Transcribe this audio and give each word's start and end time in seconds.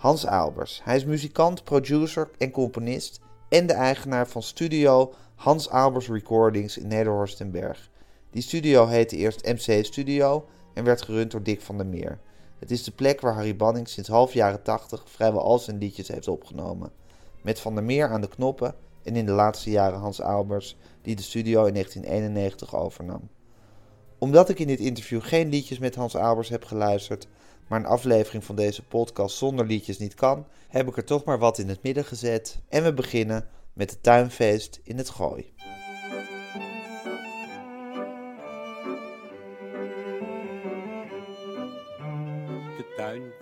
Hans 0.00 0.26
Albers. 0.26 0.80
Hij 0.84 0.96
is 0.96 1.04
muzikant, 1.04 1.64
producer 1.64 2.30
en 2.38 2.50
componist 2.50 3.20
en 3.48 3.66
de 3.66 3.72
eigenaar 3.72 4.28
van 4.28 4.42
studio 4.42 5.12
Hans 5.34 5.70
Albers 5.70 6.08
Recordings 6.08 6.78
in 6.78 6.86
Nederhorst 6.86 7.40
en 7.40 7.50
Berg. 7.50 7.90
Die 8.30 8.42
studio 8.42 8.86
heette 8.86 9.16
eerst 9.16 9.44
MC 9.44 9.84
Studio 9.84 10.46
en 10.74 10.84
werd 10.84 11.02
gerund 11.02 11.30
door 11.30 11.42
Dick 11.42 11.60
van 11.60 11.76
der 11.76 11.86
Meer. 11.86 12.18
Het 12.58 12.70
is 12.70 12.82
de 12.82 12.90
plek 12.90 13.20
waar 13.20 13.34
Harry 13.34 13.56
Banning 13.56 13.88
sinds 13.88 14.08
half 14.08 14.32
jaren 14.32 14.62
80 14.62 15.02
vrijwel 15.06 15.42
al 15.42 15.58
zijn 15.58 15.78
liedjes 15.78 16.08
heeft 16.08 16.28
opgenomen. 16.28 16.90
Met 17.42 17.60
Van 17.60 17.74
der 17.74 17.84
Meer 17.84 18.08
aan 18.08 18.20
de 18.20 18.28
knoppen 18.28 18.74
en 19.02 19.16
in 19.16 19.26
de 19.26 19.32
laatste 19.32 19.70
jaren 19.70 19.98
Hans 19.98 20.20
Albers, 20.20 20.76
die 21.02 21.16
de 21.16 21.22
studio 21.22 21.64
in 21.64 21.72
1991 21.72 22.76
overnam. 22.76 23.28
Omdat 24.18 24.48
ik 24.48 24.58
in 24.58 24.66
dit 24.66 24.80
interview 24.80 25.22
geen 25.22 25.48
liedjes 25.48 25.78
met 25.78 25.94
Hans 25.94 26.16
Albers 26.16 26.48
heb 26.48 26.64
geluisterd, 26.64 27.28
maar 27.70 27.78
een 27.78 27.86
aflevering 27.86 28.44
van 28.44 28.56
deze 28.56 28.82
podcast 28.82 29.36
zonder 29.36 29.66
liedjes 29.66 29.98
niet 29.98 30.14
kan, 30.14 30.46
heb 30.68 30.88
ik 30.88 30.96
er 30.96 31.04
toch 31.04 31.24
maar 31.24 31.38
wat 31.38 31.58
in 31.58 31.68
het 31.68 31.82
midden 31.82 32.04
gezet. 32.04 32.60
En 32.68 32.82
we 32.82 32.94
beginnen 32.94 33.48
met 33.72 33.90
het 33.90 34.02
tuinfeest 34.02 34.80
in 34.82 34.96
het 34.96 35.10
Gooi. 35.10 35.52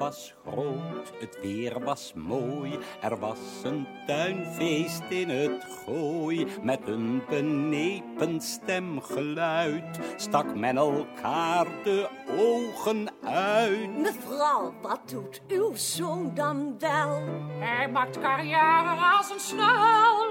Was 0.09 0.35
groot, 0.47 1.13
het 1.21 1.39
weer 1.41 1.85
was 1.85 2.13
mooi. 2.15 2.79
Er 3.01 3.19
was 3.19 3.39
een 3.63 3.87
tuinfeest 4.07 5.03
in 5.09 5.29
het 5.29 5.65
gooi. 5.85 6.47
Met 6.63 6.81
een 6.85 7.23
benepen 7.29 8.41
stemgeluid 8.41 9.99
stak 10.17 10.55
men 10.55 10.77
elkaar 10.77 11.67
de 11.85 12.09
ogen 12.39 13.09
uit. 13.25 13.99
Mevrouw, 13.99 14.75
wat 14.83 15.01
doet 15.11 15.41
uw 15.49 15.75
zoon 15.75 16.31
dan 16.35 16.79
wel? 16.79 17.23
Hij 17.59 17.89
maakt 17.91 18.21
carrière 18.21 19.17
als 19.19 19.31
een 19.31 19.41
snel. 19.41 20.28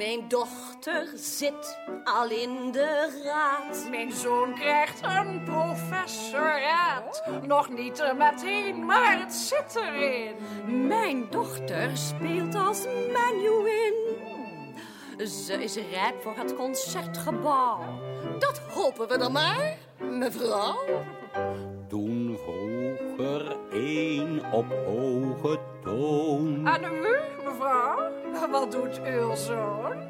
Mijn 0.00 0.28
dochter 0.28 1.08
zit 1.14 1.78
al 2.04 2.30
in 2.30 2.72
de 2.72 3.20
raad. 3.24 3.86
Mijn 3.90 4.12
zoon 4.12 4.54
krijgt 4.54 5.00
een 5.02 5.44
professoraat. 5.44 7.22
Nog 7.46 7.68
niet 7.68 8.12
meteen, 8.18 8.84
maar 8.84 9.18
het 9.20 9.32
zit 9.32 9.76
erin. 9.76 10.34
Mijn 10.86 11.26
dochter 11.30 11.96
speelt 11.96 12.54
als 12.54 12.84
menuin. 12.86 13.94
Ze 15.28 15.62
is 15.62 15.76
rijp 15.90 16.22
voor 16.22 16.36
het 16.36 16.56
concertgebouw. 16.56 17.80
Dat 18.38 18.58
hopen 18.58 19.08
we 19.08 19.18
dan 19.18 19.32
maar, 19.32 19.76
mevrouw. 19.98 20.78
Toen 21.88 22.38
vroeg 22.44 23.26
er 23.26 23.56
een 23.70 24.42
op 24.52 24.66
hoge 24.86 25.58
toon. 25.82 26.66
En 26.66 26.84
u, 26.84 27.16
mevrouw, 27.44 28.10
wat 28.50 28.72
doet 28.72 29.00
uw 29.04 29.34
zoon? 29.34 30.08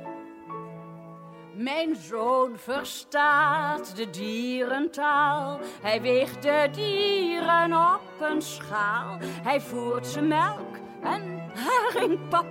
Mijn 1.55 1.97
zoon 1.97 2.57
verstaat 2.57 3.97
de 3.97 4.11
dierentaal. 4.11 5.59
Hij 5.83 6.00
weegt 6.00 6.43
de 6.43 6.69
dieren 6.72 7.72
op 7.72 8.00
een 8.21 8.43
schaal. 8.43 9.17
Hij 9.21 9.61
voert 9.61 10.06
ze 10.06 10.21
melk 10.21 10.77
en 11.03 11.53
haringpap. 11.55 12.47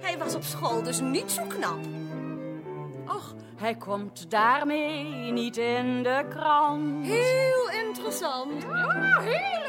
Hij 0.00 0.18
was 0.18 0.34
op 0.34 0.42
school 0.42 0.82
dus 0.82 1.00
niet 1.00 1.30
zo 1.30 1.42
knap. 1.48 1.78
Och, 3.06 3.34
hij 3.56 3.74
komt 3.74 4.30
daarmee 4.30 5.04
niet 5.32 5.56
in 5.56 6.02
de 6.02 6.24
krant. 6.28 7.06
Heel 7.06 7.86
interessant. 7.86 8.62
Ja, 8.62 9.20
heel 9.20 9.67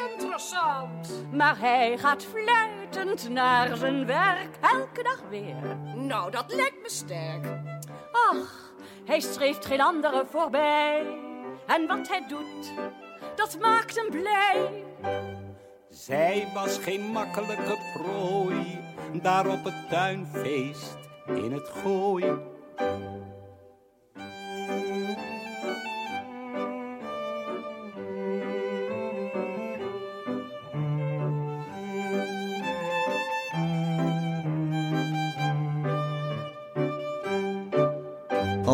Maar 1.32 1.60
hij 1.60 1.98
gaat 1.98 2.24
fluitend 2.26 3.30
naar 3.30 3.78
zijn 3.78 4.06
werk, 4.06 4.58
elke 4.62 5.04
dag 5.04 5.22
weer. 5.30 5.78
Nou, 5.96 6.32
dat 6.32 6.54
lijkt 6.54 6.82
me 6.82 6.90
sterk. 6.90 7.46
Ach, 8.12 8.74
hij 9.06 9.20
streeft 9.20 9.66
geen 9.66 9.82
andere 9.82 10.24
voorbij. 10.30 11.06
En 11.68 11.88
wat 11.88 12.08
hij 12.08 12.24
doet, 12.28 12.74
dat 13.36 13.58
maakt 13.60 13.96
hem 13.96 14.10
blij. 14.10 14.84
Zij 15.90 16.48
was 16.54 16.78
geen 16.78 17.02
makkelijke 17.02 17.78
prooi. 17.94 18.80
Daar 19.22 19.48
op 19.48 19.64
het 19.64 19.90
tuinfeest 19.90 20.98
in 21.28 21.52
het 21.52 21.70
gooi. 21.84 22.38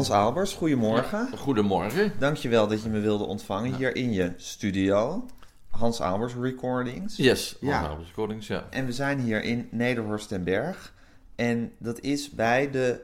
Hans 0.06 0.18
Albers, 0.18 0.54
goedemorgen. 0.54 1.30
Goedemorgen. 1.38 2.14
Dankjewel 2.20 2.68
dat 2.68 2.84
je 2.84 2.90
me 2.90 3.00
wilde 3.00 3.24
ontvangen 3.24 3.76
hier 3.76 3.96
in 3.96 4.14
je 4.14 4.34
studio. 4.38 5.26
Hans 5.70 6.02
Albers 6.02 6.34
Recordings. 6.42 7.16
Yes, 7.18 7.56
Ja. 7.60 7.82
ja. 7.82 7.98
Recordings, 8.08 8.48
ja. 8.48 8.64
En 8.70 8.86
we 8.86 8.92
zijn 8.92 9.20
hier 9.20 9.44
in 9.44 9.68
Nederhorst 9.72 10.32
en 10.32 10.44
Berg. 10.44 10.94
En 11.36 11.72
dat 11.78 12.00
is 12.00 12.30
bij 12.30 12.72
de, 12.72 13.02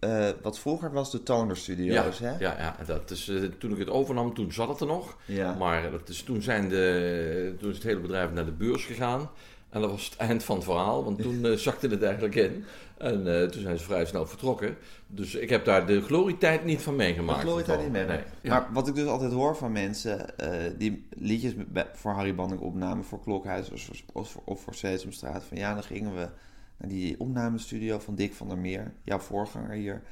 eh, 0.00 0.28
wat 0.42 0.58
vroeger 0.58 0.92
was 0.92 1.10
de 1.10 1.22
Toner 1.22 1.54
Ja, 1.54 1.60
Studios, 1.62 2.18
hè? 2.18 2.30
ja, 2.38 2.56
ja, 2.58 2.76
dat 2.86 3.10
is, 3.10 3.28
eh, 3.28 3.42
toen 3.58 3.72
ik 3.72 3.78
het 3.78 3.90
overnam, 3.90 4.34
toen 4.34 4.52
zat 4.52 4.68
het 4.68 4.80
er 4.80 4.86
nog. 4.86 5.16
Ja. 5.24 5.54
Maar 5.54 5.90
dat 5.90 6.08
is, 6.08 6.22
toen, 6.22 6.42
zijn 6.42 6.68
de, 6.68 7.54
toen 7.60 7.70
is 7.70 7.76
het 7.76 7.84
hele 7.84 8.00
bedrijf 8.00 8.30
naar 8.32 8.44
de 8.44 8.52
beurs 8.52 8.84
gegaan. 8.84 9.30
En 9.70 9.80
dat 9.80 9.90
was 9.90 10.04
het 10.04 10.16
eind 10.16 10.44
van 10.44 10.56
het 10.56 10.64
verhaal, 10.64 11.04
want 11.04 11.22
toen 11.22 11.44
eh, 11.44 11.52
zakte 11.52 11.88
het 11.88 12.02
eigenlijk 12.02 12.34
in. 12.34 12.64
En 12.98 13.40
eh, 13.42 13.48
toen 13.48 13.62
zijn 13.62 13.78
ze 13.78 13.84
vrij 13.84 14.04
snel 14.06 14.26
vertrokken. 14.26 14.76
Dus 15.06 15.34
ik 15.34 15.48
heb 15.50 15.64
daar 15.64 15.86
de 15.86 16.00
glorietijd 16.02 16.64
niet 16.64 16.82
van 16.82 16.96
meegemaakt. 16.96 17.40
Geloof 17.40 17.62
daar 17.62 17.82
niet 17.82 17.92
mee. 17.92 18.04
Nee, 18.06 18.20
ja. 18.40 18.50
Maar 18.50 18.68
wat 18.72 18.88
ik 18.88 18.94
dus 18.94 19.06
altijd 19.06 19.32
hoor 19.32 19.56
van 19.56 19.72
mensen 19.72 20.38
eh, 20.38 20.72
die 20.78 21.06
liedjes 21.10 21.52
voor 21.92 22.12
Harry 22.12 22.34
Banning 22.34 22.60
opnamen 22.60 23.04
voor 23.04 23.20
Klokhuis 23.20 23.70
of, 23.70 23.90
of, 24.12 24.30
voor- 24.30 24.42
of 24.44 24.60
voor 24.60 24.74
Sesamstraat. 24.74 25.44
Van 25.44 25.56
ja, 25.56 25.74
dan 25.74 25.82
gingen 25.82 26.14
we 26.14 26.28
naar 26.76 26.88
die 26.88 27.20
opnamestudio 27.20 27.98
van 27.98 28.14
Dick 28.14 28.34
van 28.34 28.48
der 28.48 28.58
Meer, 28.58 28.92
jouw 29.04 29.18
voorganger 29.18 29.70
hier. 29.70 30.02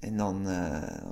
En 0.00 0.16
dan, 0.16 0.44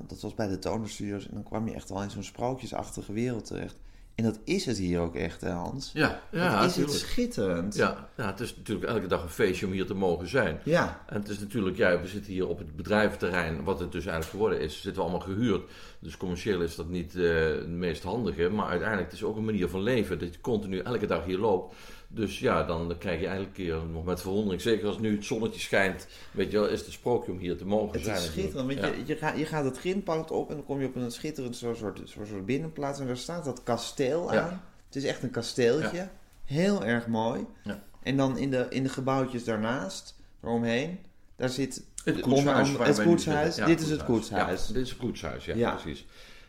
dat 0.06 0.20
was 0.20 0.34
bij 0.34 0.48
de 0.48 0.58
Toner 0.58 0.88
Studios. 0.88 1.28
En 1.28 1.34
dan 1.34 1.42
kwam 1.42 1.68
je 1.68 1.74
echt 1.74 1.90
al 1.90 2.02
in 2.02 2.10
zo'n 2.10 2.22
sprookjesachtige 2.22 3.12
wereld 3.12 3.44
terecht. 3.44 3.76
En 4.18 4.24
dat 4.24 4.38
is 4.44 4.64
het 4.66 4.78
hier 4.78 5.00
ook 5.00 5.14
echt, 5.14 5.40
hè, 5.40 5.50
Hans? 5.50 5.90
ja, 5.94 6.20
ja, 6.30 6.60
dat 6.60 6.70
is 6.70 6.76
het 6.76 6.92
schitterend. 6.92 7.74
Ja, 7.74 8.08
ja, 8.16 8.26
het 8.26 8.40
is 8.40 8.56
natuurlijk 8.56 8.88
elke 8.88 9.06
dag 9.06 9.22
een 9.22 9.28
feestje 9.28 9.66
om 9.66 9.72
hier 9.72 9.86
te 9.86 9.94
mogen 9.94 10.28
zijn. 10.28 10.60
Ja. 10.64 11.04
En 11.06 11.20
het 11.20 11.28
is 11.28 11.38
natuurlijk, 11.38 11.76
ja, 11.76 12.00
we 12.00 12.06
zitten 12.06 12.32
hier 12.32 12.48
op 12.48 12.58
het 12.58 12.76
bedrijventerrein, 12.76 13.64
wat 13.64 13.80
het 13.80 13.92
dus 13.92 14.02
eigenlijk 14.06 14.30
geworden 14.30 14.60
is, 14.60 14.72
zitten 14.74 14.94
we 14.94 15.00
allemaal 15.08 15.26
gehuurd. 15.26 15.62
Dus 15.98 16.16
commercieel 16.16 16.60
is 16.60 16.74
dat 16.76 16.88
niet 16.88 17.14
eh, 17.16 17.44
het 17.46 17.68
meest 17.68 18.02
handige, 18.02 18.48
maar 18.48 18.68
uiteindelijk 18.68 19.10
het 19.10 19.18
is 19.20 19.24
ook 19.26 19.36
een 19.36 19.44
manier 19.44 19.68
van 19.68 19.82
leven, 19.82 20.18
dat 20.18 20.34
je 20.34 20.40
continu 20.40 20.78
elke 20.78 21.06
dag 21.06 21.24
hier 21.24 21.38
loopt. 21.38 21.74
Dus 22.10 22.38
ja, 22.38 22.62
dan 22.62 22.94
krijg 22.98 23.20
je 23.20 23.26
eigenlijk 23.26 23.58
eh, 23.58 23.76
nog 23.92 24.04
met 24.04 24.20
verwondering, 24.20 24.62
zeker 24.62 24.86
als 24.86 24.98
nu 24.98 25.14
het 25.16 25.24
zonnetje 25.24 25.60
schijnt, 25.60 26.06
weet 26.30 26.50
je 26.50 26.58
wel, 26.58 26.68
is 26.68 26.78
het 26.78 26.86
een 26.86 26.92
sprookje 26.92 27.32
om 27.32 27.38
hier 27.38 27.56
te 27.56 27.66
mogen 27.66 27.92
Het 27.92 28.04
zijn. 28.04 28.16
is 28.16 28.24
schitterend, 28.24 28.66
want 28.66 28.78
Ja. 28.80 28.86
je, 28.86 29.02
je, 29.06 29.16
gaat, 29.16 29.38
je 29.38 29.44
gaat 29.46 29.64
het 29.64 29.78
grindpad 29.78 30.30
op 30.30 30.48
en 30.48 30.54
dan 30.56 30.64
kom 30.64 30.80
je 30.80 30.86
op 30.86 30.96
een 30.96 31.10
schitterend 31.10 31.56
soort, 31.56 31.76
soort, 31.76 32.00
soort 32.04 32.46
binnenplaats 32.46 33.00
en 33.00 33.06
daar 33.06 33.16
staat 33.16 33.44
dat 33.44 33.62
kasteel 33.62 34.07
Aan. 34.14 34.62
Het 34.86 34.96
is 34.96 35.04
echt 35.04 35.22
een 35.22 35.30
kasteeltje, 35.30 36.08
heel 36.44 36.84
erg 36.84 37.06
mooi. 37.06 37.46
Ja. 37.62 37.82
En 38.02 38.16
dan 38.16 38.38
in 38.38 38.50
de, 38.50 38.66
in 38.70 38.82
de 38.82 38.88
gebouwtjes 38.88 39.44
daarnaast, 39.44 40.16
eromheen, 40.42 40.98
daar 41.36 41.48
zit 41.48 41.82
Het 42.04 42.22
onder 42.22 42.54
koetshuis. 42.54 42.96
het 42.98 43.02
koetshuis. 43.06 43.56
Ja, 43.56 43.66
Dit 43.66 43.80
is 43.80 43.90
het 43.90 44.04
koetshuis. 44.04 44.66
Ja, 44.66 44.72
dit 44.72 44.82
is 44.82 44.88
het 44.90 44.98
koetshuis, 44.98 45.44
ja, 45.44 45.54
Ja. 45.54 45.70
precies. 45.74 46.06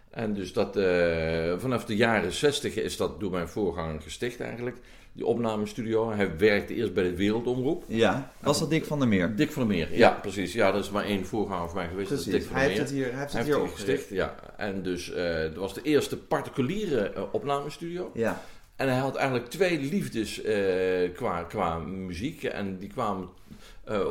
En 0.10 0.34
dus 0.34 0.54
dat, 0.54 0.76
eh, 0.78 1.54
vanaf 1.58 1.86
de 1.86 1.96
jaren 1.96 2.32
60 2.32 2.76
is 2.76 2.98
dat 2.98 3.20
door 3.20 3.32
mijn 3.32 3.48
voorganger 3.48 4.02
gesticht 4.02 4.40
eigenlijk. 4.40 4.78
Die 5.20 5.28
opnamestudio. 5.28 6.12
Hij 6.12 6.38
werkte 6.38 6.74
eerst 6.76 6.94
bij 6.94 7.04
de 7.04 7.16
Wereldomroep. 7.16 7.84
Ja, 7.88 8.32
was 8.42 8.60
dat 8.60 8.70
Dick 8.70 8.86
van 8.86 9.00
der 9.00 9.08
Meer? 9.08 9.36
Dick 9.36 9.52
van 9.52 9.68
der 9.68 9.76
Meer, 9.78 9.98
ja, 9.98 10.10
precies. 10.22 10.54
Ja, 10.54 10.72
dat 10.72 10.84
is 10.84 10.90
maar 10.90 11.04
één 11.04 11.26
voorganger 11.26 11.68
voor 11.70 11.78
mij 11.78 11.88
geweest. 11.88 12.10
Dat 12.10 12.18
is 12.20 12.24
Dick 12.24 12.34
Precies, 12.34 12.50
van 12.52 12.60
hij 12.60 12.68
der 12.68 12.78
heeft 12.78 12.92
Meer. 12.94 13.00
het 13.04 13.06
hier, 13.08 13.14
hij 13.18 13.22
heeft 13.22 13.34
Hij 13.34 13.42
het 13.42 13.52
hier 13.54 13.62
het 13.64 13.72
opgericht. 13.72 14.00
gesticht, 14.02 14.18
ja. 14.18 14.36
En 14.58 14.84
dus 14.84 15.12
eh 15.12 15.42
dat 15.42 15.56
was 15.56 15.74
de 15.74 15.82
eerste 15.82 16.18
particuliere 16.18 17.00
eh, 17.10 17.24
opnamestudio. 17.32 18.12
Ja, 18.14 18.42
En 18.76 18.88
hij 18.90 18.98
had 18.98 19.16
eigenlijk 19.16 19.50
twee 19.50 19.80
liefdes 19.80 20.42
eh, 20.42 20.56
qua, 21.16 21.44
qua 21.44 21.78
muziek. 21.78 22.44
En 22.44 22.78
die 22.78 22.90
kwamen, 22.90 23.30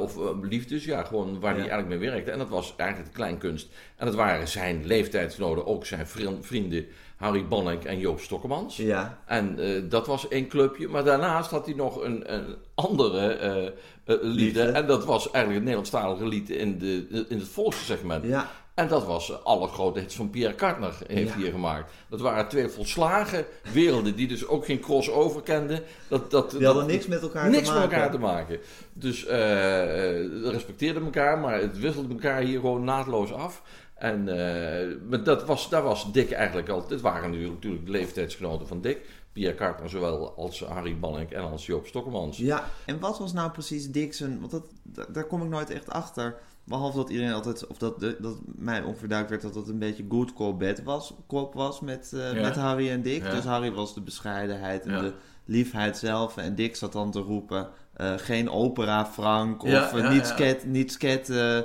of 0.01 0.17
liefdes, 0.43 0.85
ja, 0.85 1.03
gewoon 1.05 1.41
waar 1.41 1.53
hij 1.57 1.69
eigenlijk 1.69 2.01
mee 2.01 2.11
werkte. 2.11 2.31
En 2.31 2.39
dat 2.39 2.49
was 2.49 2.75
eigenlijk 2.77 3.11
de 3.11 3.17
kleinkunst. 3.17 3.69
En 3.97 4.07
dat 4.07 4.15
waren 4.15 4.49
zijn 4.49 4.87
leeftijdsgenoten, 4.87 5.67
ook 5.67 5.87
zijn 5.87 6.07
vri- 6.07 6.39
vrienden 6.41 6.87
Harry 7.19 7.47
Bonnink 7.47 7.85
en 7.85 7.99
Joop 7.99 8.21
Stokkemans. 8.21 8.77
Ja. 8.77 9.19
En 9.27 9.59
eh, 9.59 9.83
dat 9.89 10.07
was 10.07 10.29
één 10.29 10.49
clubje. 10.49 10.89
Maar 10.89 11.05
daarnaast 11.05 11.51
had 11.51 11.67
hij 11.67 11.75
nog 11.75 12.03
een, 12.03 12.35
een 12.35 12.57
andere 12.75 13.29
eh 13.29 13.67
eh, 13.67 13.73
liedje. 14.05 14.29
Liedje. 14.29 14.63
En 14.63 14.87
dat 14.87 15.05
was 15.05 15.23
eigenlijk 15.31 15.55
het 15.55 15.59
Nederlandstalige 15.63 16.27
lied 16.27 16.51
in, 16.51 16.79
de, 16.79 17.27
in 17.29 17.39
het 17.39 17.49
volkssegment. 17.49 18.25
Ja. 18.25 18.51
En 18.75 18.89
dat 18.89 19.05
was 19.07 19.31
eh, 19.31 19.37
alle 19.45 19.69
grote 19.69 19.99
hits 20.01 20.15
van 20.17 20.31
Pierre 20.31 20.55
Kartner 20.55 20.95
heeft 21.07 21.33
Ja. 21.33 21.37
hier 21.39 21.51
gemaakt. 21.51 21.93
Dat 22.09 22.21
waren 22.21 22.49
twee 22.49 22.69
volslagen 22.69 23.45
werelden 23.73 24.17
die 24.17 24.29
dus 24.29 24.47
ook 24.47 24.65
geen 24.65 24.81
crossover 24.81 25.43
kenden. 25.43 25.83
Dat, 26.09 26.31
dat, 26.31 26.51
Die 26.51 26.65
hadden 26.65 26.83
dat- 26.83 26.93
niks 26.93 27.07
met 27.07 27.23
elkaar 27.23 27.51
niks 27.51 27.67
te 27.69 27.73
met 27.73 27.81
maken. 27.83 27.97
elkaar 27.97 28.11
te 28.11 28.19
maken. 28.19 28.59
Dus 28.93 29.27
eh 29.27 30.21
eh, 30.21 30.27
respecteerden 30.51 31.05
elkaar, 31.05 31.39
maar 31.39 31.61
het 31.61 31.79
wisselde 31.79 32.09
elkaar 32.15 32.41
hier 32.41 32.61
gewoon 32.61 32.85
naadloos 32.85 33.33
af. 33.33 33.63
En 33.99 34.29
eh, 34.29 34.97
maar 35.09 35.23
dat 35.25 35.45
was, 35.45 35.69
daar 35.69 35.83
was 35.83 36.13
Dick 36.13 36.31
eigenlijk 36.31 36.69
al. 36.69 36.87
Dit 36.87 37.01
waren 37.01 37.31
natuurlijk, 37.31 37.55
natuurlijk 37.55 37.85
de 37.87 37.91
leeftijdsgenoten 37.91 38.67
van 38.67 38.81
Dick. 38.81 39.07
Pierre 39.33 39.55
Kartner, 39.57 39.89
zowel 39.91 40.35
als 40.37 40.61
Harry 40.65 40.99
Bannink 40.99 41.31
en 41.31 41.43
als 41.51 41.67
Joop 41.67 41.87
Stokkemans. 41.87 42.37
Ja, 42.39 42.65
en 42.87 42.99
wat 43.01 43.19
was 43.19 43.33
nou 43.33 43.51
precies 43.51 43.91
Dixon? 43.91 44.39
Want 44.41 44.51
dat, 44.51 44.65
da- 44.83 45.07
daar 45.13 45.25
kom 45.25 45.43
ik 45.43 45.49
nooit 45.49 45.71
echt 45.71 45.91
achter. 45.91 46.37
Behalve 46.65 46.97
dat 46.97 47.11
iedereen 47.11 47.33
altijd, 47.33 47.67
of 47.67 47.79
dat, 47.79 48.01
de- 48.01 48.17
dat 48.21 48.37
mij 48.45 48.83
onverduidelijk 48.83 49.43
werd 49.43 49.55
dat 49.55 49.63
het 49.65 49.73
een 49.73 49.79
beetje 49.81 50.05
good 50.09 50.33
cop 50.33 50.59
bad 50.59 50.83
was, 50.83 51.15
cop 51.27 51.55
was 51.55 51.81
met, 51.81 52.13
eh, 52.15 52.33
Ja. 52.35 52.41
met 52.41 52.55
Harry 52.57 52.91
en 52.91 53.03
Dick. 53.03 53.23
Ja. 53.23 53.31
Dus 53.31 53.45
Harry 53.45 53.73
was 53.73 53.95
de 53.95 54.01
bescheidenheid 54.01 54.85
en 54.87 54.91
Ja. 54.93 55.01
de 55.01 55.13
liefheid 55.45 55.97
zelf. 55.99 56.37
En 56.37 56.55
Dick 56.55 56.77
zat 56.77 56.93
dan 56.93 57.11
te 57.11 57.21
roepen, 57.21 57.69
eh, 57.99 58.13
geen 58.17 58.51
opera 58.51 59.07
Frank 59.07 59.63
of 59.63 59.69
Ja, 59.69 59.93
eh, 59.93 60.03
ja, 60.03 60.11
niet 60.11 60.27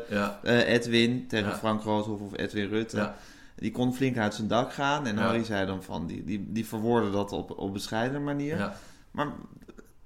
ja. 0.09 0.39
eh, 0.43 0.73
Edwin 0.73 1.27
tegen. 1.27 1.55
Frank 1.55 1.83
Rooshoff 1.83 2.21
of 2.21 2.37
Edwin 2.37 2.69
Rutte. 2.69 3.11
Die 3.55 3.71
kon 3.71 3.93
flink 3.93 4.17
uit 4.17 4.33
zijn 4.33 4.47
dak 4.47 4.73
gaan. 4.73 5.07
En. 5.07 5.17
Harry 5.17 5.43
zei 5.43 5.65
dan 5.65 5.83
van, 5.83 6.07
die, 6.07 6.23
die, 6.23 6.45
die 6.51 6.65
verwoordde 6.65 7.11
dat 7.11 7.31
op, 7.31 7.57
op 7.57 7.73
bescheiden 7.73 8.23
manier. 8.23 8.57
ja. 8.57 8.73
Maar 9.11 9.27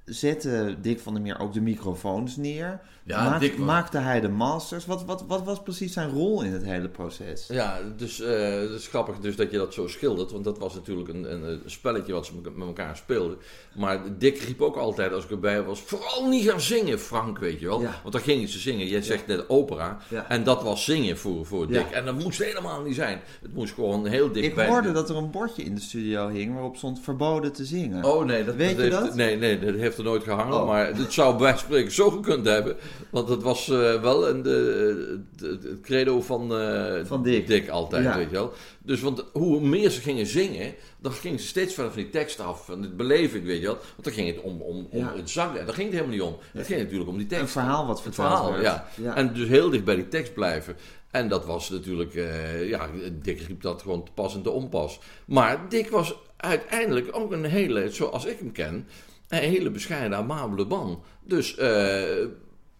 zette 0.05 0.75
Dick 0.81 0.99
van 0.99 1.13
der 1.13 1.21
Meer 1.21 1.39
ook 1.39 1.53
de 1.53 1.61
microfoons 1.61 2.35
neer? 2.35 2.79
Ja, 3.07 3.39
was- 3.39 3.55
maakte 3.55 3.97
hij 3.97 4.21
de 4.21 4.29
masters? 4.29 4.85
Wat, 4.85 5.05
wat, 5.05 5.23
wat 5.27 5.43
was 5.43 5.61
precies 5.61 5.93
zijn 5.93 6.09
rol 6.09 6.41
in 6.41 6.51
het 6.51 6.63
hele 6.63 6.89
proces? 6.89 7.47
Ja, 7.47 7.79
dus 7.97 8.21
eh, 8.21 8.59
het 8.59 8.69
is 8.69 8.87
grappig 8.87 9.19
dus 9.19 9.35
dat 9.35 9.51
je 9.51 9.57
dat 9.57 9.73
zo 9.73 9.87
schildert. 9.87 10.31
Want 10.31 10.43
dat 10.43 10.57
was 10.57 10.73
natuurlijk 10.73 11.09
een, 11.09 11.31
een, 11.31 11.43
een 11.43 11.61
spelletje 11.65 12.13
wat 12.13 12.25
ze 12.25 12.31
met 12.43 12.67
elkaar 12.67 12.97
speelden. 12.97 13.37
Maar 13.75 13.99
Dick 14.17 14.37
riep 14.41 14.61
ook 14.61 14.75
altijd 14.75 15.13
als 15.13 15.23
ik 15.23 15.29
erbij 15.31 15.63
was... 15.63 15.81
Vooral 15.81 16.27
niet 16.27 16.49
gaan 16.49 16.61
zingen, 16.61 16.99
Frank, 16.99 17.37
weet 17.39 17.59
je 17.59 17.67
wel. 17.67 17.81
Ja. 17.81 17.99
Want 18.01 18.13
dan 18.13 18.21
gingen 18.23 18.47
ze 18.47 18.59
zingen. 18.59 18.87
Jij 18.87 19.01
zegt 19.01 19.27
net 19.27 19.49
opera. 19.49 19.97
Ja. 20.09 20.29
En 20.29 20.43
dat 20.43 20.63
was 20.63 20.83
zingen 20.83 21.17
voor, 21.17 21.45
voor 21.45 21.67
Dick. 21.67 21.89
Ja. 21.89 21.95
En 21.95 22.05
dat 22.05 22.23
moest 22.23 22.43
helemaal 22.43 22.81
niet 22.81 22.95
zijn. 22.95 23.19
Het 23.41 23.53
moest 23.53 23.73
gewoon 23.73 24.05
heel 24.05 24.31
dik 24.31 24.43
Ik 24.43 24.55
bij... 24.55 24.67
hoorde 24.67 24.91
dat 24.91 25.09
er 25.09 25.15
een 25.15 25.31
bordje 25.31 25.63
in 25.63 25.75
de 25.75 25.81
studio 25.81 26.27
hing 26.27 26.53
waarop 26.53 26.75
stond 26.77 26.99
verboden 26.99 27.53
te 27.53 27.65
zingen. 27.65 28.03
Oh 28.03 28.25
nee, 28.25 28.45
dat, 28.45 28.55
Weet 28.55 28.77
dat 28.77 28.85
je 28.85 28.91
heeft, 28.91 29.05
dat? 29.05 29.15
Nee, 29.15 29.37
nee, 29.37 29.59
dat 29.59 29.75
heeft 29.75 29.97
er 29.97 30.03
nooit 30.03 30.23
gehangen. 30.23 30.61
Oh. 30.61 30.67
Maar 30.67 30.87
het 30.95 31.13
zou 31.13 31.37
bij 31.37 31.57
spreken 31.57 31.91
zo 31.91 32.09
gekund 32.09 32.45
hebben. 32.45 32.75
Want 33.09 33.27
dat 33.27 33.43
was 33.43 33.69
eh, 33.69 34.01
wel 34.01 34.29
een, 34.29 34.41
de, 34.41 35.19
de- 35.35 35.47
het 35.61 35.81
credo 35.81 36.21
van, 36.21 36.57
eh, 36.59 37.05
Van 37.05 37.23
Dick. 37.23 37.69
altijd, 37.69 38.03
Ja. 38.03 38.15
weet 38.17 38.29
je 38.29 38.35
wel. 38.35 38.53
Dus 38.79 39.01
want 39.01 39.23
hoe 39.33 39.59
meer 39.61 39.89
ze 39.89 40.01
gingen 40.01 40.25
zingen, 40.25 40.73
dan 40.99 41.11
gingen 41.11 41.39
ze 41.39 41.47
steeds 41.47 41.73
verder 41.73 41.93
van 41.93 42.01
die 42.01 42.11
tekst 42.11 42.39
af. 42.39 42.65
Van 42.65 42.81
de 42.81 42.89
beleving, 42.89 43.45
weet 43.45 43.59
je 43.59 43.65
wel. 43.65 43.75
Want 43.77 44.03
dan 44.03 44.13
ging 44.13 44.27
het 44.35 44.41
om, 44.41 44.61
om, 44.61 44.87
om 44.91 44.99
Ja. 44.99 45.13
het 45.15 45.29
zang. 45.29 45.53
Daar 45.55 45.73
ging 45.73 45.91
het 45.91 45.99
helemaal 45.99 46.09
niet 46.15 46.21
om. 46.21 46.37
Het 46.53 46.65
ging 46.67 46.81
natuurlijk 46.81 47.09
om 47.09 47.17
die 47.17 47.27
tekst. 47.27 47.43
Een 47.43 47.49
verhaal 47.49 47.85
wat 47.87 48.03
Het 48.03 48.15
verteld 48.15 48.27
verhaal, 48.37 48.51
werd. 48.51 48.81
ja. 49.01 49.15
En 49.15 49.33
dus 49.33 49.47
heel 49.47 49.69
dicht 49.69 49.83
bij 49.83 49.95
die 49.95 50.07
tekst 50.07 50.33
blijven. 50.33 50.75
En 51.11 51.27
dat 51.29 51.45
was 51.45 51.69
natuurlijk, 51.69 52.15
eh, 52.15 52.69
ja, 52.69 52.87
Dick 53.21 53.41
riep 53.41 53.61
dat 53.61 53.81
gewoon 53.81 54.03
te 54.05 54.11
pas 54.13 54.35
en 54.35 54.41
te 54.41 54.49
onpas. 54.49 54.99
Maar 55.25 55.65
Dick 55.69 55.89
was 55.89 56.15
uiteindelijk 56.37 57.07
ook 57.11 57.31
een 57.31 57.43
hele, 57.45 57.89
zoals 57.91 58.25
ik 58.25 58.39
hem 58.39 58.51
ken, 58.51 58.87
een 59.27 59.39
hele 59.39 59.69
bescheiden, 59.69 60.17
amabele 60.17 60.65
man. 60.65 61.03
Dus, 61.23 61.55
eh, 61.55 62.03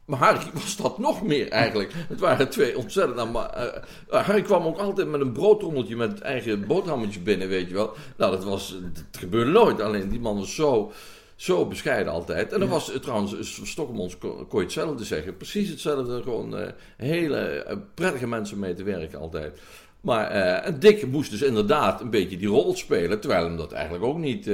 maar 0.07 0.19
Harry 0.19 0.49
was 0.53 0.75
dat 0.75 0.97
nog 0.97 1.23
meer 1.23 1.49
eigenlijk. 1.49 1.91
Het 2.07 2.19
waren 2.19 2.49
twee 2.49 2.77
ontzettend 2.77 3.19
ama- 3.19 3.53
eh, 3.53 4.25
Harry 4.25 4.41
kwam 4.41 4.65
ook 4.65 4.77
altijd 4.77 5.07
met 5.07 5.21
een 5.21 5.31
broodtrommeltje 5.31 5.95
met 5.95 6.21
eigen 6.21 6.67
boterhammetjes 6.67 7.23
binnen, 7.23 7.47
weet 7.47 7.67
je 7.67 7.73
wel. 7.73 7.93
Nou, 8.17 8.31
dat 8.31 8.43
was, 8.43 8.77
dat 8.93 9.19
gebeurde 9.19 9.51
nooit. 9.51 9.81
Alleen 9.81 10.09
die 10.09 10.19
man 10.19 10.37
was 10.37 10.55
zo... 10.55 10.91
Zo 11.37 11.65
bescheiden 11.65 12.13
altijd. 12.13 12.53
En 12.53 12.59
dan 12.59 12.69
was 12.69 12.93
het 12.93 13.01
trouwens, 13.01 13.61
Stockholmans 13.63 14.17
kon 14.17 14.45
je 14.49 14.59
hetzelfde 14.59 15.03
zeggen. 15.03 15.37
Precies 15.37 15.69
hetzelfde. 15.69 16.21
Gewoon 16.23 16.57
eh, 16.57 16.67
hele 16.97 17.37
eh, 17.37 17.77
prettige 17.93 18.27
mensen 18.27 18.59
mee 18.59 18.73
te 18.73 18.83
werken 18.83 19.19
altijd. 19.19 19.59
Maar 20.01 20.27
eh, 20.27 20.73
Dick 20.79 21.07
moest 21.07 21.31
dus 21.31 21.41
inderdaad 21.41 22.01
een 22.01 22.09
beetje 22.09 22.37
die 22.37 22.47
rol 22.47 22.75
spelen. 22.75 23.19
Terwijl 23.19 23.43
hem 23.43 23.57
dat 23.57 23.71
eigenlijk 23.71 24.03
ook 24.03 24.17
niet... 24.17 24.49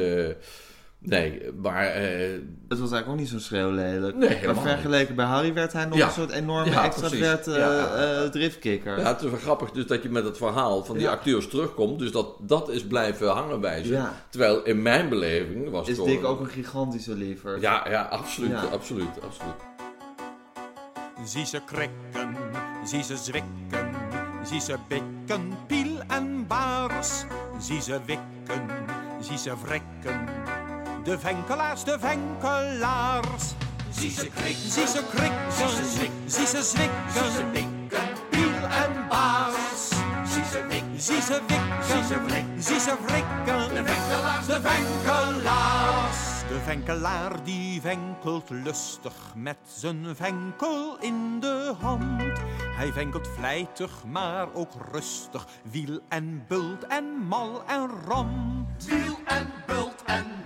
nee, 1.03 1.41
maar... 1.61 1.85
eh, 1.85 2.29
Het 2.67 2.79
was 2.81 2.91
eigenlijk 2.91 3.07
ook 3.07 3.17
niet 3.17 3.27
zo 3.29 3.39
schreeuwlelijk. 3.47 4.15
Nee, 4.15 4.45
maar 4.45 4.55
vergeleken 4.55 5.15
bij 5.15 5.25
Harry 5.25 5.53
werd 5.53 5.73
hij 5.73 5.85
nog 5.85 5.97
Ja. 5.97 6.05
een 6.05 6.11
soort 6.11 6.31
enorme 6.31 6.71
Ja, 6.71 6.83
extravert 6.85 7.47
eh, 7.47 7.55
Ja. 7.55 7.95
eh, 7.95 8.29
driftkikker. 8.29 8.99
ja, 8.99 9.07
het 9.13 9.21
is 9.21 9.29
wel 9.29 9.39
grappig 9.39 9.71
dus 9.71 9.85
dat 9.87 10.03
je 10.03 10.09
met 10.09 10.23
het 10.23 10.37
verhaal 10.37 10.83
van 10.85 10.95
die 10.95 11.03
Ja. 11.03 11.11
acteurs 11.11 11.47
terugkomt. 11.47 11.99
Dus 11.99 12.11
dat, 12.11 12.27
dat 12.39 12.69
is 12.69 12.83
blijven 12.87 13.27
hangen 13.29 13.61
bij 13.61 13.83
ze. 13.83 13.91
Ja. 13.91 14.13
Terwijl 14.29 14.63
in 14.63 14.81
mijn 14.81 15.09
beleving 15.09 15.69
was 15.69 15.87
Is 15.87 15.97
het 15.97 16.05
Dick 16.05 16.23
ook 16.25 16.39
een 16.39 16.47
gigantische 16.49 17.15
liever? 17.15 17.59
Ja, 17.61 17.85
ja, 17.89 18.01
absoluut, 18.01 18.49
Ja. 18.51 18.61
absoluut, 18.71 19.21
absoluut. 19.23 19.53
Zie 21.25 21.45
ze 21.45 21.59
krikken, 21.65 22.35
zie 22.85 23.03
ze 23.03 23.17
zwikken, 23.17 23.89
zie 24.43 24.61
ze 24.61 24.75
bikken, 24.87 25.49
piel 25.67 25.99
en 26.07 26.47
baars. 26.47 27.23
Zie 27.59 27.81
ze 27.81 27.99
wikken, 28.05 28.65
zie 29.21 29.37
ze 29.37 29.51
wrikken, 29.65 30.25
de 31.03 31.19
venkelaars, 31.19 31.83
de 31.83 31.97
venkelaars. 31.99 33.53
Zie 33.89 34.11
ze 34.11 34.27
krikken, 34.27 34.71
zie 34.71 34.87
ze 34.87 35.03
krikken, 35.09 35.51
zie 35.51 35.67
ze 35.67 35.83
zwikken, 35.83 36.31
zie 36.31 36.47
ze 36.47 36.63
zwikken, 36.63 37.89
en 38.71 39.07
baars. 39.09 39.87
Zie 40.25 40.43
ze 40.51 40.65
wikken, 40.67 41.01
zie 41.01 41.21
ze 41.21 41.41
wikken, 41.47 41.83
zie 41.83 42.03
ze 42.03 42.23
wrikken, 42.25 42.63
zie 42.63 42.79
ze 42.79 42.95
de 43.73 43.83
venkelaars, 43.85 44.45
de 44.45 44.61
venkelaars. 44.61 46.17
De 46.47 46.59
venkelaar 46.63 47.43
die 47.43 47.81
venkelt 47.81 48.49
lustig 48.49 49.13
met 49.35 49.57
zijn 49.65 50.15
venkel 50.15 50.97
in 50.99 51.39
de 51.39 51.75
hand. 51.79 52.39
Hij 52.75 52.91
venkelt 52.91 53.27
vlijtig, 53.27 53.91
maar 54.05 54.53
ook 54.53 54.71
rustig. 54.91 55.45
Wiel 55.63 55.99
en 56.09 56.45
bult 56.47 56.87
en 56.87 57.03
mal 57.27 57.63
en 57.67 57.89
ram. 58.07 58.67
Wiel 58.87 59.17
en 59.25 59.51
bult 59.65 60.03
en. 60.05 60.42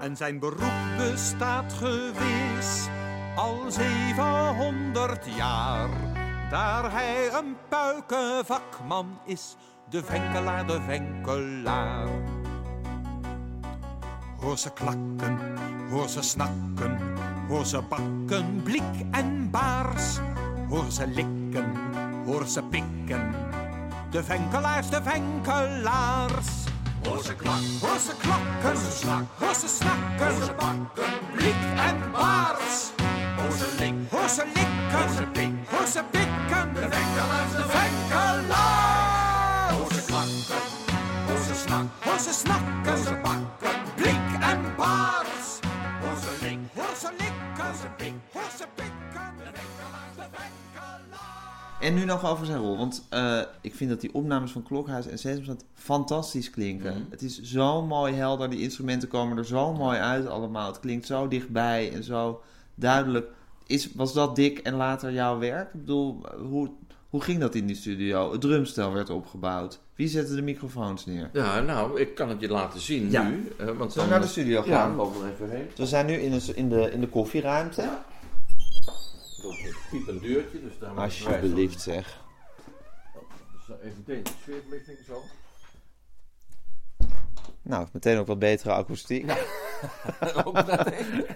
En 0.00 0.16
zijn 0.16 0.38
beroep 0.38 0.96
bestaat 0.96 1.72
gewis 1.72 2.88
al 3.36 3.64
700 3.68 5.26
jaar. 5.36 5.88
Daar 6.50 6.92
hij 6.92 7.32
een 7.32 7.56
puikenvakman 7.68 9.18
is, 9.24 9.56
de 9.88 10.04
venkelaar, 10.04 10.66
de 10.66 10.80
venkelaar. 10.80 12.08
Hoor 14.40 14.58
ze 14.58 14.72
klakken, 14.72 15.38
hoor 15.90 16.08
ze 16.08 16.22
snakken, 16.22 16.98
hoor 17.48 17.66
ze 17.66 17.82
bakken, 17.82 18.62
blik 18.62 19.06
en 19.10 19.50
baars. 19.50 20.18
Hoor 20.68 20.90
ze 20.90 21.06
likken, 21.06 21.72
hoor 22.24 22.46
ze 22.46 22.62
pikken, 22.62 23.34
de 24.10 24.24
venkelaars, 24.24 24.90
de 24.90 25.02
venkelaars. 25.02 26.67
Hoor 27.08 27.22
ze 27.22 27.34
klakken, 27.34 27.78
hoor 27.80 27.98
ze 27.98 28.12
klakken, 28.18 28.60
hoor 28.62 28.76
ze 28.76 28.90
snakken, 28.90 29.28
hoor 29.38 29.54
ze 29.54 29.68
snakken, 29.68 30.26
hoor 30.26 30.44
ze 30.44 30.52
bakken, 30.52 31.12
blik 31.34 31.60
en 31.76 32.10
baars. 32.12 32.76
Hoor 33.36 33.52
ze 33.58 33.68
likken, 33.78 34.08
hoor 34.10 34.28
ze 34.28 34.44
likken, 34.54 35.58
hoor 35.70 35.86
ze 35.86 36.02
pikken, 36.10 36.74
de 36.74 36.80
venkelaars, 36.80 37.52
de 37.52 37.64
venkelaars. 37.76 39.72
Hoor 39.76 39.92
ze 39.92 40.02
klakken, 40.06 40.62
hoor 41.28 41.38
ze 41.48 41.54
snakken, 41.64 41.90
hoor 42.04 42.18
ze 42.18 42.32
snakken, 42.32 42.86
hoor 42.86 42.98
ze 43.04 43.14
bakken, 43.22 43.76
blik 43.96 44.26
en 44.40 44.60
baars. 44.76 45.46
Hoor 46.02 46.16
ze 46.24 46.32
likken, 46.40 46.70
hoor 46.74 46.96
ze 47.00 47.10
likken, 47.18 48.22
hoor 48.32 48.50
ze 48.58 48.66
pikken, 48.76 49.30
de 49.38 49.50
venkelaars, 49.56 50.14
de 50.16 50.26
venkelaars. 50.36 50.77
En 51.80 51.94
nu 51.94 52.04
nog 52.04 52.26
over 52.30 52.46
zijn 52.46 52.58
rol. 52.58 52.76
Want 52.76 53.06
eh, 53.08 53.40
ik 53.60 53.74
vind 53.74 53.90
dat 53.90 54.00
die 54.00 54.14
opnames 54.14 54.50
van 54.50 54.62
Klokhuis 54.62 55.06
en 55.06 55.18
Sesamstraat 55.18 55.64
fantastisch 55.74 56.50
klinken. 56.50 56.92
Mhm. 56.92 57.02
Het 57.10 57.22
is 57.22 57.40
zo 57.42 57.82
mooi 57.82 58.14
helder. 58.14 58.50
Die 58.50 58.60
instrumenten 58.60 59.08
komen 59.08 59.38
er 59.38 59.46
zo 59.46 59.72
mooi 59.72 59.98
uit 59.98 60.26
allemaal. 60.26 60.66
Het 60.66 60.80
klinkt 60.80 61.06
zo 61.06 61.28
dichtbij 61.28 61.92
en 61.92 62.04
zo 62.04 62.42
duidelijk. 62.74 63.26
Is, 63.66 63.88
was 63.94 64.12
dat 64.12 64.36
Dick 64.36 64.58
en 64.58 64.74
later 64.74 65.12
jouw 65.12 65.38
werk? 65.38 65.66
Ik 65.74 65.80
bedoel, 65.80 66.20
hoe, 66.48 66.70
Hoe 67.08 67.20
ging 67.22 67.40
dat 67.40 67.54
in 67.54 67.66
die 67.66 67.76
studio? 67.76 68.32
Het 68.32 68.40
drumstel 68.40 68.92
werd 68.92 69.10
opgebouwd. 69.10 69.80
Wie 69.94 70.08
zette 70.08 70.34
de 70.34 70.42
microfoons 70.42 71.06
neer? 71.06 71.30
Ja, 71.32 71.60
nou, 71.60 72.00
ik 72.00 72.14
kan 72.14 72.28
het 72.28 72.40
je 72.40 72.48
laten 72.48 72.80
zien 72.80 73.10
Ja. 73.10 73.22
nu. 73.28 73.52
eh, 73.58 73.66
want 73.66 73.92
Zullen 73.92 74.08
we 74.08 74.14
naar 74.14 74.22
de 74.22 74.28
studio 74.30 74.62
Ja, 74.66 74.78
gaan? 74.80 74.94
lopen 74.96 75.20
we 75.22 75.30
even 75.32 75.50
heen. 75.50 75.66
We 75.76 75.86
zijn 75.86 76.06
nu 76.06 76.12
in 76.12 76.30
de, 76.30 76.52
in 76.54 76.68
de, 76.68 76.90
in 76.92 77.00
de 77.00 77.08
koffieruimte. 77.08 77.88
Een 79.42 79.74
piepend 79.90 80.20
deurtje, 80.20 80.60
dus 80.60 80.78
daar 80.78 80.94
moet 80.94 81.16
je 81.16 81.24
Alsjeblieft 81.26 81.80
zeg. 81.80 82.26
Even 83.82 84.04
meteen 84.06 84.22
de 84.22 84.30
sfeerverlichting 84.40 84.98
zo. 85.06 85.22
Nou, 87.62 87.88
meteen 87.92 88.18
ook 88.18 88.26
wat 88.26 88.38
betere 88.38 88.72
akoestiek. 88.72 89.30
Ook 90.44 90.52
meteen. 90.52 91.26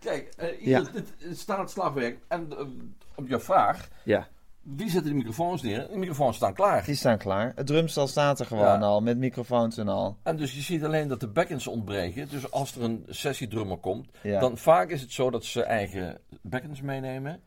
Kijk, 0.00 0.32
eh, 0.36 0.48
hier 0.58 0.68
Ja. 0.68 0.80
dit 0.80 1.38
staat 1.38 1.58
het 1.58 1.70
slagwerk. 1.70 2.18
En 2.28 2.52
eh, 2.58 2.66
op 3.14 3.28
jouw 3.28 3.40
vraag, 3.40 3.88
Ja, 4.04 4.28
wie 4.62 4.90
zet 4.90 5.04
de 5.04 5.14
microfoons 5.14 5.62
neer? 5.62 5.88
De 5.90 5.96
microfoons 5.98 6.36
staan 6.36 6.54
klaar. 6.54 6.84
die 6.84 6.94
staan 6.94 7.18
klaar. 7.18 7.52
Het 7.54 7.66
drumstel 7.66 8.06
staat 8.06 8.40
er 8.40 8.46
gewoon 8.46 8.64
Ja. 8.64 8.78
al, 8.78 9.00
met 9.00 9.18
microfoons 9.18 9.76
en 9.78 9.88
al. 9.88 10.16
En 10.22 10.36
dus 10.36 10.54
je 10.54 10.60
ziet 10.60 10.84
alleen 10.84 11.08
dat 11.08 11.20
de 11.20 11.28
bekkens 11.28 11.66
ontbreken. 11.66 12.28
Dus 12.28 12.50
als 12.50 12.76
er 12.76 12.82
een 12.82 13.06
sessiedrummer 13.08 13.76
komt, 13.76 14.08
Ja. 14.22 14.40
dan 14.40 14.56
vaak 14.58 14.90
is 14.90 15.00
het 15.00 15.12
zo 15.12 15.30
dat 15.30 15.44
ze 15.44 15.62
eigen 15.62 16.18
bekkens 16.42 16.80
meenemen. 16.80 17.42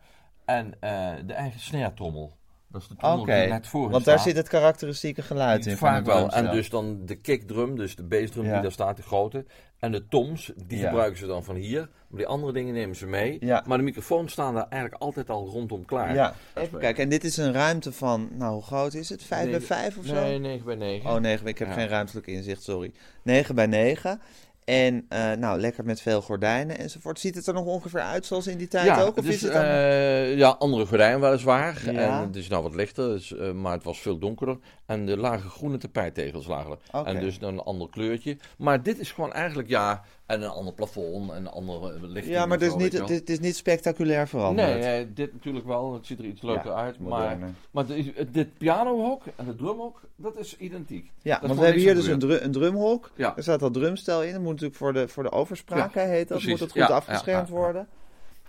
En 0.46 0.74
eh, 0.80 1.12
de 1.26 1.34
eigen 1.34 1.60
snare-trommel. 1.60 2.38
Dat 2.76 2.84
is 2.84 2.90
de 2.90 2.96
trommel 2.96 3.22
Oké, 3.22 3.40
die 3.40 3.50
net 3.50 3.68
voor 3.68 3.82
hen 3.82 3.92
want 3.92 4.06
daar 4.06 4.20
zit 4.20 4.36
het 4.36 4.48
karakteristieke 4.48 5.22
geluid 5.22 5.66
in 5.66 5.78
Vaak 5.78 6.06
wel. 6.06 6.30
En 6.30 6.52
dus 6.52 6.70
dan 6.70 7.06
de 7.06 7.16
kickdrum, 7.16 7.76
dus 7.76 7.96
de 7.96 8.04
bassdrum 8.04 8.46
Ja. 8.46 8.54
die 8.54 8.62
daar 8.62 8.72
staat, 8.72 8.98
de 8.98 9.04
grote. 9.04 9.46
En 9.80 9.92
de 9.92 10.08
toms, 10.08 10.52
die 10.66 10.78
Ja. 10.80 10.88
gebruiken 10.88 11.18
ze 11.20 11.26
dan 11.26 11.44
van 11.44 11.56
hier. 11.56 11.80
Maar 12.08 12.18
die 12.20 12.28
andere 12.28 12.54
dingen 12.54 12.74
nemen 12.74 12.96
ze 12.96 13.06
mee. 13.06 13.38
Ja. 13.40 13.64
Maar 13.68 13.78
de 13.78 13.84
microfoons 13.84 14.32
staan 14.32 14.54
daar 14.54 14.68
eigenlijk 14.70 15.02
altijd 15.02 15.30
al 15.30 15.48
rondom 15.48 15.86
klaar. 15.86 16.14
Ja, 16.14 16.34
even 16.56 16.80
kijken. 16.80 17.04
En 17.04 17.10
dit 17.10 17.24
is 17.24 17.38
een 17.38 17.54
ruimte 17.54 17.92
van, 17.92 18.30
nou 18.34 18.54
hoe 18.54 18.64
groot 18.64 18.94
is 18.94 19.10
het? 19.10 19.24
5 19.24 19.42
bij 19.44 19.52
Negen- 19.52 19.68
5 19.68 19.98
of 19.98 20.06
zo? 20.06 20.14
Nee, 20.14 20.40
9 20.40 20.66
bij 20.66 20.76
9. 20.76 21.10
Oh, 21.10 21.20
9. 21.20 21.48
Ik 21.48 21.58
heb 21.58 21.68
Ja. 21.68 21.74
geen 21.74 21.88
ruimtelijk 21.88 22.28
inzicht, 22.28 22.64
sorry. 22.64 22.92
9 23.24 23.56
bij 23.56 23.68
9. 23.68 24.22
En 24.66 25.06
eh, 25.10 25.32
nou, 25.32 25.60
lekker 25.60 25.86
met 25.86 26.02
veel 26.02 26.22
gordijnen 26.22 26.78
enzovoort. 26.78 27.20
Ziet 27.20 27.36
het 27.36 27.48
er 27.48 27.54
nog 27.54 27.66
ongeveer 27.66 28.00
uit 28.02 28.26
zoals 28.26 28.48
in 28.48 28.58
die 28.58 28.68
tijd 28.68 28.86
ja, 28.86 29.02
ook? 29.02 29.18
Of 29.18 29.24
dus, 29.24 29.36
is 29.36 29.42
het 29.42 29.54
dan... 29.54 29.62
eh, 29.62 30.38
ja, 30.38 30.50
andere 30.50 30.86
gordijn 30.86 31.20
weliswaar. 31.20 31.82
Ja. 31.92 31.92
En 31.92 32.28
het 32.28 32.36
is 32.36 32.48
nou 32.48 32.64
wat 32.64 32.76
lichter, 32.76 33.08
dus, 33.08 33.36
eh, 33.38 33.52
maar 33.52 33.74
het 33.74 33.84
was 33.84 34.00
veel 34.00 34.18
donkerder. 34.18 34.58
En 34.86 35.06
de 35.06 35.18
lage 35.18 35.50
groene 35.50 35.78
tapijttegels 35.78 36.48
lagen 36.48 36.78
er. 36.92 37.06
En 37.06 37.20
dus 37.20 37.40
dan 37.40 37.54
een 37.54 37.60
ander 37.60 37.90
kleurtje. 37.90 38.38
Maar 38.58 38.84
dit 38.84 39.00
is 39.00 39.12
gewoon 39.12 39.34
eigenlijk, 39.34 39.68
ja, 39.68 40.04
en 40.26 40.42
een 40.42 40.50
ander 40.50 40.74
plafond 40.74 41.32
en 41.32 41.38
een 41.38 41.48
andere 41.48 42.08
lichting. 42.08 42.36
ja, 42.36 42.46
maar 42.46 42.58
het 42.58 42.68
is, 42.68 42.72
zo, 42.74 42.78
niet, 42.78 42.94
het, 42.94 43.10
is, 43.10 43.20
het 43.20 43.30
is 43.30 43.40
niet 43.40 43.56
spectaculair 43.56 44.28
veranderd. 44.28 44.68
Nee, 44.68 44.80
nee, 44.82 45.14
dit 45.14 45.34
natuurlijk 45.34 45.66
wel. 45.66 45.94
Het 45.94 46.06
ziet 46.06 46.20
er 46.20 46.26
iets 46.26 46.42
leuker 46.42 46.70
Ja, 46.72 46.76
uit. 46.76 47.00
Maar, 47.00 47.38
maar 47.72 47.86
dit, 47.86 48.34
dit 48.34 48.58
pianohok 48.58 49.24
en 49.36 49.46
het 49.46 49.58
drumhok, 49.58 50.02
dat 50.16 50.38
is 50.38 50.58
identiek. 50.58 51.12
Ja, 51.22 51.40
want 51.42 51.60
we 51.60 51.66
hebben 51.66 51.82
hier 51.82 51.96
dus 51.96 52.08
een, 52.08 52.20
dru- 52.20 52.40
een 52.42 52.52
drumhok. 52.52 53.12
Ja. 53.16 53.34
Er 53.36 53.44
staat 53.44 53.60
dat 53.60 53.74
drumstel 53.74 54.24
in. 54.24 54.32
Dat 54.32 54.42
moet 54.42 54.52
natuurlijk 54.52 54.78
voor 54.78 54.94
de, 54.94 55.08
voor 55.08 55.24
de 55.24 55.32
overspraak, 55.32 55.94
hè, 55.94 56.02
heet 56.02 56.28
dat. 56.28 56.38
precies. 56.38 56.50
Moet 56.50 56.60
het 56.60 56.72
goed 56.72 56.82
Ja, 56.82 56.88
ja, 56.88 56.94
afgeschermd 56.96 57.48
ja, 57.48 57.54
worden. 57.54 57.88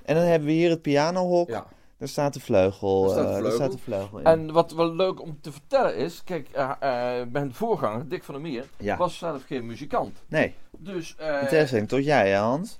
En 0.05 0.15
dan 0.15 0.25
hebben 0.25 0.49
we 0.49 0.55
hier 0.55 0.71
het 0.71 0.83
pianohok. 0.83 1.49
Ja. 1.49 1.67
Daar 1.99 2.09
staat 2.09 2.35
de 2.35 2.41
vleugel, 2.41 3.03
Daar 3.03 3.11
staat 3.11 3.25
de 3.27 3.31
eh, 3.33 3.39
vleugel. 3.39 3.59
staat 3.59 3.73
de 3.73 3.79
vleugel 3.79 4.19
in. 4.19 4.25
En 4.25 4.53
wat 4.53 4.73
wel 4.73 4.95
leuk 4.95 5.21
om 5.23 5.39
te 5.41 5.53
vertellen 5.53 5.97
is, 5.97 6.23
kijk, 6.25 6.49
eh 6.53 6.71
eh, 6.81 7.27
mijn 7.33 7.55
voorganger, 7.55 8.09
Dick 8.09 8.25
van 8.25 8.35
der 8.35 8.43
Meer, 8.43 8.65
Ja. 8.79 8.97
was 8.97 9.19
zelf 9.19 9.43
geen 9.47 9.67
muzikant. 9.67 10.17
Nee, 10.29 10.55
Dus, 10.79 11.15
eh, 11.17 11.41
in 11.43 11.49
tegenstelling 11.49 11.89
tot 11.89 12.05
jij, 12.05 12.31
hè, 12.31 12.37
Hans? 12.39 12.79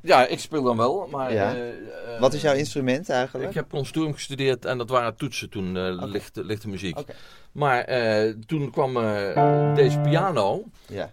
ja, 0.00 0.26
ik 0.26 0.38
speel 0.38 0.62
dan 0.62 0.76
wel, 0.76 1.08
maar... 1.10 1.32
Ja. 1.32 1.54
eh, 1.54 1.68
eh, 1.68 2.20
Wat 2.20 2.34
is 2.34 2.42
jouw 2.42 2.54
instrument 2.54 3.08
eigenlijk? 3.10 3.48
Ik 3.48 3.54
heb 3.54 3.68
conservatorium 3.70 4.14
gestudeerd 4.14 4.64
en 4.64 4.78
dat 4.78 4.88
waren 4.88 5.16
toetsen 5.16 5.50
toen, 5.50 5.76
eh, 5.76 5.92
lichte, 6.06 6.44
lichte 6.44 6.68
muziek. 6.68 6.98
Oké. 6.98 7.12
Maar 7.52 7.80
eh, 7.84 8.34
toen 8.46 8.70
kwam 8.70 8.96
eh, 8.96 9.74
deze 9.74 9.98
piano, 10.00 10.64
Ja. 10.86 11.10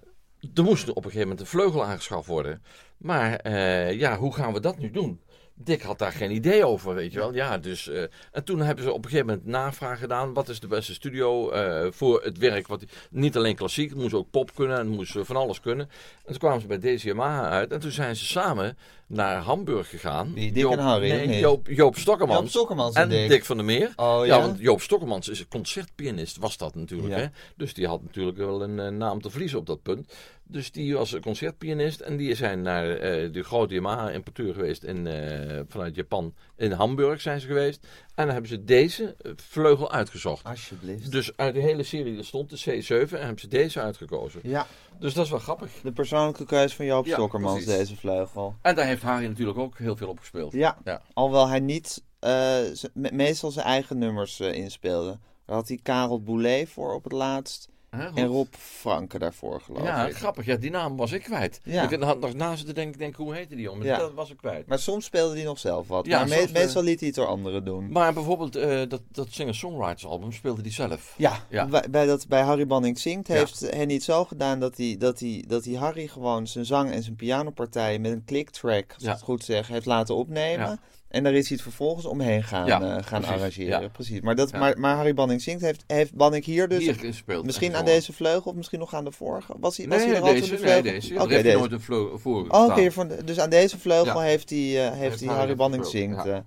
er 0.53 0.63
moest 0.63 0.89
op 0.89 0.95
een 0.95 1.03
gegeven 1.03 1.21
moment 1.21 1.39
een 1.39 1.45
vleugel 1.59 1.83
aangeschaft 1.85 2.27
worden. 2.27 2.63
Maar 2.97 3.35
eh, 3.35 3.99
ja, 3.99 4.17
hoe 4.17 4.33
gaan 4.33 4.53
we 4.53 4.59
dat 4.59 4.77
nu 4.77 4.91
doen? 4.91 5.19
Dick 5.57 5.81
had 5.81 5.99
daar 5.99 6.11
geen 6.11 6.31
idee 6.31 6.65
over, 6.65 6.95
weet 6.95 7.11
je 7.11 7.19
wel. 7.19 7.33
Ja, 7.33 7.57
dus, 7.57 7.87
eh, 7.87 8.01
en 8.31 8.43
toen 8.43 8.59
hebben 8.59 8.83
ze 8.83 8.91
op 8.91 9.03
een 9.03 9.09
gegeven 9.09 9.27
moment 9.27 9.45
navraag 9.45 9.99
gedaan. 9.99 10.33
Wat 10.33 10.49
is 10.49 10.59
de 10.59 10.67
beste 10.67 10.93
studio 10.93 11.49
eh, 11.49 11.87
voor 11.91 12.23
het 12.23 12.37
werk? 12.37 12.67
Wat, 12.67 12.83
niet 13.09 13.37
alleen 13.37 13.55
klassiek, 13.55 13.89
het 13.89 13.99
moest 13.99 14.13
ook 14.13 14.29
pop 14.31 14.55
kunnen 14.55 14.77
en 14.77 14.85
het 14.85 14.95
moest 14.95 15.15
eh, 15.15 15.23
van 15.23 15.35
alles 15.35 15.59
kunnen. 15.59 15.89
En 16.17 16.31
toen 16.31 16.37
kwamen 16.37 16.61
ze 16.61 16.67
bij 16.67 16.77
DCMA 16.77 17.49
uit. 17.49 17.71
En 17.71 17.79
toen 17.79 17.91
zijn 17.91 18.15
ze 18.15 18.25
samen 18.25 18.77
naar 19.07 19.41
Hamburg 19.41 19.89
gegaan. 19.89 20.33
Wie, 20.33 20.51
Dick 20.51 20.71
en 20.71 20.79
Harry, 20.79 21.11
Nee? 21.11 21.39
Joop, 21.39 21.67
Joop 21.67 21.97
Stokkermans. 21.97 22.39
Joop 22.39 22.49
Stokkermans 22.49 22.95
en 22.95 23.01
en 23.01 23.09
Dick. 23.09 23.29
Dick 23.29 23.45
van 23.45 23.57
der 23.57 23.65
Meer. 23.65 23.93
Oh, 23.95 24.25
ja? 24.25 24.35
ja? 24.35 24.41
want 24.41 24.59
Joop 24.59 24.81
Stokkermans 24.81 25.29
is 25.29 25.39
een 25.39 25.47
concertpianist, 25.47 26.37
was 26.37 26.57
dat 26.57 26.75
natuurlijk. 26.75 27.13
Ja. 27.13 27.19
Hè? 27.19 27.25
Dus 27.55 27.73
die 27.73 27.87
had 27.87 28.03
natuurlijk 28.03 28.37
wel 28.37 28.63
een 28.63 28.97
naam 28.97 29.21
te 29.21 29.29
verliezen 29.29 29.59
op 29.59 29.65
dat 29.65 29.81
punt. 29.81 30.13
Dus 30.47 30.71
die 30.71 30.93
was 30.95 31.11
een 31.11 31.21
concertpianist 31.21 31.99
en 31.99 32.17
die 32.17 32.35
zijn 32.35 32.61
naar 32.61 32.89
eh, 32.89 33.31
de 33.33 33.43
grote 33.43 33.73
Yamaha-importeur 33.73 34.53
geweest 34.53 34.83
in, 34.83 35.07
eh, 35.07 35.59
vanuit 35.67 35.95
Japan. 35.95 36.33
In 36.57 36.71
Hamburg 36.71 37.21
zijn 37.21 37.39
ze 37.39 37.47
geweest. 37.47 37.83
En 38.15 38.23
dan 38.25 38.29
hebben 38.29 38.47
ze 38.49 38.63
deze 38.63 39.15
eh, 39.21 39.31
vleugel 39.35 39.91
uitgezocht. 39.91 40.45
Alsjeblieft. 40.45 41.11
Dus 41.11 41.37
uit 41.37 41.53
de 41.53 41.59
hele 41.61 41.83
serie 41.83 42.17
er 42.17 42.25
stond, 42.25 42.49
de 42.49 42.81
C7, 42.81 42.87
en 43.13 43.19
hebben 43.19 43.39
ze 43.39 43.47
deze 43.47 43.81
uitgekozen. 43.81 44.39
Ja, 44.43 44.67
Dus 44.99 45.13
dat 45.13 45.23
is 45.25 45.29
wel 45.31 45.39
grappig. 45.39 45.71
de 45.83 45.91
persoonlijke 45.91 46.45
keuze 46.45 46.75
van 46.75 46.85
Joop 46.85 47.05
Ja, 47.05 47.13
Stokkermans, 47.13 47.63
precies. 47.63 47.77
deze 47.79 47.95
vleugel. 47.95 48.55
En 48.61 48.75
daar 48.75 48.85
heeft 48.85 49.01
Harry 49.01 49.25
natuurlijk 49.27 49.57
ook 49.57 49.77
heel 49.77 49.95
veel 49.95 50.07
op 50.09 50.19
gespeeld. 50.19 50.53
Ja, 50.53 50.77
Ja. 50.83 51.01
alhoewel 51.13 51.47
hij 51.47 51.59
niet 51.59 52.03
eh, 52.19 52.57
meestal 52.93 53.51
zijn 53.51 53.65
eigen 53.65 53.97
nummers 53.97 54.39
eh, 54.39 54.53
inspeelde. 54.53 55.19
Daar 55.45 55.55
had 55.55 55.67
hij 55.67 55.79
Karel 55.83 56.21
Boulet 56.21 56.69
voor 56.69 56.93
op 56.93 57.03
het 57.03 57.13
laatst. 57.13 57.69
Hè. 57.95 58.07
En 58.21 58.25
Rob 58.25 58.47
Franke 58.57 59.19
daarvoor, 59.19 59.61
geloof 59.61 59.83
Ja, 59.83 60.07
ik. 60.07 60.15
grappig. 60.15 60.45
Ja, 60.45 60.55
die 60.55 60.71
naam 60.71 60.97
was 60.97 61.11
ik 61.11 61.23
kwijt. 61.23 61.59
Ja. 61.63 61.89
Ik 61.89 62.01
had 62.03 62.19
nog 62.19 62.33
na 62.33 62.55
zitten 62.55 62.75
denken, 62.75 62.99
denk, 62.99 63.15
hoe 63.15 63.33
heette 63.35 63.55
die 63.55 63.63
jongen? 63.63 63.85
Ja. 63.85 63.97
Dat 63.97 64.13
was 64.13 64.31
ik 64.31 64.37
kwijt. 64.37 64.67
Maar 64.67 64.79
soms 64.79 65.05
speelde 65.05 65.35
hij 65.35 65.43
nog 65.43 65.59
zelf 65.59 65.87
wat. 65.87 66.05
Ja, 66.05 66.19
maar 66.19 66.27
soms, 66.27 66.51
eh, 66.51 66.53
meestal 66.53 66.83
liet 66.83 66.99
hij 66.99 67.07
het 67.07 67.17
door 67.17 67.27
anderen 67.27 67.65
doen. 67.65 67.91
Maar 67.91 68.13
bijvoorbeeld 68.13 68.55
eh, 68.55 68.81
dat, 68.87 69.01
dat 69.11 69.27
singer-songwriters 69.29 70.05
album 70.05 70.31
speelde 70.31 70.61
die 70.61 70.71
zelf. 70.71 71.13
Ja, 71.17 71.39
Ja. 71.49 71.65
Bij, 71.67 71.83
bij, 71.89 72.05
dat, 72.05 72.27
bij 72.27 72.41
Harry 72.41 72.67
Banning 72.67 72.99
Zingt 72.99 73.27
heeft 73.27 73.59
Henny 73.59 73.93
het 73.93 74.03
zo 74.03 74.25
gedaan 74.25 74.59
dat 74.59 74.77
hij, 74.77 74.95
dat, 74.99 75.19
hij, 75.19 75.43
dat 75.47 75.65
hij 75.65 75.73
Harry 75.73 76.07
gewoon 76.07 76.47
zijn 76.47 76.65
zang 76.65 76.91
en 76.91 77.03
zijn 77.03 77.15
pianopartijen 77.15 78.01
met 78.01 78.11
een 78.11 78.25
clicktrack, 78.25 78.93
als 78.93 79.03
ik 79.03 79.09
het 79.09 79.21
goed 79.21 79.43
zeg, 79.43 79.67
heeft 79.67 79.85
laten 79.85 80.15
opnemen. 80.15 80.79
En 81.07 81.23
daar 81.23 81.33
is 81.33 81.47
hij 81.47 81.53
het 81.55 81.61
vervolgens 81.61 82.05
omheen 82.05 82.43
gaan, 82.43 82.65
Ja, 82.65 82.81
eh, 82.81 82.87
gaan 82.87 83.21
precies. 83.21 83.27
arrangeren. 83.29 83.81
Ja. 83.81 83.87
Precies. 83.87 84.21
Maar, 84.21 84.35
dat, 84.35 84.49
Ja. 84.51 84.59
maar, 84.59 84.79
maar 84.79 84.95
Harry 84.95 85.13
Banning 85.13 85.41
Zingt 85.41 85.61
heeft, 85.61 85.83
heeft 85.87 86.13
Banning 86.13 86.45
hier 86.45 86.67
dus 86.67 86.79
Hier 86.83 86.93
gespeeld. 86.95 87.45
misschien 87.45 87.71
en 87.71 87.77
aan 87.79 87.85
deze 87.85 88.13
vleugel 88.13 88.51
of 88.51 88.55
misschien 88.57 88.79
nog 88.79 88.93
aan 88.93 89.03
de 89.05 89.11
vorige? 89.11 89.53
Was 89.59 89.77
hij, 89.77 89.87
was 89.87 89.97
Nee, 89.97 90.07
hij 90.07 90.15
er 90.15 90.21
altijd 90.21 90.39
deze, 90.39 90.55
de 90.55 90.61
nee, 90.61 90.71
vleugel? 90.71 90.91
deze. 90.91 91.13
Daar 91.13 91.19
heeft 91.21 91.33
hij 91.33 91.43
deze. 91.43 91.57
nooit 91.57 91.71
een 91.71 91.81
vleugel 91.81 92.19
voor 92.19 92.45
Oh, 92.49 92.65
oké, 92.65 92.91
van- 92.91 93.11
dus 93.25 93.39
aan 93.39 93.49
deze 93.49 93.79
vleugel 93.79 94.19
heeft 94.19 94.49
hij, 94.49 94.59
eh, 94.59 94.89
heeft 94.89 94.99
Heeft 94.99 95.19
hij 95.19 95.29
Harry 95.29 95.55
Banning 95.55 95.85
Zingt. 95.85 96.23
ja. 96.23 96.31
eh. 96.33 96.39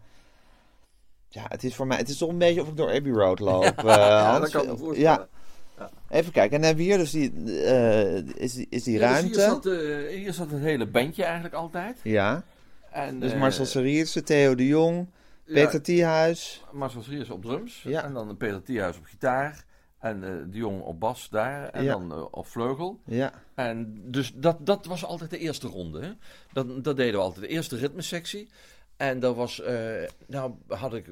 Ja, 1.28 1.44
het 1.48 1.64
is 1.64 1.74
voor 1.74 1.86
mij, 1.86 1.96
het 1.96 2.08
is 2.08 2.16
toch 2.18 2.28
een 2.28 2.38
beetje 2.38 2.60
of 2.62 2.68
ik 2.68 2.76
door 2.76 2.92
Abbey 2.92 3.12
Road 3.12 3.38
loop. 3.48 3.72
Ja, 3.84 4.38
dat 4.38 4.50
kan 4.50 4.62
ik 4.62 4.68
me 4.70 4.76
voorstellen. 4.76 5.28
Even 6.10 6.32
kijken, 6.32 6.56
en 6.56 6.62
dan 6.62 6.62
hebben 6.62 6.84
we 6.84 6.90
hier 6.90 6.98
dus 6.98 7.10
die, 7.10 7.32
is, 8.36 8.64
is 8.68 8.82
die 8.82 8.98
Ja, 8.98 9.20
dus 9.22 9.36
ruimte. 9.36 9.40
hier, 9.40 9.48
zat, 9.48 9.64
hier 10.16 10.32
zat 10.32 10.50
het 10.50 10.60
hele 10.60 10.86
bandje 10.86 11.24
eigenlijk 11.24 11.54
altijd. 11.54 11.98
Ja, 12.02 12.42
En, 13.06 13.20
dus 13.20 13.32
eh, 13.32 13.38
Marcel 13.40 13.64
Serierse, 13.64 14.22
Theo 14.22 14.54
de 14.54 14.66
Jong, 14.66 15.08
Peter 15.44 15.82
Thiehuis. 15.82 16.64
Marcel 16.72 17.02
Vries 17.02 17.30
op 17.30 17.42
drums. 17.42 17.82
Ja. 17.82 18.04
En 18.04 18.12
dan 18.12 18.36
Peter 18.36 18.62
Thiehuis 18.62 18.96
op 18.96 19.04
gitaar. 19.04 19.64
En 19.98 20.24
eh 20.24 20.30
de 20.50 20.58
Jong 20.58 20.82
op 20.82 21.00
bas 21.00 21.28
daar. 21.30 21.68
En 21.68 21.84
Ja. 21.84 21.92
dan 21.92 22.12
eh, 22.12 22.24
op 22.30 22.46
vleugel. 22.46 23.00
Ja, 23.04 23.32
En 23.54 24.02
dus 24.10 24.32
dat, 24.34 24.66
dat 24.66 24.86
was 24.86 25.04
altijd 25.04 25.30
de 25.30 25.38
eerste 25.38 25.66
ronde. 25.68 26.00
Hè? 26.00 26.10
Dat, 26.52 26.84
dat 26.84 26.96
deden 26.96 27.14
we 27.14 27.20
altijd. 27.20 27.40
De 27.46 27.50
eerste 27.52 27.76
ritmesectie. 27.76 28.48
En 28.96 29.20
dat 29.20 29.36
was, 29.36 29.60
eh, 29.60 30.02
nou 30.26 30.52
had 30.68 30.94
ik, 30.94 31.06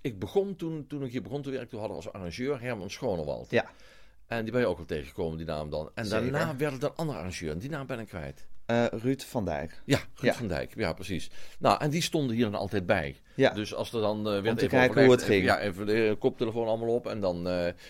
ik 0.00 0.18
begon 0.18 0.56
toen, 0.56 0.84
toen 0.88 1.04
ik 1.04 1.12
hier 1.12 1.22
begon 1.22 1.42
te 1.42 1.50
werken, 1.50 1.68
toen 1.68 1.78
hadden 1.80 1.98
we 1.98 2.04
als 2.04 2.14
arrangeur 2.14 2.60
Herman 2.60 2.90
Schonewald. 2.90 3.50
Ja. 3.50 3.70
En 4.26 4.42
die 4.42 4.52
ben 4.52 4.60
je 4.60 4.66
ook 4.66 4.78
al 4.78 4.84
tegengekomen, 4.84 5.36
die 5.36 5.46
naam 5.46 5.70
dan. 5.70 5.90
En 5.94 6.06
Zeker. 6.06 6.32
daarna 6.32 6.56
werd 6.56 6.72
het 6.72 6.82
een 6.82 6.94
andere 6.96 7.18
arrangeur. 7.18 7.50
En 7.50 7.58
die 7.58 7.70
naam 7.70 7.86
ben 7.86 7.98
ik 7.98 8.06
kwijt. 8.06 8.46
Eh, 8.92 9.00
Ruud 9.00 9.22
van 9.22 9.44
Dijk. 9.44 9.82
Ja, 9.84 9.96
Ruud 10.14 10.32
Ja. 10.32 10.38
van 10.38 10.48
Dijk. 10.48 10.72
Ja, 10.76 10.92
precies. 10.92 11.30
Nou, 11.58 11.80
en 11.80 11.90
die 11.90 12.02
stonden 12.02 12.36
hier 12.36 12.44
dan 12.44 12.54
altijd 12.54 12.86
bij. 12.86 13.16
Ja, 13.36 13.50
Dus 13.50 13.74
als 13.74 13.92
er 13.92 14.00
dan 14.00 14.18
eh, 14.18 14.40
werd 14.40 14.58
te 14.58 14.66
kijken 14.66 14.78
overlegd, 14.88 15.04
hoe 15.06 15.10
het 15.12 15.20
even- 15.22 15.34
ging. 15.34 15.44
ja, 15.44 15.60
even 15.60 15.86
de 15.86 16.06
eh, 16.08 16.18
koptelefoon 16.18 16.66
allemaal 16.66 16.94
op. 16.94 17.06
En 17.06 17.20
dan 17.20 17.48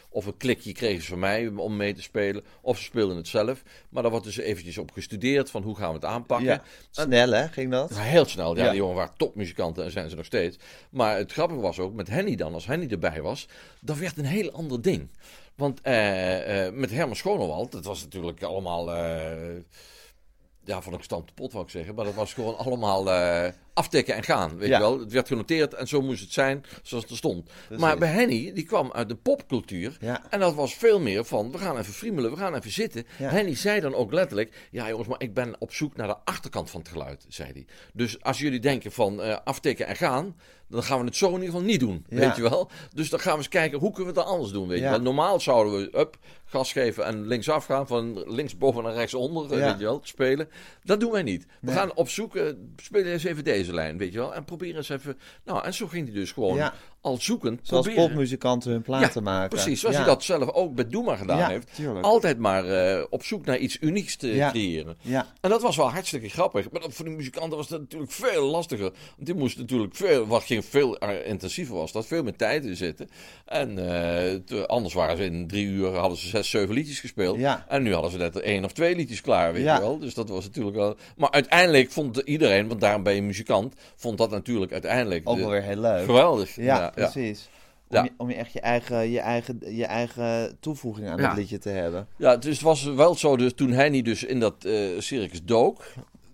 of 0.08 0.26
een 0.26 0.36
klikje 0.36 0.72
kregen 0.72 1.02
ze 1.02 1.08
van 1.08 1.18
mij 1.18 1.46
om 1.46 1.76
mee 1.76 1.94
te 1.94 2.02
spelen. 2.02 2.44
Of 2.60 2.78
ze 2.78 2.82
speelden 2.84 3.16
het 3.16 3.28
zelf. 3.28 3.62
Maar 3.88 4.02
daar 4.02 4.10
wordt 4.10 4.26
dus 4.26 4.36
eventjes 4.36 4.78
op 4.78 4.90
gestudeerd 4.90 5.50
van 5.50 5.62
hoe 5.62 5.76
gaan 5.76 5.88
we 5.88 5.94
het 5.94 6.04
aanpakken. 6.04 6.46
ja. 6.46 6.62
snel 6.90 7.30
hè, 7.30 7.48
ging 7.48 7.70
dat? 7.70 7.98
Heel 7.98 8.24
snel. 8.24 8.56
Ja, 8.56 8.64
Ja. 8.64 8.70
die 8.70 8.78
jongen 8.78 8.96
waren 8.96 9.14
topmuzikanten 9.16 9.84
en 9.84 9.90
zijn 9.90 10.10
ze 10.10 10.16
nog 10.16 10.24
steeds. 10.24 10.56
Maar 10.90 11.16
het 11.16 11.32
grappige 11.32 11.60
was 11.60 11.78
ook 11.78 11.94
met 11.94 12.08
Henny 12.08 12.34
dan, 12.36 12.54
als 12.54 12.66
Henny 12.66 12.86
erbij 12.90 13.22
was, 13.22 13.48
dat 13.80 13.98
werd 13.98 14.18
een 14.18 14.24
heel 14.24 14.50
ander 14.52 14.82
ding. 14.82 15.08
Want 15.54 15.82
met 16.74 16.90
Herman 16.90 17.16
Schonewald, 17.16 17.72
dat 17.72 17.84
was 17.84 18.02
natuurlijk 18.02 18.42
allemaal. 18.42 18.90
Ja, 20.64 20.82
van 20.82 20.92
een 20.92 21.02
stand 21.02 21.34
pot 21.34 21.52
wou 21.52 21.64
ik 21.64 21.70
zeggen. 21.70 21.94
Maar 21.94 22.04
dat 22.04 22.14
was 22.14 22.34
gewoon 22.34 22.56
allemaal 22.58 23.10
eh, 23.12 23.52
aftikken 23.74 24.14
en 24.14 24.22
gaan. 24.22 24.56
Weet 24.56 24.68
Ja. 24.68 24.76
je 24.76 24.82
wel? 24.82 24.98
Het 25.00 25.12
werd 25.12 25.26
genoteerd 25.28 25.74
en 25.74 25.88
zo 25.88 26.02
moest 26.02 26.20
het 26.20 26.32
zijn 26.32 26.64
zoals 26.82 27.02
het 27.02 27.12
er 27.12 27.18
stond. 27.18 27.50
Maar 27.78 27.98
bij 27.98 28.08
Henny, 28.08 28.52
die 28.52 28.64
kwam 28.64 28.92
uit 28.92 29.08
de 29.08 29.14
popcultuur. 29.16 29.96
Ja. 30.00 30.22
En 30.30 30.40
dat 30.40 30.54
was 30.54 30.74
veel 30.74 31.00
meer 31.00 31.24
van, 31.24 31.52
we 31.52 31.58
gaan 31.58 31.78
even 31.78 31.92
friemelen, 31.92 32.30
we 32.30 32.36
gaan 32.36 32.54
even 32.54 32.70
zitten. 32.72 33.06
Ja. 33.18 33.28
Henny 33.28 33.54
zei 33.54 33.80
dan 33.80 33.94
ook 33.94 34.12
letterlijk, 34.12 34.68
ja 34.70 34.88
jongens, 34.88 35.08
maar 35.08 35.20
ik 35.22 35.34
ben 35.34 35.54
op 35.58 35.72
zoek 35.72 35.96
naar 35.96 36.06
de 36.08 36.16
achterkant 36.24 36.70
van 36.70 36.80
het 36.80 36.88
geluid, 36.88 37.24
zei 37.28 37.52
hij. 37.52 37.66
Dus 37.92 38.22
als 38.22 38.38
jullie 38.38 38.60
denken 38.60 38.92
van 38.92 39.22
eh, 39.22 39.36
aftikken 39.44 39.86
en 39.86 39.96
gaan, 39.96 40.36
dan 40.72 40.82
gaan 40.82 40.98
we 40.98 41.04
het 41.04 41.16
zo 41.16 41.26
in 41.26 41.32
ieder 41.32 41.46
geval 41.48 41.62
niet 41.62 41.80
doen, 41.80 42.04
Ja. 42.08 42.16
weet 42.18 42.36
je 42.36 42.42
wel. 42.42 42.70
Dus 42.94 43.10
dan 43.10 43.20
gaan 43.20 43.32
we 43.32 43.38
eens 43.38 43.48
kijken, 43.48 43.78
hoe 43.78 43.92
kunnen 43.92 44.14
we 44.14 44.20
het 44.20 44.28
anders 44.28 44.50
doen, 44.52 44.68
weet 44.68 44.78
Ja. 44.78 44.84
je 44.84 44.90
wel. 44.90 45.00
Normaal 45.00 45.40
zouden 45.40 45.72
we, 45.90 45.98
up, 45.98 46.16
gas 46.44 46.72
geven 46.72 47.04
en 47.04 47.26
linksaf 47.26 47.64
gaan, 47.64 47.86
van 47.86 48.22
linksboven 48.26 48.82
naar 48.82 48.94
rechtsonder, 48.94 49.58
Ja. 49.58 49.64
weet 49.70 49.78
je 49.78 49.84
wel, 49.84 50.00
spelen. 50.02 50.48
Dat 50.84 51.00
doen 51.00 51.10
wij 51.12 51.22
niet. 51.22 51.42
We 51.44 51.48
Nee. 51.60 51.74
gaan 51.74 51.94
op 51.94 52.08
zoek, 52.08 52.36
eh, 52.36 52.44
spelen 52.76 53.12
eens 53.12 53.24
even 53.24 53.44
deze 53.44 53.74
lijn, 53.74 53.98
weet 53.98 54.12
je 54.12 54.18
wel. 54.18 54.34
En 54.34 54.44
proberen 54.44 54.76
eens 54.76 54.88
even, 54.88 55.18
nou, 55.44 55.64
en 55.64 55.74
zo 55.74 55.86
ging 55.86 56.04
hij 56.06 56.14
dus 56.14 56.32
gewoon. 56.32 56.56
Al 57.02 57.16
zoekend. 57.20 57.60
Zoals 57.62 57.84
proberen. 57.86 58.08
popmuzikanten 58.08 58.70
hun 58.70 58.82
platen 58.82 59.22
maken. 59.22 59.48
Precies, 59.48 59.80
zoals 59.80 59.94
ja. 59.96 60.02
hij 60.02 60.10
dat 60.10 60.22
zelf 60.22 60.50
ook 60.50 60.74
bij 60.74 60.86
Doema 60.88 61.16
gedaan 61.16 61.38
Ja, 61.38 61.48
heeft. 61.48 61.74
tuurlijk. 61.74 62.04
Altijd 62.04 62.38
maar 62.38 62.64
eh, 62.68 63.04
op 63.10 63.24
zoek 63.24 63.44
naar 63.44 63.58
iets 63.58 63.76
unieks 63.80 64.16
te 64.16 64.34
Ja. 64.34 64.50
creëren. 64.50 64.96
Ja, 65.00 65.26
En 65.40 65.50
dat 65.50 65.62
was 65.62 65.76
wel 65.76 65.90
hartstikke 65.90 66.28
grappig. 66.28 66.70
Maar 66.70 66.80
dat 66.80 66.92
voor 66.94 67.04
de 67.04 67.10
muzikanten 67.10 67.56
was 67.58 67.68
dat 67.68 67.80
natuurlijk 67.80 68.12
veel 68.12 68.44
lastiger. 68.46 68.82
Want 69.16 69.26
die 69.26 69.34
moesten 69.34 69.60
natuurlijk 69.60 69.94
veel, 69.94 70.26
wat 70.26 70.42
ging 70.42 70.64
veel 70.64 70.96
intensiever 71.24 71.74
was, 71.74 71.92
dat 71.92 72.06
veel 72.06 72.22
meer 72.22 72.36
tijd 72.36 72.64
in 72.64 72.76
zitten. 72.76 73.08
En 73.46 73.78
eh, 74.48 74.62
anders 74.66 74.94
waren 74.94 75.16
ze 75.16 75.24
in 75.24 75.46
drie 75.46 75.66
uur, 75.66 75.88
hadden 75.96 76.18
ze 76.18 76.28
zes, 76.28 76.50
zeven 76.50 76.74
liedjes 76.74 77.00
gespeeld. 77.00 77.38
Ja. 77.38 77.64
En 77.68 77.82
nu 77.82 77.92
hadden 77.92 78.10
ze 78.10 78.16
net 78.18 78.40
één 78.40 78.64
of 78.64 78.72
twee 78.72 78.96
liedjes 78.96 79.20
klaar, 79.20 79.52
weet 79.52 79.64
Ja. 79.64 79.74
je 79.74 79.80
wel. 79.80 79.98
Dus 79.98 80.14
dat 80.14 80.28
was 80.28 80.44
natuurlijk 80.44 80.76
wel... 80.76 80.96
Maar 81.16 81.30
uiteindelijk 81.30 81.90
vond 81.90 82.16
iedereen, 82.16 82.68
want 82.68 82.80
daarom 82.80 83.02
ben 83.02 83.14
je 83.14 83.22
muzikant, 83.22 83.74
vond 83.96 84.18
dat 84.18 84.30
natuurlijk 84.30 84.72
uiteindelijk 84.72 85.28
ook 85.28 85.38
wel 85.38 85.50
weer 85.50 85.62
heel 85.62 85.80
leuk. 85.80 86.04
geweldig. 86.04 86.56
Ja, 86.56 86.91
precies. 86.94 87.48
Om, 87.88 88.04
je, 88.04 88.10
om 88.16 88.28
je 88.28 88.34
echt 88.34 88.52
je 88.52 88.60
eigen, 88.60 89.10
je 89.10 89.20
eigen, 89.20 89.58
je 89.76 89.86
eigen 89.86 90.56
toevoeging 90.60 91.08
aan 91.08 91.20
het 91.20 91.36
liedje 91.36 91.58
te 91.58 91.68
hebben. 91.68 92.06
Ja, 92.16 92.36
dus 92.36 92.52
het 92.54 92.62
was 92.62 92.84
wel 92.84 93.14
zo, 93.14 93.36
dus 93.36 93.52
toen 93.54 93.70
Henny 93.70 94.02
dus 94.02 94.24
in 94.24 94.40
dat 94.40 94.64
eh, 94.64 94.88
circus 94.98 95.44
dook, 95.44 95.84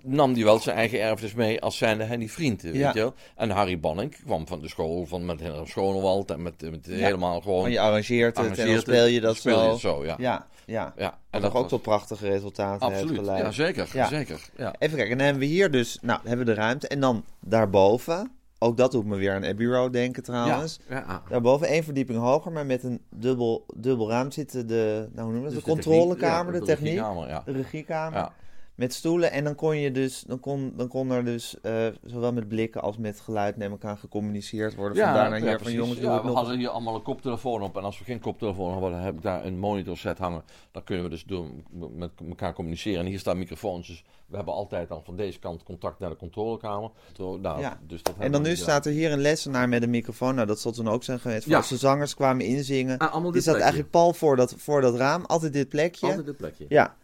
nam 0.02 0.34
hij 0.34 0.44
wel 0.44 0.58
zijn 0.58 0.76
eigen 0.76 1.00
erfenis 1.00 1.34
mee 1.34 1.60
als 1.60 1.76
zijnde 1.76 2.04
Henny 2.04 2.28
vriend, 2.28 2.62
weet 2.62 2.74
Ja. 2.74 2.92
je 2.94 2.98
wel. 2.98 3.14
En 3.36 3.50
Harry 3.50 3.80
Banning 3.80 4.16
kwam 4.24 4.46
van 4.46 4.60
de 4.60 4.68
school 4.68 5.06
van 5.06 5.24
met 5.26 5.40
Schonewald 5.64 6.30
en 6.30 6.42
met, 6.42 6.70
met 6.70 6.86
helemaal 6.86 7.40
gewoon... 7.40 7.60
Want 7.60 7.72
je 7.72 7.80
arrangeert 7.80 8.36
het 8.36 8.58
en 8.58 8.66
dan 8.66 8.78
speel 8.80 9.06
je 9.06 9.20
dat 9.20 9.36
speel 9.36 9.58
zo. 9.58 9.64
je 9.64 9.70
het 9.70 9.80
zo, 9.80 10.04
ja. 10.04 10.14
Ja, 10.18 10.46
ja. 10.66 10.92
Ja, 10.96 11.10
En 11.10 11.18
en 11.30 11.40
dat 11.40 11.54
ook 11.54 11.68
tot 11.68 11.82
prachtige 11.82 12.28
resultaten 12.28 12.88
heeft 12.88 13.00
absoluut, 13.00 13.18
geleid. 13.24 13.42
ja 13.44 13.50
zeker, 13.52 13.86
zeker. 14.10 14.40
Ja. 14.56 14.74
Even 14.78 14.96
kijken, 14.96 15.12
en 15.12 15.16
dan 15.18 15.26
hebben 15.26 15.42
we 15.48 15.48
hier 15.48 15.70
dus, 15.70 15.98
nou, 16.00 16.20
hebben 16.24 16.46
we 16.46 16.52
de 16.54 16.60
ruimte. 16.60 16.88
En 16.88 17.00
dan 17.00 17.24
daarboven, 17.40 18.30
ook 18.58 18.76
dat 18.76 18.92
doet 18.92 19.04
me 19.04 19.16
weer 19.16 19.34
aan 19.34 19.44
Abbey 19.44 19.66
Road 19.66 19.92
denken 19.92 20.22
trouwens. 20.22 20.80
Ja, 20.88 21.04
ja. 21.08 21.22
Daarboven 21.28 21.66
één 21.66 21.84
verdieping 21.84 22.18
hoger, 22.18 22.52
maar 22.52 22.66
met 22.66 22.82
een 22.82 23.00
dubbel, 23.10 23.64
dubbel 23.76 24.08
raam 24.08 24.30
zitten 24.30 24.66
de, 24.66 25.08
nou 25.12 25.24
hoe 25.24 25.32
noemen 25.32 25.50
Dus 25.50 25.64
de, 25.64 25.70
controlekamer, 25.70 26.52
de, 26.52 26.60
techniek, 26.60 26.92
regiekamer, 26.92 27.28
ja. 27.28 27.42
de 27.44 27.52
regiekamer. 27.52 28.30
Met 28.78 28.92
stoelen 28.94 29.30
en 29.32 29.44
dan 29.44 29.54
kon 29.54 29.76
je 29.76 29.90
dus, 29.92 30.24
dan 30.26 30.40
kon, 30.40 30.72
dan 30.76 30.88
kon 30.88 31.10
er 31.10 31.24
dus 31.24 31.60
eh, 31.60 31.86
zowel 32.04 32.32
met 32.32 32.48
blikken 32.48 32.82
als 32.82 32.96
met 32.96 33.20
geluid 33.20 33.56
neem 33.56 33.72
ik 33.72 33.84
aan 33.84 33.98
gecommuniceerd 33.98 34.74
worden. 34.74 34.96
Vandaar 35.04 35.30
naar 35.30 35.40
hier 35.40 35.58
van 35.58 35.72
jongens, 35.72 35.98
Ja, 35.98 36.20
we 36.20 36.26
nog. 36.26 36.36
hadden 36.36 36.58
hier 36.58 36.68
allemaal 36.68 36.94
een 36.94 37.02
koptelefoon 37.02 37.62
op. 37.62 37.76
En 37.76 37.82
als 37.82 37.98
we 37.98 38.04
geen 38.04 38.20
koptelefoon 38.20 38.72
hebben, 38.72 38.90
dan 38.90 39.00
heb 39.00 39.14
ik 39.14 39.22
daar 39.22 39.44
een 39.44 39.58
monitorset 39.58 40.18
hangen. 40.18 40.42
Dan 40.72 40.84
kunnen 40.84 41.04
we 41.04 41.10
dus 41.10 41.24
door, 41.24 41.46
met 41.94 42.10
elkaar 42.28 42.52
communiceren. 42.54 43.00
En 43.00 43.06
hier 43.06 43.18
staan 43.18 43.38
microfoons. 43.38 43.86
Dus 43.86 44.04
we 44.26 44.36
hebben 44.36 44.54
altijd 44.54 44.88
dan 44.88 45.04
van 45.04 45.16
deze 45.16 45.38
kant 45.38 45.62
contact 45.62 45.98
naar 45.98 46.10
de 46.10 46.16
controlekamer. 46.16 46.90
Nou, 47.16 47.60
Ja. 47.60 47.78
dus 47.86 48.02
dat 48.02 48.14
En 48.18 48.32
dan 48.32 48.42
nu 48.42 48.56
staat 48.56 48.86
er 48.86 48.92
hier 48.92 49.12
een 49.12 49.20
lessenaar 49.20 49.68
met 49.68 49.82
een 49.82 49.90
microfoon. 49.90 50.34
Nou, 50.34 50.46
dat 50.46 50.60
zal 50.60 50.72
toen 50.72 50.88
ook 50.88 51.04
zijn 51.04 51.20
geweest. 51.20 51.42
Voor 51.42 51.52
Ja. 51.52 51.58
Als 51.58 51.68
de 51.68 51.76
zangers 51.76 52.14
kwamen 52.14 52.46
inzingen. 52.46 52.98
Ah, 52.98 53.12
zat 53.12 53.32
plekje. 53.32 53.52
eigenlijk 53.52 53.90
pal 53.90 54.12
voor 54.12 54.36
dat, 54.36 54.54
voor 54.56 54.80
dat 54.80 54.94
raam. 54.94 55.24
Altijd 55.24 55.52
dit 55.52 55.68
plekje. 55.68 56.06
Altijd 56.06 56.26
dit 56.26 56.36
plekje. 56.36 56.66
Ja. 56.68 56.96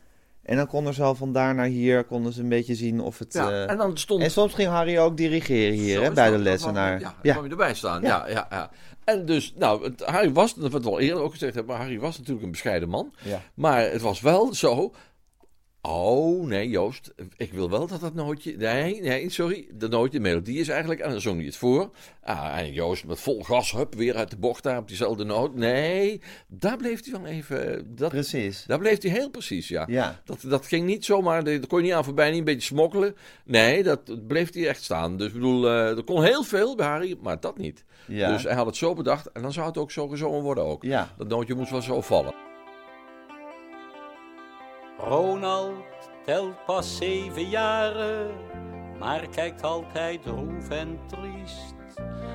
En 0.45 0.57
dan 0.57 0.67
kon 0.67 0.87
er 0.87 0.95
zo 0.95 1.15
van 1.15 1.33
daar 1.33 1.55
naar 1.55 1.67
hier, 1.67 2.05
konden 2.05 2.33
ze 2.33 2.41
een 2.41 2.49
beetje 2.49 2.75
zien 2.75 3.01
of 3.01 3.19
het... 3.19 3.33
Ja, 3.33 3.51
eh, 3.51 3.71
en 3.71 3.77
dan 3.77 3.99
stond... 3.99 4.23
En 4.23 4.31
soms 4.31 4.55
ging 4.55 4.69
Harry 4.69 4.99
ook 4.99 5.17
dirigeren 5.17 5.73
hier, 5.73 6.03
hè, 6.03 6.13
bij 6.13 6.31
de 6.31 6.39
lessenaar. 6.39 7.01
Ja, 7.01 7.15
Ja, 7.23 7.33
kwam 7.33 7.45
je 7.45 7.51
erbij 7.51 7.75
staan. 7.75 8.03
Ja. 8.03 8.29
Ja. 8.29 8.47
Ja, 8.51 8.71
En 9.05 9.27
dus, 9.27 9.55
nou, 9.57 9.85
het, 9.85 10.05
Harry 10.05 10.33
was, 10.33 10.55
dat 10.55 10.73
werd 10.73 10.87
al 10.87 11.01
eerder 11.01 11.23
ook 11.23 11.33
gezegd, 11.33 11.55
hebben, 11.55 11.75
maar 11.75 11.85
Harry 11.85 12.01
was 12.01 12.19
natuurlijk 12.19 12.45
een 12.45 12.51
bescheiden 12.51 12.89
man. 12.89 13.15
ja. 13.23 13.41
Maar 13.55 13.91
het 13.91 14.01
was 14.01 14.21
wel 14.21 14.55
zo. 14.55 14.93
Oh, 15.89 16.47
nee, 16.47 16.69
Joost. 16.69 17.15
Ik 17.37 17.53
wil 17.53 17.71
wel 17.71 17.87
dat 17.87 18.01
dat 18.01 18.15
nootje. 18.15 18.57
Nee, 18.57 19.01
nee, 19.01 19.31
sorry. 19.31 19.69
Dat 19.73 19.91
nootje, 19.91 20.19
de 20.19 20.21
melodie 20.21 20.59
is 20.59 20.69
eigenlijk. 20.69 21.01
En 21.01 21.11
dan 21.11 21.21
zong 21.21 21.37
hij 21.37 21.45
het 21.45 21.57
voor. 21.57 21.91
Ah, 22.23 22.59
en 22.59 22.73
Joost 22.73 23.07
met 23.07 23.21
vol 23.21 23.43
gas, 23.43 23.73
hup, 23.73 23.95
weer 23.95 24.17
uit 24.17 24.31
de 24.31 24.37
bocht 24.37 24.63
daar 24.63 24.79
op 24.79 24.89
diezelfde 24.89 25.25
noot. 25.25 25.55
Nee, 25.55 26.21
daar 26.49 26.77
bleef 26.77 27.05
hij 27.05 27.21
wel 27.21 27.31
even. 27.31 27.87
Dat, 27.97 28.11
Precies. 28.11 28.65
daar 28.67 28.79
bleef 28.79 29.03
hij 29.03 29.11
heel 29.11 29.31
precies, 29.31 29.69
ja. 29.69 29.85
Ja. 29.87 30.21
Dat, 30.25 30.41
dat 30.43 30.67
ging 30.67 30.87
niet 30.87 31.05
zomaar, 31.05 31.45
daar 31.45 31.67
kon 31.67 31.79
je 31.79 31.85
niet 31.85 31.95
aan 31.95 32.05
voorbij, 32.05 32.31
niet 32.31 32.39
een 32.39 32.45
beetje 32.45 32.61
smokkelen. 32.61 33.17
Nee, 33.45 33.83
dat, 33.83 34.07
dat 34.07 34.27
bleef 34.27 34.55
hij 34.55 34.69
echt 34.69 34.83
staan. 34.83 35.17
Dus 35.17 35.27
ik 35.27 35.33
bedoel, 35.33 35.67
eh, 35.67 35.97
er 35.97 36.05
kon 36.05 36.23
heel 36.23 36.43
veel 36.43 36.77
bij 36.77 36.87
Harry, 36.87 37.17
maar 37.23 37.41
dat 37.41 37.59
niet. 37.59 37.85
Ja. 38.07 38.33
Dus 38.33 38.43
hij 38.43 38.55
had 38.55 38.67
het 38.67 38.77
zo 38.77 38.95
bedacht 38.95 39.33
en 39.33 39.43
dan 39.43 39.53
zou 39.53 39.67
het 39.67 39.79
ook 39.79 39.91
zo 39.91 40.09
gezongen 40.09 40.43
worden 40.43 40.65
ook. 40.65 40.83
Ja. 40.83 41.15
Dat 41.19 41.29
nootje 41.29 41.55
moest 41.55 41.71
wel 41.71 41.83
zo 41.83 42.01
vallen. 42.01 42.44
Ronald 45.09 45.85
telt 46.25 46.65
pas 46.67 46.97
zeven 46.97 47.49
jaren, 47.49 48.31
maar 48.99 49.29
kijkt 49.29 49.63
altijd 49.63 50.23
droef 50.23 50.69
en 50.69 51.01
triest. 51.07 51.75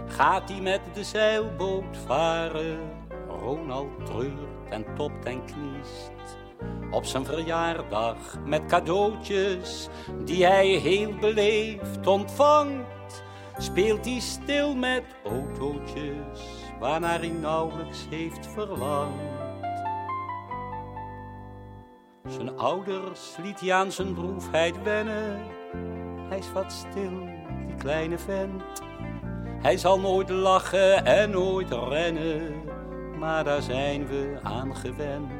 Gaat 0.08 0.50
hij 0.50 0.62
met 0.62 0.82
de 0.94 1.04
zeilboot 1.04 1.98
varen, 2.06 2.80
Ronald 3.28 4.06
treurt 4.06 4.70
en 4.70 4.86
topt 4.96 5.26
en 5.26 5.46
kniest. 5.46 6.38
Op 6.92 7.06
zijn 7.06 7.26
verjaardag 7.26 8.18
met 8.46 8.66
cadeautjes, 8.66 9.90
die 10.26 10.46
hij 10.46 10.68
heel 10.68 11.16
beleefd 11.16 12.08
ontvangt, 12.08 13.24
speelt 13.58 14.06
hij 14.06 14.20
stil 14.20 14.76
met 14.76 15.04
autootjes, 15.24 16.40
waarnaar 16.80 17.20
hij 17.20 17.30
nauwelijks 17.30 18.06
heeft 18.10 18.48
verlangd. 18.48 19.39
Zijn 22.30 22.58
ouders 22.58 23.36
liet 23.44 23.60
hij 23.60 23.74
aan 23.74 23.92
zijn 23.92 24.14
droefheid 24.14 24.84
wennen. 24.84 25.42
Hij 26.30 26.38
is 26.38 26.52
wat 26.52 26.72
stil, 26.72 27.28
die 27.68 27.76
kleine 27.76 28.18
vent. 28.18 28.64
Hij 29.62 29.78
zal 29.78 30.00
nooit 30.00 30.30
lachen 30.30 31.06
en 31.06 31.30
nooit 31.30 31.72
rennen, 31.72 32.64
maar 33.20 33.44
daar 33.44 33.62
zijn 33.62 34.08
we 34.08 34.40
aan 34.44 34.76
gewend. 34.76 35.32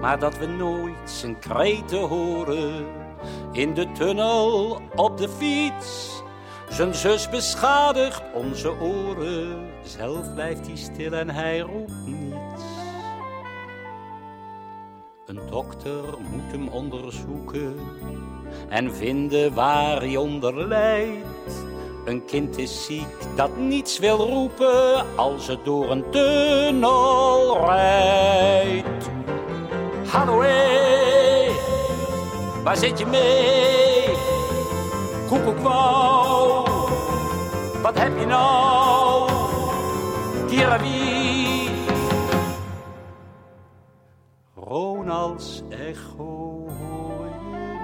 Maar 0.00 0.18
dat 0.18 0.38
we 0.38 0.46
nooit 0.46 1.10
zijn 1.10 1.38
kreten 1.38 2.00
horen, 2.00 2.86
in 3.52 3.74
de 3.74 3.92
tunnel 3.92 4.80
op 4.94 5.18
de 5.18 5.28
fiets. 5.28 6.22
Zijn 6.68 6.94
zus 6.94 7.28
beschadigt 7.28 8.22
onze 8.34 8.80
oren, 8.80 9.70
zelf 9.82 10.34
blijft 10.34 10.66
hij 10.66 10.76
stil 10.76 11.12
en 11.12 11.30
hij 11.30 11.58
roept 11.58 12.06
Een 15.34 15.50
dokter 15.50 16.04
moet 16.30 16.50
hem 16.52 16.68
onderzoeken 16.68 17.76
en 18.68 18.94
vinden 18.94 19.54
waar 19.54 20.00
hij 20.00 20.16
onder 20.16 20.68
lijdt. 20.68 21.64
Een 22.04 22.24
kind 22.24 22.58
is 22.58 22.84
ziek 22.84 23.36
dat 23.36 23.56
niets 23.56 23.98
wil 23.98 24.16
roepen 24.16 25.04
als 25.16 25.46
het 25.46 25.64
door 25.64 25.90
een 25.90 26.04
tunnel 26.10 27.66
rijdt. 27.66 29.10
Hallo 30.06 30.40
hé, 30.40 31.50
waar 32.62 32.76
zit 32.76 32.98
je 32.98 33.06
mee? 33.06 34.16
Koekoek 35.28 35.62
wat 37.82 37.98
heb 37.98 38.18
je 38.18 38.26
nou? 38.26 39.30
Kirawie. 40.48 41.13
Ronalds 45.14 45.62
echo 45.68 46.66
hoor 46.78 47.24
je 47.26 47.40
niet. 47.50 47.82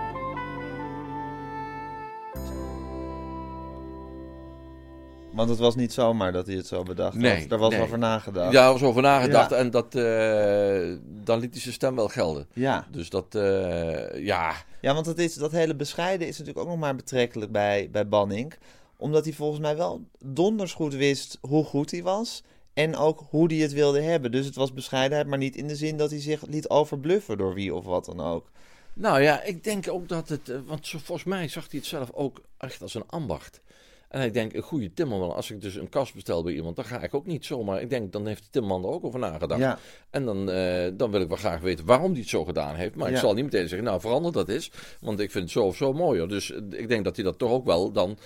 Want 5.32 5.48
het 5.48 5.58
was 5.58 5.74
niet 5.74 5.92
zomaar 5.92 6.32
dat 6.32 6.46
hij 6.46 6.56
het 6.56 6.66
zo 6.66 6.82
bedacht 6.82 7.14
Nee, 7.14 7.38
had. 7.40 7.48
Daar 7.48 7.58
was 7.58 7.70
nee. 7.70 7.82
over 7.82 7.98
nagedacht. 7.98 8.52
Ja, 8.52 8.66
er 8.66 8.72
was 8.72 8.82
over 8.82 9.02
nagedacht 9.02 9.50
Ja. 9.50 9.56
en 9.56 9.70
dat, 9.70 9.94
eh, 9.94 10.96
dan 11.24 11.38
liet 11.40 11.52
hij 11.52 11.60
zijn 11.60 11.74
stem 11.74 11.96
wel 11.96 12.08
gelden. 12.08 12.46
Ja. 12.52 12.86
Dus 12.90 13.10
dat, 13.10 13.34
eh, 13.34 14.24
ja, 14.24 14.52
Ja, 14.80 14.94
want 14.94 15.06
het 15.06 15.18
is, 15.18 15.34
dat 15.34 15.52
hele 15.52 15.74
bescheiden 15.76 16.26
is 16.28 16.38
natuurlijk 16.38 16.64
ook 16.66 16.72
nog 16.72 16.80
maar 16.80 16.96
betrekkelijk 16.96 17.52
bij, 17.52 17.88
bij 17.92 18.08
Banning. 18.08 18.54
Omdat 18.96 19.24
hij 19.24 19.32
volgens 19.32 19.60
mij 19.60 19.76
wel 19.76 20.04
donders 20.24 20.72
goed 20.72 20.94
wist 20.94 21.38
hoe 21.40 21.64
goed 21.64 21.90
hij 21.90 22.02
was. 22.02 22.42
En 22.74 22.96
ook 22.96 23.24
hoe 23.28 23.46
hij 23.52 23.56
het 23.62 23.72
wilde 23.72 24.00
hebben. 24.00 24.32
Dus 24.32 24.46
het 24.46 24.54
was 24.54 24.72
bescheidenheid, 24.72 25.26
maar 25.28 25.38
niet 25.38 25.56
in 25.56 25.66
de 25.66 25.76
zin 25.76 25.96
dat 25.96 26.10
hij 26.10 26.20
zich 26.20 26.46
liet 26.46 26.68
overbluffen 26.68 27.38
door 27.38 27.54
wie 27.54 27.74
of 27.74 27.84
wat 27.84 28.04
dan 28.04 28.20
ook. 28.20 28.50
Nou 28.94 29.22
ja, 29.22 29.42
ik 29.42 29.64
denk 29.64 29.88
ook 29.88 30.08
dat 30.08 30.28
het... 30.28 30.48
eh, 30.48 30.56
Want 30.66 30.88
volgens 30.88 31.24
mij 31.24 31.48
zag 31.48 31.70
hij 31.70 31.78
het 31.78 31.88
zelf 31.88 32.10
ook 32.12 32.40
echt 32.58 32.82
als 32.82 32.94
een 32.94 33.06
ambacht. 33.06 33.60
En 34.08 34.22
ik 34.22 34.32
denk, 34.32 34.52
een 34.52 34.62
goede 34.62 34.92
timmerman, 34.92 35.34
als 35.34 35.50
ik 35.50 35.60
dus 35.60 35.74
een 35.74 35.88
kast 35.88 36.14
bestel 36.14 36.42
bij 36.42 36.52
iemand, 36.52 36.76
dan 36.76 36.84
ga 36.84 37.02
ik 37.02 37.14
ook 37.14 37.26
niet 37.26 37.44
zomaar. 37.44 37.80
Ik 37.80 37.90
denk, 37.90 38.12
dan 38.12 38.26
heeft 38.26 38.42
de 38.42 38.50
timmerman 38.50 38.82
er 38.84 38.90
ook 38.90 39.04
over 39.04 39.18
nagedacht. 39.20 39.60
Ja, 39.60 39.78
En 40.10 40.24
dan, 40.24 40.50
eh, 40.50 40.90
dan 40.94 41.10
wil 41.10 41.20
ik 41.20 41.28
wel 41.28 41.36
graag 41.36 41.60
weten 41.60 41.84
waarom 41.84 42.10
hij 42.10 42.20
het 42.20 42.28
zo 42.28 42.44
gedaan 42.44 42.74
heeft. 42.74 42.94
Maar 42.94 43.06
ik 43.08 43.16
zal 43.20 43.34
niet 43.34 43.44
meteen 43.44 43.68
zeggen, 43.68 43.86
nou 43.86 44.00
verander 44.00 44.32
dat 44.32 44.48
eens. 44.48 44.70
Want 45.00 45.20
ik 45.20 45.30
vind 45.30 45.44
het 45.44 45.52
zo 45.52 45.64
of 45.64 45.76
zo 45.76 45.92
mooier. 45.92 46.28
Dus 46.28 46.52
eh, 46.52 46.58
ik 46.70 46.88
denk 46.88 47.04
dat 47.04 47.16
hij 47.16 47.24
dat 47.24 47.38
toch 47.38 47.50
ook 47.50 47.64
wel 47.64 47.92
dan 47.92 48.18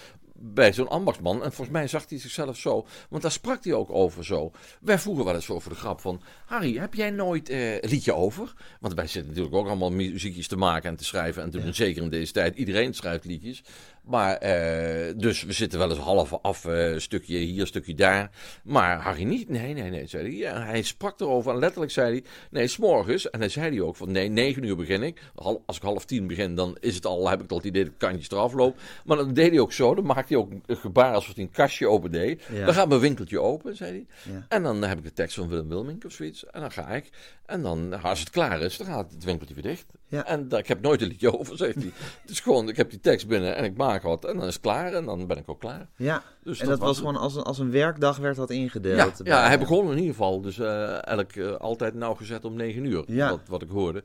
bij 0.46 0.72
zo'n 0.72 0.88
ambachtsman. 0.88 1.44
En 1.44 1.52
volgens 1.52 1.76
mij 1.76 1.88
zag 1.88 2.09
hij 2.09 2.18
zichzelf 2.18 2.57
zo. 2.57 2.87
Want 3.09 3.22
daar 3.22 3.30
sprak 3.30 3.64
hij 3.64 3.72
ook 3.72 3.90
over 3.90 4.24
zo. 4.24 4.52
Wij 4.80 4.98
vroegen 4.98 5.24
wel 5.24 5.35
eens 5.35 5.50
over 5.50 5.70
de 5.70 5.76
grap 5.76 6.00
van... 6.00 6.20
Harry, 6.46 6.78
heb 6.78 6.94
jij 6.94 7.11
nooit 7.11 7.48
eh, 7.48 7.72
een 7.72 7.88
liedje 7.88 8.14
over? 8.14 8.54
Want 8.80 8.94
wij 8.94 9.07
zitten 9.07 9.28
natuurlijk 9.28 9.57
ook 9.57 9.66
allemaal 9.66 9.90
muziekjes 9.90 10.48
te 10.48 10.57
maken 10.57 10.90
en 10.90 10.96
te 10.96 11.04
schrijven. 11.04 11.42
En 11.42 11.50
te 11.50 11.61
doen. 11.61 11.74
Zeker 11.74 12.02
in 12.02 12.11
deze 12.11 12.33
tijd. 12.33 12.57
Iedereen 12.57 12.94
schrijft 12.94 13.24
liedjes. 13.24 13.62
Maar, 14.04 14.36
eh, 14.36 15.12
dus 15.16 15.42
we 15.42 15.52
zitten 15.52 15.78
wel 15.78 15.90
eens 15.90 15.98
half 15.98 16.32
af, 16.42 16.64
eh, 16.64 16.98
stukje 16.98 17.38
hier, 17.38 17.66
stukje 17.66 17.94
daar. 17.94 18.30
Maar 18.64 19.00
Harry 19.00 19.22
niet. 19.22 19.48
Nee, 19.48 19.74
nee, 19.74 19.90
nee, 19.90 20.06
zei 20.06 20.22
hij. 20.22 20.32
Ja, 20.32 20.64
hij 20.64 20.82
sprak 20.82 21.20
erover 21.20 21.52
en 21.52 21.58
letterlijk 21.58 21.92
zei 21.92 22.10
hij, 22.10 22.24
nee, 22.50 22.66
s'morgens. 22.66 23.30
En 23.30 23.40
hij 23.40 23.48
zei 23.48 23.70
hij 23.70 23.80
ook 23.80 23.96
van, 23.96 24.12
nee, 24.12 24.28
negen 24.28 24.64
uur 24.64 24.76
begin 24.76 25.02
ik. 25.02 25.20
Als 25.66 25.76
ik 25.76 25.82
half 25.82 26.04
tien 26.04 26.26
begin, 26.26 26.54
dan 26.54 26.76
is 26.80 26.94
het 26.94 27.06
al, 27.06 27.28
heb 27.28 27.42
ik 27.42 27.50
al 27.50 27.56
het 27.56 27.66
idee 27.66 27.84
dat 27.84 27.92
ik 27.92 27.98
kantjes 27.98 28.30
eraf 28.30 28.52
loop. 28.52 28.76
Maar 29.04 29.16
dan 29.16 29.34
deed 29.34 29.50
hij 29.50 29.60
ook 29.60 29.72
zo, 29.72 29.94
dan 29.94 30.06
maakte 30.06 30.34
hij 30.34 30.42
ook 30.42 30.52
een 30.66 30.76
gebaar 30.76 31.14
alsof 31.14 31.34
hij 31.34 31.44
een 31.44 31.50
kastje 31.50 31.88
open 31.88 32.10
deed. 32.10 32.42
Ja. 32.52 32.64
Dan 32.64 32.74
gaat 32.74 32.88
mijn 32.88 33.00
winkeltje 33.00 33.40
open, 33.40 33.76
zei 33.76 33.90
hij. 33.90 34.32
Ja. 34.34 34.46
En 34.48 34.62
dan 34.62 34.82
heb 34.82 34.98
ik 34.98 35.04
de 35.04 35.12
tekst 35.12 35.36
van 35.36 35.48
Willem 35.48 35.68
Wilmink 35.68 36.04
of 36.04 36.12
zoiets. 36.12 36.46
En 36.46 36.60
dan 36.60 36.72
ga 36.72 36.88
ik. 36.88 37.10
En 37.46 37.62
dan, 37.62 38.02
als 38.02 38.20
het 38.20 38.30
klaar 38.30 38.60
is, 38.60 38.76
dan 38.76 38.86
gaat 38.86 39.10
het 39.12 39.24
winkeltje 39.24 39.54
weer 39.54 39.62
dicht. 39.62 39.86
Ja. 40.08 40.26
En 40.26 40.50
ik 40.50 40.66
heb 40.66 40.80
nooit 40.80 41.02
een 41.02 41.08
liedje 41.08 41.38
over, 41.38 41.56
zegt 41.56 41.74
hij. 41.74 41.90
Het 42.20 42.30
is 42.30 42.40
gewoon, 42.40 42.68
ik 42.68 42.76
heb 42.76 42.90
die 42.90 43.00
tekst 43.00 43.26
binnen 43.26 43.56
en 43.56 43.64
ik 43.64 43.76
maak 43.76 43.93
wat. 44.02 44.24
En 44.24 44.37
dan 44.37 44.46
is 44.46 44.52
het 44.54 44.62
klaar 44.62 44.92
en 44.92 45.04
dan 45.04 45.26
ben 45.26 45.37
ik 45.37 45.48
ook 45.50 45.61
klaar. 45.61 45.88
ja. 45.96 46.22
Dus 46.42 46.61
en 46.61 46.68
dat, 46.68 46.78
was 46.78 46.98
gewoon 46.98 47.16
als 47.16 47.37
een, 47.37 47.42
als 47.42 47.59
een 47.59 47.70
werkdag 47.70 48.16
werd 48.16 48.37
dat 48.37 48.50
ingedeeld. 48.50 48.96
Ja, 49.18 49.22
bij- 49.24 49.33
ja, 49.33 49.46
hij 49.46 49.59
begon 49.59 49.85
in 49.90 49.96
ieder 49.96 50.11
geval. 50.11 50.40
Dus 50.40 50.59
eh 50.59 51.07
elk, 51.07 51.33
eh, 51.33 51.54
altijd 51.54 51.94
nauwgezet 51.94 52.44
om 52.44 52.54
negen 52.57 52.85
uur. 52.85 53.04
Ja. 53.07 53.30
Wat, 53.30 53.40
wat 53.48 53.62
ik 53.62 53.68
hoorde. 53.70 54.02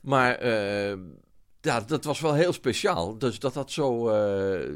Maar 0.00 0.34
eh, 0.34 0.96
ja, 1.66 1.80
dat 1.80 2.04
was 2.04 2.20
wel 2.20 2.34
heel 2.34 2.52
speciaal. 2.52 3.18
Dus 3.18 3.38
dat 3.38 3.54
dat 3.54 3.70
zo 3.70 4.08
eh, 4.08 4.70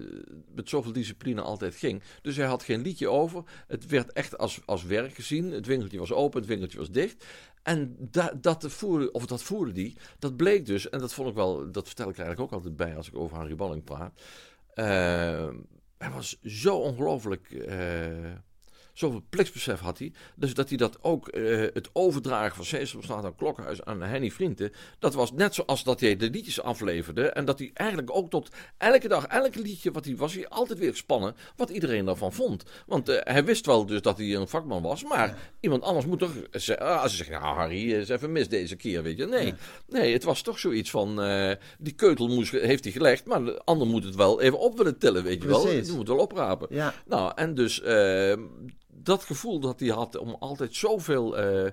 met 0.55 0.69
zoveel 0.69 0.93
discipline 0.93 1.41
altijd 1.41 1.75
ging. 1.75 2.03
Dus 2.23 2.37
hij 2.37 2.47
had 2.47 2.63
geen 2.63 2.83
liedje 2.83 3.09
over. 3.09 3.43
Het 3.67 3.87
werd 3.87 4.13
echt 4.13 4.39
als, 4.39 4.61
als 4.65 4.85
werk 4.85 5.15
gezien. 5.15 5.53
Het 5.53 5.67
winkeltje 5.67 5.99
was 5.99 6.13
open, 6.13 6.41
het 6.41 6.49
winkeltje 6.49 6.79
was 6.79 6.91
dicht. 6.91 7.25
En 7.63 7.97
da, 7.99 8.33
dat 8.41 8.65
voerde, 8.69 9.11
of 9.11 9.27
dat 9.27 9.43
voerde 9.43 9.73
die, 9.73 9.97
dat 10.19 10.37
bleek 10.37 10.67
dus, 10.67 10.89
en 10.89 10.99
dat 10.99 11.13
vond 11.13 11.29
ik 11.29 11.35
wel, 11.35 11.71
dat 11.71 11.87
vertel 11.87 12.09
ik 12.09 12.19
eigenlijk 12.19 12.41
ook 12.41 12.59
altijd 12.59 12.77
bij 12.77 12.97
als 12.97 13.09
ik 13.09 13.17
over 13.17 13.37
Harry 13.37 13.55
Balling 13.55 13.85
praat. 13.85 14.21
Eh, 14.75 15.49
hij 15.99 16.11
was 16.11 16.39
zo 16.43 16.77
ongelooflijk. 16.77 17.51
eh, 17.51 18.33
Zoveel 18.93 19.23
plichtbesef 19.31 19.81
had 19.81 19.99
hij. 19.99 20.13
Dus 20.35 20.55
dat 20.55 20.69
hij 20.69 20.79
dat 20.79 20.99
ook, 21.03 21.29
eh, 21.29 21.59
het 21.73 21.89
overdragen 21.93 22.57
van 22.57 22.65
Sesamstraat 22.65 23.25
aan 23.25 23.37
Klokhuis 23.37 23.85
aan 23.85 24.03
Henny 24.03 24.31
Vrienden. 24.31 24.73
Dat 24.99 25.15
was 25.15 25.33
net 25.33 25.55
zoals 25.55 25.85
dat 25.85 26.01
hij 26.01 26.17
de 26.17 26.31
liedjes 26.31 26.61
afleverde. 26.63 27.29
En 27.31 27.45
dat 27.45 27.59
hij 27.59 27.71
eigenlijk 27.75 28.11
ook 28.17 28.31
tot 28.31 28.49
elke 28.79 29.09
dag, 29.09 29.27
elke 29.27 29.61
liedje 29.61 29.91
wat 29.91 30.05
hij 30.05 30.17
was, 30.17 30.35
hij 30.35 30.49
altijd 30.49 30.79
weer 30.79 30.91
gespannen. 30.91 31.35
Wat 31.57 31.71
iedereen 31.71 32.05
daarvan 32.05 32.33
vond. 32.33 32.65
Want 32.87 33.09
eh, 33.09 33.33
hij 33.35 33.45
wist 33.45 33.67
wel 33.67 33.87
dus 33.87 34.03
dat 34.03 34.19
hij 34.19 34.35
een 34.35 34.49
vakman 34.49 34.83
was. 34.83 35.05
Maar 35.05 35.39
iemand 35.61 35.83
anders 35.83 36.07
moet 36.07 36.19
toch 36.19 36.33
zeggen. 36.51 36.87
ah, 36.87 37.03
Als 37.03 37.11
ze 37.11 37.17
zeggen, 37.17 37.41
nou 37.41 37.57
Harry 37.57 37.93
is 37.93 38.09
even 38.09 38.33
mis 38.33 38.49
deze 38.49 38.77
keer, 38.77 39.03
weet 39.03 39.19
je. 39.19 39.27
Nee, 39.27 39.55
nee 39.89 40.13
het 40.13 40.25
was 40.25 40.43
toch 40.43 40.59
zoiets 40.59 40.91
van. 40.91 41.23
eh, 41.23 41.51
die 41.79 41.93
keutel 41.95 42.29
moest, 42.29 42.51
heeft 42.53 42.85
hij 42.85 42.93
gelegd. 42.93 43.27
Maar 43.27 43.45
de 43.45 43.61
ander 43.65 43.87
moet 43.87 44.05
het 44.05 44.15
wel 44.15 44.41
even 44.41 44.59
op 44.59 44.77
willen 44.77 44.99
tillen, 44.99 45.23
weet 45.23 45.43
je 45.43 45.49
wel. 45.49 45.61
Die 45.87 45.97
moet 45.97 46.09
wel 46.09 46.19
oprapen. 46.19 46.67
Ja, 46.71 46.95
Nou, 47.07 47.33
en 47.35 47.55
dus 47.55 47.81
eh, 47.83 48.35
dat 49.03 49.25
gevoel 49.25 49.61
dat 49.61 49.81
hij 49.81 49.89
had 49.89 50.17
om 50.17 50.37
altijd 50.39 50.75
zoveel, 50.75 51.37
eh, 51.37 51.73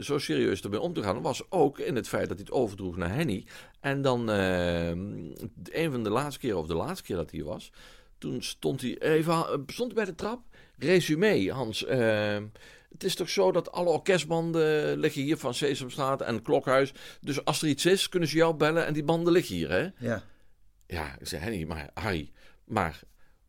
zo 0.00 0.18
serieus 0.18 0.60
ermee 0.60 0.80
om 0.80 0.92
te 0.92 1.02
gaan, 1.02 1.22
was 1.22 1.50
ook 1.50 1.78
in 1.78 1.96
het 1.96 2.08
feit 2.08 2.28
dat 2.28 2.36
hij 2.36 2.46
het 2.48 2.56
overdroeg 2.56 2.96
naar 2.96 3.14
Henny. 3.14 3.46
En 3.80 4.02
dan, 4.02 4.30
eh, 4.30 4.88
een 4.88 5.90
van 5.90 6.02
de 6.02 6.10
laatste 6.10 6.40
keren, 6.40 6.58
of 6.58 6.66
de 6.66 6.74
laatste 6.74 7.04
keer 7.04 7.16
dat 7.16 7.30
hij 7.30 7.42
was, 7.42 7.72
toen 8.18 8.42
stond 8.42 8.80
hij 8.80 8.98
even, 8.98 9.64
stond 9.66 9.92
hij 9.92 10.04
bij 10.04 10.04
de 10.04 10.14
trap. 10.14 10.40
Resume, 10.78 11.50
Hans. 11.52 11.80
het 12.88 13.04
is 13.04 13.14
toch 13.14 13.28
zo 13.28 13.52
dat 13.52 13.72
alle 13.72 13.88
orkestbanden 13.88 14.98
liggen 14.98 15.22
hier 15.22 15.36
van 15.36 15.54
Sesamstraat 15.54 16.20
en 16.22 16.42
Klokhuis. 16.42 16.92
Dus 17.20 17.44
als 17.44 17.62
er 17.62 17.68
iets 17.68 17.86
is, 17.86 18.08
kunnen 18.08 18.28
ze 18.28 18.36
jou 18.36 18.54
bellen 18.54 18.86
en 18.86 18.92
die 18.92 19.04
banden 19.04 19.32
liggen 19.32 19.54
hier, 19.54 19.70
hè? 19.70 19.88
ja. 19.98 20.22
Ja, 20.86 21.16
ik 21.18 21.26
zei 21.26 21.42
Henny, 21.42 21.64
maar 21.64 21.90
Harry, 21.94 22.30
maar 22.64 23.00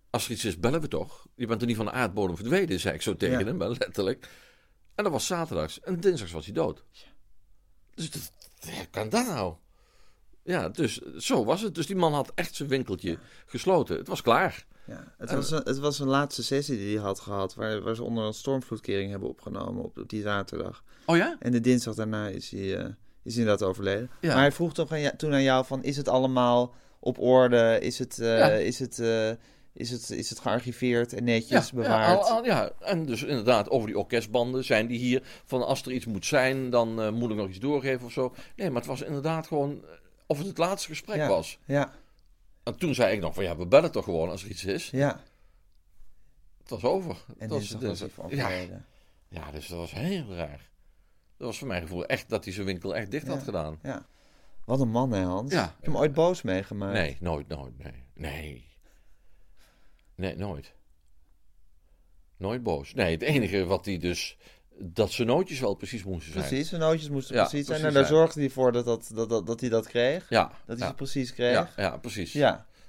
als 0.10 0.26
er 0.26 0.32
iets 0.32 0.46
is, 0.46 0.60
bellen 0.60 0.82
we 0.82 0.88
toch? 0.88 1.28
Je 1.36 1.46
bent 1.48 1.62
er 1.62 1.68
niet 1.68 1.76
van 1.76 1.86
de 1.86 1.92
aardbodem 1.92 2.36
verdwenen, 2.36 2.80
zei 2.80 2.96
ik 2.96 3.02
zo 3.02 3.16
tegen 3.16 3.40
Ja. 3.40 3.46
hem, 3.46 3.64
letterlijk. 3.64 4.30
En 4.96 5.04
dat 5.04 5.14
was 5.14 5.26
zaterdags. 5.26 5.80
En 5.80 6.00
dinsdags 6.00 6.32
was 6.32 6.46
hij 6.46 6.54
dood. 6.54 6.84
Dus 7.96 8.12
dat, 8.12 8.32
kan 8.92 9.10
dat 9.10 9.26
nou? 9.26 9.54
Ja, 10.44 10.70
dus 10.70 10.98
zo 11.18 11.46
was 11.46 11.62
het. 11.62 11.76
Dus 11.76 11.88
die 11.88 11.96
man 11.96 12.14
had 12.14 12.32
echt 12.36 12.56
zijn 12.56 12.70
winkeltje 12.70 13.18
gesloten. 13.46 13.98
Het 13.98 14.08
was 14.08 14.22
klaar. 14.22 14.66
Ja, 14.86 15.14
het, 15.18 15.32
was 15.32 15.52
een, 15.52 15.62
het 15.64 15.80
was 15.80 16.00
een 16.00 16.08
laatste 16.08 16.44
sessie 16.44 16.78
die 16.78 16.96
hij 16.96 17.06
had 17.06 17.20
gehad, 17.20 17.56
waar, 17.56 17.82
waar 17.82 17.96
ze 17.96 18.04
onder 18.04 18.24
een 18.24 18.34
stormvloedkering 18.34 19.12
hebben 19.12 19.30
opgenomen 19.30 19.84
op, 19.84 19.98
op 19.98 20.10
die 20.10 20.22
zaterdag. 20.22 20.84
Oh 21.06 21.18
ja? 21.18 21.36
En 21.40 21.52
de 21.52 21.60
dinsdag 21.60 21.96
daarna 21.96 22.28
is 22.28 22.50
hij, 22.52 22.78
eh, 22.78 22.86
is 23.24 23.34
hij 23.34 23.44
inderdaad 23.44 23.64
overleden. 23.64 24.10
Ja. 24.22 24.28
Maar 24.34 24.42
hij 24.42 24.52
vroeg 24.52 24.74
toch 24.74 24.92
aan 24.92 25.16
toen 25.18 25.34
aan 25.34 25.44
jou 25.44 25.66
van, 25.66 25.84
is 25.84 25.98
het 25.98 26.08
allemaal 26.08 26.74
op 27.00 27.20
orde? 27.20 27.78
Is 27.82 28.00
het, 28.00 28.20
eh, 28.20 28.66
is 28.66 28.80
het, 28.80 29.00
eh, 29.00 29.32
is 29.74 29.90
het, 29.90 30.10
is 30.10 30.30
het 30.30 30.40
gearchiveerd 30.40 31.14
en 31.14 31.24
netjes 31.24 31.70
ja, 31.70 31.76
bewaard? 31.76 32.20
al- 32.20 32.30
al- 32.30 32.46
ja, 32.46 32.72
en 32.80 33.06
dus 33.06 33.24
inderdaad 33.24 33.70
over 33.70 33.88
die 33.88 33.98
orkestbanden 33.98 34.64
zijn 34.66 34.88
die 34.88 34.98
hier 35.00 35.22
van 35.46 35.66
als 35.66 35.82
er 35.82 35.92
iets 35.92 36.06
moet 36.06 36.26
zijn, 36.26 36.70
dan 36.70 37.02
eh, 37.02 37.12
moet 37.12 37.30
ik 37.30 37.36
nog 37.36 37.50
iets 37.50 37.60
doorgeven 37.60 38.06
of 38.06 38.12
zo. 38.12 38.34
Nee, 38.56 38.68
maar 38.70 38.78
het 38.82 38.90
was 38.90 39.02
inderdaad 39.02 39.48
gewoon 39.48 39.84
eh, 39.84 39.90
of 40.28 40.38
het 40.38 40.48
het 40.48 40.58
laatste 40.58 40.88
gesprek 40.90 41.16
Ja. 41.18 41.28
was. 41.28 41.60
Ja, 41.66 41.94
En 42.64 42.78
toen 42.78 42.96
zei 42.96 43.14
ik 43.16 43.20
nog 43.22 43.34
van 43.34 43.44
ja, 43.44 43.58
we 43.58 43.66
bellen 43.68 43.92
toch 43.92 44.04
gewoon 44.04 44.30
als 44.30 44.44
er 44.44 44.50
iets 44.50 44.66
is. 44.66 44.90
ja. 44.90 45.22
Het 46.60 46.70
was 46.82 46.92
over. 46.92 47.12
En 47.28 47.36
Het 47.38 47.50
was, 47.50 47.60
dinsdag 47.60 47.82
was 47.82 48.00
hij 48.00 48.08
dinsdag- 48.08 48.26
van 48.30 48.38
ja, 48.38 48.50
ja, 49.30 49.52
dus 49.52 49.68
dat 49.68 49.78
was 49.78 49.92
heel 49.92 50.34
raar. 50.36 50.70
Dat 51.38 51.48
was 51.48 51.58
voor 51.58 51.68
mijn 51.68 51.82
gevoel 51.82 52.06
echt 52.06 52.30
dat 52.30 52.44
hij 52.44 52.54
zijn 52.54 52.66
winkel 52.66 52.96
echt 52.96 53.12
dicht 53.12 53.26
Ja. 53.26 53.32
had 53.32 53.44
gedaan. 53.44 53.80
Ja. 53.84 54.06
Wat 54.66 54.80
een 54.80 54.90
man, 54.90 55.12
hè, 55.12 55.24
Hans? 55.24 55.54
Ja. 55.54 55.62
Heb 55.62 55.74
je 55.82 55.86
hem 55.86 55.98
ooit 55.98 56.14
boos 56.14 56.42
meegemaakt? 56.42 56.94
Nee, 56.94 57.18
nooit, 57.20 57.48
nooit, 57.48 57.78
nee. 57.78 58.04
Nee. 58.14 58.68
Nee, 60.20 60.36
nooit. 60.36 60.74
Nooit 62.38 62.64
boos. 62.64 62.94
Nee, 62.94 63.12
het 63.12 63.22
enige 63.22 63.66
wat 63.66 63.86
hij 63.86 63.98
dus... 63.98 64.38
Dat 64.82 65.12
zijn 65.12 65.28
nootjes 65.28 65.60
wel 65.60 65.74
precies 65.76 66.04
moesten 66.04 66.34
zijn. 66.34 66.46
Precies, 66.48 66.70
de 66.70 66.78
nootjes 66.78 67.10
moesten 67.10 67.36
Ja, 67.36 67.42
precies 67.42 67.66
zijn. 67.68 67.80
precies 67.80 67.88
En 67.88 68.02
daar 68.02 68.06
zijn. 68.10 68.20
zorgde 68.20 68.40
hij 68.40 68.50
voor 68.50 68.72
dat, 68.72 68.86
dat, 68.86 69.12
dat, 69.30 69.46
dat, 69.48 69.60
hij 69.60 69.70
dat 69.70 69.88
kreeg. 69.88 70.30
Ja. 70.30 70.44
Dat 70.66 70.78
hij 70.78 70.78
ja, 70.78 70.88
ze 70.88 70.94
precies 70.94 71.34
kreeg. 71.34 71.52
ja, 71.54 71.70
Ja. 71.76 71.84
ja, 71.84 71.98
precies. 71.98 72.34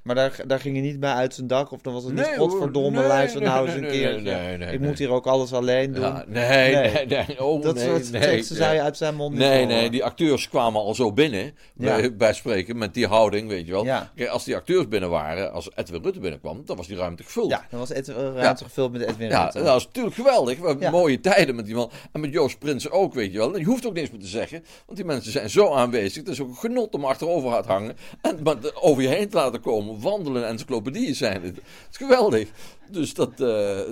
Maar 0.03 0.15
daar, 0.15 0.41
daar 0.47 0.61
ging 0.61 0.77
hij 0.77 0.85
niet 0.85 1.01
bij 1.01 1.13
uit 1.13 1.35
zijn 1.35 1.47
dak. 1.47 1.73
Of 1.73 1.81
dan 1.81 1.93
was 1.93 2.05
het 2.05 2.13
niet, 2.15 2.27
Nee, 2.27 2.37
godverdomme, 2.37 2.99
Nee, 2.99 3.09
luister 3.09 3.41
nee, 3.41 3.49
nou 3.51 3.67
eens 3.67 3.75
een 3.75 3.89
keer. 3.89 4.23
nee, 4.23 4.57
nee, 4.57 4.73
ik 4.73 4.81
moet 4.81 4.99
hier 4.99 5.11
ook 5.11 5.27
alles 5.27 5.53
alleen 5.53 5.93
doen. 5.93 6.03
Ja, 6.05 6.25
nee, 6.29 6.75
Nee. 6.75 7.07
nee. 7.07 7.45
Oh, 7.45 7.63
dat 7.63 7.79
soort 7.81 8.13
teksten 8.13 8.57
zou 8.57 8.71
je 8.71 8.77
ja. 8.77 8.83
uit 8.85 8.97
zijn 8.97 9.15
mond 9.15 9.31
niet 9.31 9.41
Nee, 9.41 9.65
nee, 9.67 9.91
die 9.91 10.05
acteurs 10.05 10.49
kwamen 10.49 10.81
al 10.81 10.95
zo 10.95 11.13
binnen, 11.13 11.55
Ja. 11.77 11.97
bij, 11.97 12.17
bij 12.17 12.33
spreken, 12.33 12.79
met 12.79 12.95
die 12.95 13.07
houding, 13.07 13.49
weet 13.49 13.67
je 13.67 13.73
wel. 13.73 13.85
Ja. 13.85 14.11
Kijk, 14.17 14.29
als 14.29 14.45
die 14.45 14.57
acteurs 14.57 14.89
binnen 14.89 15.11
waren, 15.11 15.53
als 15.53 15.71
Edwin 15.75 16.03
Rutte 16.03 16.21
binnenkwam, 16.21 16.63
dan 16.65 16.77
was 16.77 16.87
die 16.87 16.97
ruimte 16.97 17.23
gevuld. 17.23 17.51
Ja, 17.51 17.67
dan 17.71 17.79
was 17.79 17.91
Ed, 17.91 18.09
eh, 18.09 18.15
ruimte 18.35 18.65
gevuld 18.65 18.93
met 18.93 19.03
Edwin 19.03 19.29
Ja, 19.29 19.43
Rutte. 19.43 19.59
dat 19.59 19.67
was 19.67 19.87
natuurlijk 19.87 20.15
geweldig. 20.15 20.59
We 20.59 20.67
hebben 20.67 20.85
Ja. 20.85 20.91
mooie 20.91 21.21
tijden 21.21 21.55
met 21.55 21.65
die 21.67 21.75
man. 21.75 21.91
En 22.13 22.21
met 22.21 22.33
Joost 22.33 22.59
Prins 22.59 22.91
ook, 22.91 23.15
weet 23.15 23.33
je 23.33 23.39
wel. 23.39 23.57
Je 23.59 23.65
hoeft 23.65 23.87
ook 23.87 23.95
niks 23.95 24.11
meer 24.11 24.21
te 24.21 24.27
zeggen. 24.27 24.65
Want 24.87 24.99
die 24.99 25.07
mensen 25.07 25.33
zijn 25.33 25.51
zo 25.51 25.73
aanwezig. 25.73 26.15
Het 26.17 26.29
is 26.29 26.41
ook 26.41 26.49
een 26.49 26.57
genot 26.57 26.95
om 26.95 27.05
achterover 27.05 27.63
te 27.63 27.69
hangen. 27.69 27.97
En 28.23 28.39
maar 28.43 28.57
over 28.81 29.03
je 29.03 29.09
heen 29.09 29.29
te 29.29 29.37
laten 29.37 29.61
komen. 29.61 29.90
Wandelen 29.99 30.43
en 30.45 30.49
encyclopedieën 30.49 31.15
zijn 31.15 31.43
het. 31.43 31.57
Het 31.57 31.65
is 31.91 31.97
geweldig. 31.97 32.49
Dus 32.91 33.15
dat, 33.15 33.31
eh, 33.31 33.39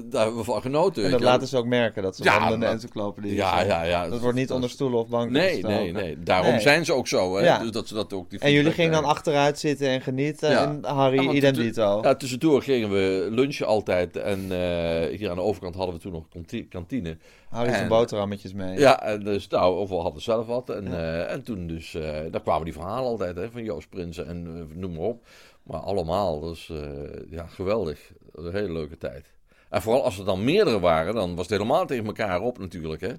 daar 0.04 0.22
hebben 0.22 0.37
we 0.37 0.44
van 0.44 0.61
genoten. 0.61 1.04
en 1.04 1.11
dat 1.11 1.20
laten 1.20 1.48
ze 1.48 1.56
ook 1.56 1.66
merken, 1.66 2.02
dat 2.02 2.16
ze 2.16 2.24
Ja, 2.24 2.30
wandelende 2.32 2.64
maar- 2.64 2.74
encyclopedie 2.74 3.34
Ja, 3.34 3.54
zijn. 3.54 3.66
ja, 3.66 3.82
ja. 3.82 4.08
Dat 4.08 4.20
wordt 4.20 4.37
niet 4.37 4.46
Dat- 4.46 4.56
onder 4.56 4.70
stoelen 4.70 4.98
of 5.00 5.08
banken 5.08 5.32
Nee, 5.32 5.50
gestoken. 5.52 5.76
nee, 5.76 5.92
nee. 5.92 6.22
Daarom 6.22 6.50
Nee. 6.50 6.61
zijn 6.61 6.84
ze 6.84 6.92
ook 6.92 7.08
zo. 7.08 7.37
Hè? 7.37 7.44
Ja. 7.44 7.58
Dus 7.58 7.70
dat 7.70 7.88
ze 7.88 7.94
dat 7.94 8.12
ook 8.12 8.30
die 8.30 8.38
En 8.38 8.52
jullie 8.52 8.72
gingen 8.72 8.92
dan 8.92 9.04
achteruit 9.04 9.58
zitten 9.58 9.88
en 9.88 10.00
genieten. 10.00 10.50
En 10.58 10.84
Harry, 10.84 11.28
idem. 11.28 11.72
Ja, 12.02 12.14
tussendoor 12.14 12.62
gingen 12.62 12.90
we 12.90 13.28
lunchen 13.30 13.66
altijd. 13.66 14.16
En 14.16 14.38
eh, 14.52 15.16
hier 15.18 15.30
aan 15.30 15.37
de 15.37 15.42
overkant 15.42 15.74
hadden 15.74 15.94
we 15.94 16.00
toen 16.00 16.12
nog 16.12 16.28
kanti- 16.28 16.68
kantine. 16.68 17.16
Harry 17.50 17.70
zijn 17.70 17.82
en- 17.82 17.88
boterhammetjes 17.88 18.52
mee. 18.52 18.78
Ja, 18.78 19.02
en 19.02 19.20
dus 19.24 19.48
nou, 19.48 19.78
of 19.78 19.88
we 19.88 19.94
hadden 19.94 20.22
zelf 20.22 20.46
wat. 20.46 20.70
En, 20.70 20.87
eh, 20.87 21.32
en 21.32 21.42
toen 21.42 21.66
dus, 21.66 21.96
daar 22.30 22.42
kwamen 22.42 22.64
die 22.64 22.72
verhalen 22.72 23.08
altijd 23.11 23.37
hè, 23.37 23.50
van 23.50 23.64
Joost 23.64 23.88
Prinsen 23.88 24.26
en 24.28 24.68
noem 24.74 24.92
maar 24.92 25.00
op. 25.06 25.26
Maar 25.68 25.81
allemaal, 25.81 26.40
dus 26.40 26.68
eh, 26.68 27.31
ja, 27.31 27.46
geweldig. 27.46 28.12
Een 28.33 28.52
hele 28.52 28.72
leuke 28.72 28.98
tijd. 28.98 29.33
En 29.68 29.83
vooral 29.83 30.04
als 30.04 30.18
er 30.18 30.24
dan 30.24 30.44
meerdere 30.44 30.81
waren, 30.81 31.14
dan 31.14 31.35
was 31.35 31.48
het 31.48 31.59
helemaal 31.59 31.87
tegen 31.87 32.07
elkaar 32.07 32.40
op 32.40 32.59
natuurlijk. 32.59 33.00
Hè? 33.00 33.12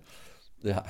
Ja. 0.57 0.85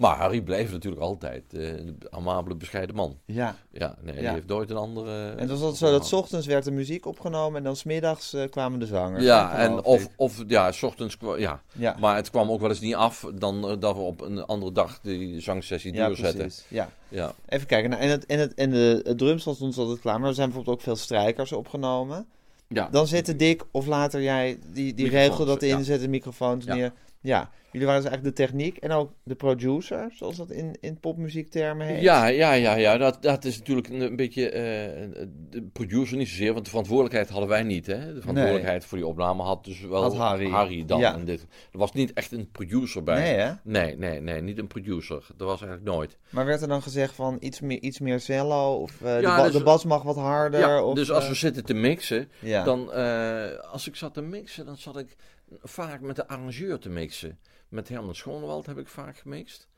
Maar 0.00 0.16
Harry 0.16 0.40
bleef 0.40 0.72
natuurlijk 0.72 1.02
altijd 1.02 1.42
eh, 1.54 1.68
een 1.68 1.98
amabele, 2.10 2.54
bescheiden 2.56 2.96
man. 2.96 3.18
Ja. 3.24 3.56
Ja, 3.72 3.96
nee, 4.02 4.14
die 4.14 4.22
Ja. 4.22 4.32
heeft 4.32 4.46
nooit 4.46 4.70
een 4.70 4.76
andere... 4.76 5.30
En 5.30 5.38
het 5.38 5.48
was 5.50 5.60
altijd 5.60 5.76
zo 5.78 5.90
dat 5.90 6.06
's 6.06 6.12
ochtends 6.12 6.46
werd 6.46 6.64
de 6.64 6.70
muziek 6.70 7.06
opgenomen 7.06 7.56
en 7.58 7.64
dan 7.64 7.76
smiddags 7.76 8.32
eh 8.32 8.48
kwamen 8.50 8.78
de 8.78 8.86
zangers. 8.86 9.24
Ja, 9.24 9.56
en 9.56 9.84
of, 9.84 10.08
of 10.16 10.44
ja, 10.46 10.72
s 10.72 10.82
ochtends, 10.82 11.16
ja. 11.38 11.62
Ja. 11.72 11.96
Maar 12.00 12.16
het 12.16 12.30
kwam 12.30 12.50
ook 12.50 12.60
wel 12.60 12.68
eens 12.70 12.80
niet 12.80 12.94
af 12.94 13.26
dan 13.34 13.68
eh, 13.68 13.76
dat 13.78 13.94
we 13.96 14.00
op 14.02 14.20
een 14.20 14.44
andere 14.44 14.72
dag 14.72 15.00
die 15.02 15.40
zangsessie 15.40 15.92
ja, 15.94 16.06
doorzetten. 16.06 16.38
precies. 16.40 16.64
Ja. 16.68 16.90
Ja. 17.08 17.32
Even 17.48 17.66
kijken. 17.66 17.90
Nou, 17.90 18.02
en 18.02 18.08
het, 18.10 18.26
en 18.26 18.38
het, 18.38 18.54
en 18.54 18.70
de, 18.70 19.00
het 19.04 19.18
drumstel 19.18 19.54
stond 19.54 19.78
altijd 19.78 20.00
klaar, 20.00 20.20
maar 20.20 20.28
er 20.28 20.34
zijn 20.34 20.46
bijvoorbeeld 20.48 20.76
ook 20.76 20.82
veel 20.82 20.96
strijkers 20.96 21.52
opgenomen. 21.52 22.26
Ja. 22.68 22.88
Dan 22.90 23.06
zette 23.06 23.36
Dick 23.36 23.62
of 23.70 23.86
later 23.86 24.22
jij 24.22 24.58
die, 24.72 24.94
die 24.94 25.08
regel 25.08 25.44
dat 25.44 25.60
ja. 25.60 25.76
in, 25.76 25.84
zette 25.84 26.08
microfoons 26.08 26.64
Ja. 26.64 26.74
neer. 26.74 26.92
Ja, 27.22 27.50
jullie 27.72 27.86
waren 27.86 28.02
dus 28.02 28.10
eigenlijk 28.10 28.36
de 28.36 28.44
techniek 28.44 28.76
en 28.76 28.90
ook 28.90 29.12
de 29.22 29.34
producer, 29.34 30.10
zoals 30.14 30.36
dat 30.36 30.50
in, 30.50 30.76
in 30.80 30.98
popmuziektermen 31.00 31.86
heet. 31.86 32.02
Ja, 32.02 32.26
ja, 32.26 32.52
ja, 32.52 32.74
ja. 32.74 32.96
Dat, 32.96 33.22
dat 33.22 33.44
is 33.44 33.58
natuurlijk 33.58 33.88
een, 33.88 34.00
een 34.00 34.16
beetje 34.16 34.50
eh, 34.50 35.08
de 35.50 35.62
producer 35.72 36.16
niet 36.16 36.28
zozeer, 36.28 36.52
want 36.52 36.64
de 36.64 36.70
verantwoordelijkheid 36.70 37.28
hadden 37.28 37.48
wij 37.48 37.62
niet. 37.62 37.86
Hè? 37.86 38.14
De 38.14 38.20
verantwoordelijkheid 38.20 38.84
voor 38.84 38.98
die 38.98 39.06
opname 39.06 39.42
had 39.42 39.64
dus 39.64 39.80
wel 39.80 40.02
Had 40.02 40.16
Harry. 40.16 40.84
dan. 40.84 41.00
Ja. 41.00 41.14
En 41.14 41.24
dit. 41.24 41.46
Er 41.72 41.78
was 41.78 41.92
niet 41.92 42.12
echt 42.12 42.32
een 42.32 42.50
producer 42.50 43.02
bij. 43.02 43.20
Nee, 43.22 43.34
hè? 43.34 43.52
Nee, 43.64 43.96
nee, 43.96 44.20
nee, 44.20 44.40
niet 44.42 44.58
een 44.58 44.66
producer. 44.66 45.26
Dat 45.36 45.48
was 45.48 45.62
eigenlijk 45.62 45.92
nooit. 45.96 46.18
Maar 46.30 46.44
werd 46.46 46.62
er 46.62 46.68
dan 46.68 46.82
gezegd 46.82 47.14
van 47.14 47.36
iets 47.40 47.60
meer, 47.60 47.80
iets 47.80 47.98
meer 47.98 48.20
cello 48.20 48.74
of 48.74 49.00
eh, 49.02 49.14
de, 49.16 49.20
Ja, 49.20 49.36
ba- 49.36 49.44
dus- 49.44 49.52
de 49.52 49.62
bas 49.62 49.84
mag 49.84 50.02
wat 50.02 50.16
harder? 50.16 50.60
Ja, 50.60 50.82
of, 50.84 50.94
dus 50.94 51.10
als 51.10 51.24
eh, 51.24 51.30
we 51.30 51.36
zitten 51.36 51.64
te 51.64 51.74
mixen, 51.74 52.30
dan 52.64 52.92
als 53.70 53.88
ik 53.88 53.96
zat 53.96 54.14
te 54.14 54.22
mixen, 54.22 54.66
dan 54.66 54.76
zat 54.76 54.98
ik 54.98 55.16
vaak 55.62 56.00
met 56.00 56.16
de 56.16 56.28
arrangeur 56.28 56.78
te 56.78 56.88
mixen. 56.88 57.38
Met 57.68 57.88
Herman 57.88 58.14
Schoonewald 58.14 58.66
heb 58.66 58.78
ik 58.78 58.88
vaak 58.88 59.16
gemixt. 59.16 59.68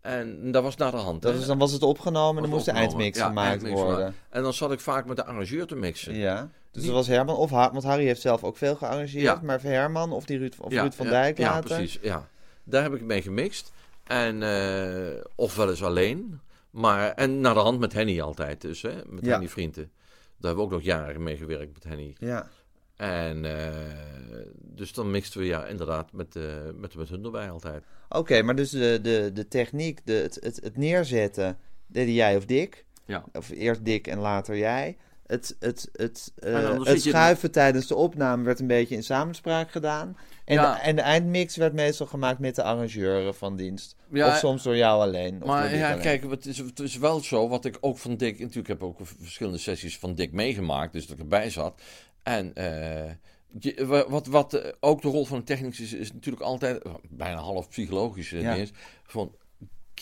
En 0.00 0.50
dat 0.52 0.62
was 0.62 0.76
naar 0.76 0.90
de 0.90 0.96
hand. 0.96 1.22
dat 1.22 1.32
hè. 1.34 1.38
is, 1.38 1.46
dan 1.46 1.58
was 1.58 1.72
het 1.72 1.82
opgenomen 1.82 2.36
en 2.36 2.42
dan 2.42 2.50
moest 2.50 2.64
de 2.64 2.70
eindmix 2.70 3.18
Ja, 3.18 3.26
gemaakt 3.26 3.48
eindmix 3.50 3.74
worden. 3.80 3.96
gemaakt. 3.96 4.16
En 4.30 4.42
dan 4.42 4.52
zat 4.52 4.72
ik 4.72 4.80
vaak 4.80 5.06
met 5.06 5.16
de 5.16 5.24
arrangeur 5.24 5.66
te 5.66 5.76
mixen. 5.76 6.14
Ja, 6.14 6.40
dus 6.70 6.82
Die- 6.82 6.90
dat 6.90 6.94
was 6.94 7.06
Herman 7.06 7.36
of 7.36 7.50
Har 7.50 7.72
want 7.72 7.84
Harry 7.84 8.04
heeft 8.04 8.20
zelf 8.20 8.44
ook 8.44 8.56
veel 8.56 8.74
gearrangeerd, 8.74 9.22
Ja. 9.22 9.40
maar 9.42 9.62
Herman 9.62 10.12
of 10.12 10.24
die 10.24 10.38
Ruud, 10.38 10.54
of 10.60 10.72
Ja, 10.72 10.82
Ruud 10.82 10.92
van 10.94 11.06
ja, 11.06 11.12
Dijk 11.12 11.38
ja, 11.38 11.50
later. 11.50 11.76
precies. 11.76 11.98
Ja. 12.02 12.28
Daar 12.64 12.82
heb 12.82 12.94
ik 12.94 13.02
mee 13.02 13.22
gemixt. 13.22 13.72
En, 14.04 14.42
eh, 14.42 15.24
of 15.34 15.56
wel 15.56 15.70
eens 15.70 15.82
alleen. 15.82 16.40
Maar, 16.70 17.10
en 17.12 17.40
naar 17.40 17.54
de 17.54 17.60
hand 17.60 17.78
met 17.78 17.92
Henny 17.92 18.20
altijd 18.20 18.60
dus, 18.60 18.82
hè? 18.82 18.94
met 19.06 19.24
Ja. 19.24 19.30
Henny 19.30 19.48
Vrienden. 19.48 19.90
Daar 20.38 20.50
hebben 20.50 20.56
we 20.56 20.62
ook 20.62 20.70
nog 20.70 20.82
jaren 20.82 21.22
mee 21.22 21.36
gewerkt 21.36 21.72
met 21.72 21.84
Henny. 21.84 22.14
Ja. 22.18 22.48
En 22.96 23.44
eh, 23.44 23.72
dus 24.56 24.92
dan 24.92 25.10
mixten 25.10 25.40
we 25.40 25.46
ja, 25.46 25.66
inderdaad 25.66 26.12
met, 26.12 26.36
eh 26.36 26.42
met, 26.74 26.94
met 26.94 27.08
hun 27.08 27.24
erbij 27.24 27.50
altijd. 27.50 27.84
Oké, 28.08 28.42
maar 28.42 28.54
dus 28.56 28.70
de, 28.70 28.98
de, 29.02 29.30
de 29.34 29.48
techniek, 29.48 30.00
de, 30.06 30.12
het, 30.12 30.38
het, 30.40 30.60
het 30.62 30.76
neerzetten, 30.76 31.58
deden 31.86 32.14
jij 32.14 32.36
of 32.36 32.44
Dick? 32.44 32.84
Ja. 33.06 33.24
Of 33.32 33.50
eerst 33.50 33.84
Dick 33.84 34.06
en 34.06 34.18
later 34.18 34.56
jij. 34.56 34.96
Het, 35.26 35.56
het, 35.60 35.88
het, 35.92 36.32
eh, 36.36 36.52
dan 36.62 36.86
het 36.86 37.02
je- 37.02 37.08
schuiven 37.10 37.50
tijdens 37.50 37.86
de 37.86 37.94
opname 37.94 38.44
werd 38.44 38.60
een 38.60 38.66
beetje 38.66 38.94
in 38.94 39.02
samenspraak 39.02 39.70
gedaan. 39.70 40.16
En, 40.44 40.54
Ja. 40.54 40.74
de, 40.74 40.80
en 40.80 40.96
de 40.96 41.02
eindmix 41.02 41.56
werd 41.56 41.72
meestal 41.72 42.06
gemaakt 42.06 42.38
met 42.38 42.54
de 42.54 42.62
arrangeuren 42.62 43.34
van 43.34 43.56
dienst. 43.56 43.96
Ja, 44.10 44.26
of 44.28 44.36
soms 44.36 44.62
door 44.62 44.76
jou 44.76 45.00
alleen. 45.00 45.32
Of 45.34 45.38
door 45.38 45.48
Maar 45.48 45.74
ja, 45.76 45.90
alleen. 45.90 46.02
kijk, 46.02 46.30
het 46.30 46.46
is, 46.46 46.58
het 46.58 46.80
is 46.80 46.96
wel 46.96 47.20
zo, 47.20 47.48
wat 47.48 47.64
ik 47.64 47.78
ook 47.80 47.98
van 47.98 48.16
Dick... 48.16 48.38
Natuurlijk 48.38 48.68
heb 48.68 48.76
ik 48.76 48.84
ook 48.84 48.98
verschillende 49.20 49.58
sessies 49.58 49.98
van 49.98 50.14
Dick 50.14 50.32
meegemaakt, 50.32 50.92
dus 50.92 51.06
dat 51.06 51.16
ik 51.16 51.22
erbij 51.22 51.50
zat. 51.50 51.80
En 52.22 52.54
eh, 52.54 53.10
je- 53.58 53.86
wa- 53.86 54.08
wat, 54.08 54.26
wat 54.26 54.54
eh, 54.54 54.72
ook 54.80 55.02
de 55.02 55.08
rol 55.08 55.24
van 55.24 55.36
een 55.36 55.44
technicus 55.44 55.80
is, 55.80 55.92
is 55.92 56.12
natuurlijk 56.12 56.42
altijd, 56.44 56.82
eh, 56.82 56.94
bijna 57.08 57.36
half 57.40 57.68
psychologisch 57.68 58.30
Ja. 58.30 58.54
is, 58.54 58.70
van 59.06 59.34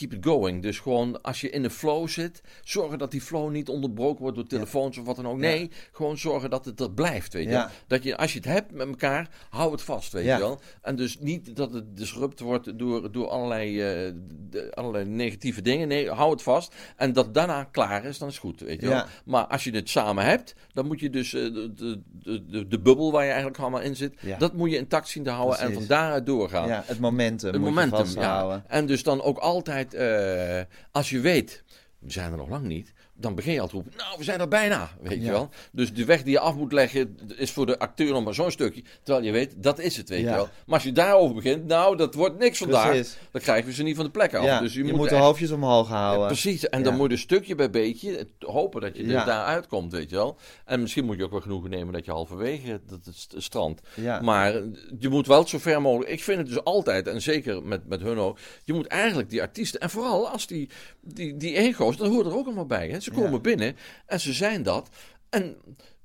keep 0.08 0.12
it 0.12 0.24
going. 0.26 0.62
Dus 0.62 0.78
gewoon 0.78 1.22
als 1.22 1.40
je 1.40 1.50
in 1.50 1.64
een 1.64 1.70
flow 1.70 2.08
zit, 2.08 2.40
zorgen 2.64 2.98
dat 2.98 3.10
die 3.10 3.20
flow 3.20 3.50
niet 3.50 3.68
onderbroken 3.68 4.20
wordt 4.22 4.36
door 4.36 4.46
telefoons 4.46 4.98
of 4.98 5.04
wat 5.06 5.16
dan 5.16 5.28
ook. 5.28 5.38
Nee, 5.38 5.70
gewoon 5.92 6.18
zorgen 6.18 6.50
dat 6.50 6.64
het 6.64 6.80
er 6.80 6.90
blijft, 6.90 7.32
weet 7.32 7.44
je 7.44 7.50
Ja. 7.50 7.70
Dat 7.86 8.02
je, 8.02 8.16
als 8.16 8.32
je 8.32 8.38
het 8.38 8.48
hebt 8.48 8.72
met 8.72 8.88
elkaar, 8.88 9.28
hou 9.50 9.72
het 9.72 9.82
vast, 9.82 10.12
weet 10.12 10.24
je 10.24 10.38
wel. 10.38 10.60
En 10.82 10.96
dus 10.96 11.18
niet 11.18 11.56
dat 11.56 11.72
het 11.72 11.96
disrupt 11.96 12.40
wordt 12.40 12.78
door, 12.78 13.12
door 13.12 13.28
allerlei, 13.28 13.80
eh, 13.80 14.12
de- 14.50 14.74
allerlei 14.74 15.04
negatieve 15.04 15.62
dingen. 15.62 15.88
Nee, 15.88 16.10
hou 16.10 16.30
het 16.30 16.42
vast. 16.42 16.74
En 16.96 17.12
dat 17.12 17.34
daarna 17.34 17.64
klaar 17.64 18.04
is, 18.04 18.18
dan 18.18 18.28
is 18.28 18.38
goed, 18.38 18.60
weet 18.60 18.80
je 18.80 18.88
wel. 18.88 19.04
Maar 19.24 19.46
als 19.46 19.64
je 19.64 19.70
het 19.70 19.88
samen 19.88 20.24
hebt, 20.24 20.54
dan 20.72 20.86
moet 20.86 21.00
je 21.00 21.10
dus 21.10 21.34
eh, 21.34 21.42
de, 21.42 21.72
de, 21.74 22.00
de, 22.22 22.46
de, 22.46 22.66
de 22.68 22.78
bubbel 22.80 23.12
waar 23.12 23.22
je 23.24 23.28
eigenlijk 23.30 23.58
allemaal 23.60 23.80
in 23.80 23.96
zit, 23.96 24.14
dat 24.38 24.54
moet 24.54 24.70
je 24.70 24.76
intact 24.76 25.08
zien 25.08 25.22
te 25.24 25.30
houden 25.30 25.58
en 25.58 25.72
van 25.72 25.86
daaruit 25.86 26.26
doorgaan. 26.26 26.68
Ja, 26.68 26.82
het 26.86 26.98
momentum 27.00 27.50
Het 27.52 27.60
moet 27.60 27.68
momentum, 27.68 27.98
je 27.98 28.04
vasthouden. 28.04 28.64
ja. 28.68 28.74
En 28.74 28.86
dus 28.86 29.02
dan 29.02 29.22
ook 29.22 29.38
altijd, 29.38 29.89
eh, 29.94 30.60
als 30.90 31.10
je 31.10 31.20
weet, 31.20 31.64
we 31.98 32.10
zijn 32.10 32.30
er 32.32 32.38
nog 32.38 32.48
lang 32.48 32.66
niet, 32.66 32.92
dan 33.20 33.34
begin 33.34 33.52
je 33.52 33.60
al 33.60 33.66
te 33.68 33.74
roepen, 33.74 33.92
nou, 33.96 34.18
we 34.18 34.24
zijn 34.24 34.40
er 34.40 34.48
bijna, 34.48 34.90
weet 35.00 35.18
Ja. 35.18 35.24
je 35.24 35.30
wel. 35.30 35.48
Dus 35.72 35.92
de 35.92 36.04
weg 36.04 36.22
die 36.22 36.32
je 36.32 36.38
af 36.40 36.54
moet 36.54 36.72
leggen, 36.72 37.18
is 37.36 37.50
voor 37.50 37.66
de 37.66 37.78
acteur 37.78 38.12
nog 38.12 38.24
maar 38.24 38.34
zo'n 38.34 38.50
stukje, 38.50 38.82
terwijl 39.02 39.26
je 39.26 39.32
weet, 39.32 39.54
dat 39.56 39.78
is 39.78 39.96
het, 39.96 40.08
weet 40.08 40.20
Ja. 40.20 40.28
je 40.30 40.34
wel. 40.34 40.48
Maar 40.66 40.74
als 40.74 40.82
je 40.82 40.92
daarover 40.92 41.34
begint, 41.34 41.66
nou, 41.66 41.96
dat 41.96 42.14
wordt 42.14 42.38
niks 42.38 42.58
vandaag, 42.58 42.86
Precies. 42.88 43.16
dan 43.32 43.40
krijgen 43.40 43.66
we 43.66 43.72
ze 43.72 43.82
niet 43.82 43.96
van 43.96 44.04
de 44.04 44.10
plek 44.10 44.34
af. 44.34 44.44
Ja, 44.44 44.60
dus 44.60 44.72
je, 44.74 44.84
je, 44.84 44.92
moet, 44.92 45.08
de 45.08 45.14
echt- 45.14 45.24
hoofdjes 45.24 45.50
omhoog 45.50 45.88
houden. 45.88 46.26
Precies, 46.26 46.68
en 46.68 46.82
dan 46.82 46.96
moet 46.96 47.10
je 47.10 47.16
stukje 47.16 47.54
bij 47.54 47.70
beetje 47.70 48.26
hopen 48.38 48.80
dat 48.80 48.96
je 48.96 49.02
er 49.02 49.24
daar 49.24 49.44
uitkomt, 49.44 49.92
weet 49.92 50.10
je 50.10 50.16
wel. 50.16 50.36
En 50.64 50.80
misschien 50.80 51.04
moet 51.04 51.16
je 51.16 51.24
ook 51.24 51.30
wel 51.30 51.40
genoegen 51.40 51.70
nemen 51.70 51.92
dat 51.92 52.04
je 52.04 52.10
halverwege 52.10 52.80
dat 52.86 53.04
het 53.04 53.16
st- 53.16 53.34
strand. 53.38 53.80
Ja. 53.94 54.20
Maar 54.20 54.52
je 54.98 55.08
moet 55.08 55.26
wel 55.26 55.46
zo 55.46 55.58
ver 55.58 55.80
mogelijk. 55.82 56.10
Ik 56.10 56.22
vind 56.22 56.38
het 56.38 56.46
dus 56.46 56.64
altijd, 56.64 57.06
en 57.06 57.22
zeker 57.22 57.62
met, 57.62 57.88
met 57.88 58.00
hun 58.00 58.18
ook, 58.18 58.38
je 58.64 58.72
moet 58.72 58.86
eigenlijk 58.86 59.30
die 59.30 59.40
artiesten, 59.42 59.80
en 59.80 59.90
vooral 59.90 60.28
als 60.28 60.46
die, 60.46 60.68
die, 61.00 61.36
die 61.36 61.54
ego's, 61.56 61.96
dat 61.96 62.08
hoort 62.08 62.26
er 62.26 62.36
ook 62.36 62.46
allemaal 62.46 62.66
bij. 62.66 62.88
Hè? 62.88 63.00
Ze 63.14 63.20
komen 63.20 63.42
binnen 63.42 63.76
en 64.06 64.20
ze 64.20 64.32
zijn 64.32 64.62
dat. 64.62 64.88
En 65.28 65.56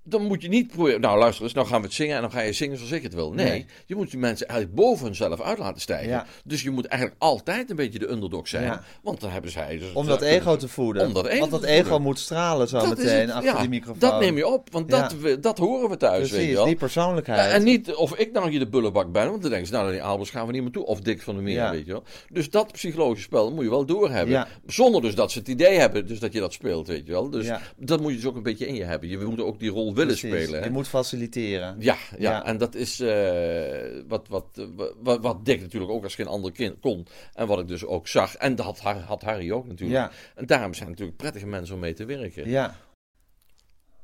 dan 0.07 0.23
moet 0.23 0.41
je 0.41 0.47
niet 0.47 0.67
proberen, 0.67 1.01
nou 1.01 1.19
luister 1.19 1.43
eens, 1.43 1.53
nou 1.53 1.67
gaan 1.67 1.79
we 1.79 1.85
het 1.85 1.95
zingen 1.95 2.15
en 2.15 2.21
dan 2.21 2.31
ga 2.31 2.41
je 2.41 2.53
zingen 2.53 2.77
zoals 2.77 2.91
ik 2.91 3.03
het 3.03 3.13
wil. 3.13 3.31
Nee, 3.33 3.45
Nee. 3.49 3.65
je 3.85 3.95
moet 3.95 4.09
die 4.11 4.19
mensen 4.19 4.47
eigenlijk 4.47 4.79
boven 4.79 5.05
hunzelf 5.05 5.41
uit 5.41 5.57
laten 5.57 5.81
stijgen. 5.81 6.07
Ja. 6.09 6.25
Dus 6.43 6.61
je 6.61 6.71
moet 6.71 6.85
eigenlijk 6.85 7.21
altijd 7.21 7.69
een 7.69 7.75
beetje 7.75 7.99
de 7.99 8.09
underdog 8.09 8.47
zijn. 8.47 8.63
Ja. 8.63 8.83
Want 9.01 9.21
dan 9.21 9.29
hebben 9.29 9.51
zij... 9.51 9.77
Dus, 9.77 9.93
Om 9.93 10.05
dat 10.05 10.21
ego 10.21 10.55
te 10.55 10.67
voeden. 10.67 11.05
Om 11.07 11.13
dat 11.13 11.25
ego 11.25 11.39
Want 11.39 11.51
dat 11.51 11.63
ego 11.63 11.81
voeden. 11.81 12.01
moet 12.01 12.19
stralen 12.19 12.67
zo 12.67 12.79
Dat 12.79 12.97
meteen 12.97 13.31
achter 13.31 13.53
ja, 13.53 13.59
die 13.59 13.69
microfoon. 13.69 13.99
Dat 13.99 14.19
neem 14.19 14.37
je 14.37 14.47
op, 14.47 14.71
want 14.71 14.89
dat, 14.89 15.15
we, 15.19 15.39
dat 15.39 15.57
horen 15.57 15.89
we 15.89 15.97
thuis, 15.97 16.31
weet 16.31 16.47
je 16.47 16.53
wel. 16.53 16.65
die 16.65 16.75
persoonlijkheid. 16.75 17.51
En 17.51 17.63
niet 17.63 17.93
of 17.93 18.15
ik 18.15 18.31
nou 18.31 18.49
hier 18.49 18.59
de 18.59 18.67
bullebak 18.67 19.11
ben, 19.11 19.29
want 19.29 19.41
dan 19.41 19.49
denken 19.49 19.67
ze, 19.67 19.73
nou, 19.73 19.91
die 19.91 20.03
Albers 20.03 20.29
gaan 20.29 20.45
we 20.45 20.51
niet 20.51 20.61
meer 20.61 20.71
toe. 20.71 20.85
Of 20.85 21.01
Dick 21.01 21.21
van 21.21 21.33
der 21.35 21.43
Meer, 21.43 21.69
weet 21.71 21.85
je 21.85 21.91
wel. 21.91 22.03
Dus 22.29 22.49
dat 22.49 22.71
psychologische 22.71 23.23
spel 23.23 23.51
moet 23.53 23.63
je 23.63 23.69
wel 23.69 23.85
doorhebben. 23.85 24.47
Zonder 24.65 25.01
dus 25.01 25.15
dat 25.15 25.31
ze 25.31 25.39
het 25.39 25.47
idee 25.47 25.77
hebben, 25.77 26.07
dus 26.07 26.19
dat 26.19 26.33
je 26.33 26.39
dat 26.39 26.53
speelt, 26.53 26.87
weet 26.87 27.05
je 27.05 27.11
wel. 27.11 27.29
Dus 27.29 27.49
dat 27.77 28.01
moet 28.01 28.11
je 28.11 28.17
dus 28.17 28.25
ook 28.25 28.35
een 28.35 28.43
beetje 28.43 28.67
in 28.67 28.75
je 28.75 28.83
hebben. 28.83 29.09
Je 29.09 29.17
moet 29.17 29.41
ook 29.41 29.59
die 29.59 29.69
rol 29.69 29.93
willen 29.95 30.17
Precies, 30.17 30.41
spelen. 30.43 30.59
hè. 30.59 30.65
Je 30.65 30.71
moet 30.71 30.87
faciliteren. 30.87 31.75
Ja, 31.79 31.95
ja, 32.17 32.31
Ja. 32.31 32.45
en 32.45 32.57
dat 32.57 32.75
is 32.75 32.99
eh, 32.99 34.01
wat, 34.07 34.27
wat, 34.27 34.67
wat, 35.03 35.19
wat 35.21 35.45
Dick 35.45 35.61
natuurlijk 35.61 35.91
ook 35.91 36.03
als 36.03 36.15
geen 36.15 36.27
ander 36.27 36.51
kind 36.51 36.79
kon. 36.79 37.07
En 37.33 37.47
wat 37.47 37.59
ik 37.59 37.67
dus 37.67 37.85
ook 37.85 38.07
zag. 38.07 38.35
En 38.35 38.55
dat 38.55 38.79
had, 38.79 38.79
had 39.01 39.21
Harry 39.21 39.51
ook 39.51 39.67
natuurlijk. 39.67 39.99
Ja. 39.99 40.11
En 40.35 40.45
daarom 40.45 40.73
zijn 40.73 40.89
het 40.89 40.91
natuurlijk 40.99 41.17
prettige 41.17 41.47
mensen 41.47 41.75
om 41.75 41.81
mee 41.81 41.93
te 41.93 42.05
werken. 42.05 42.49
Ja. 42.49 42.75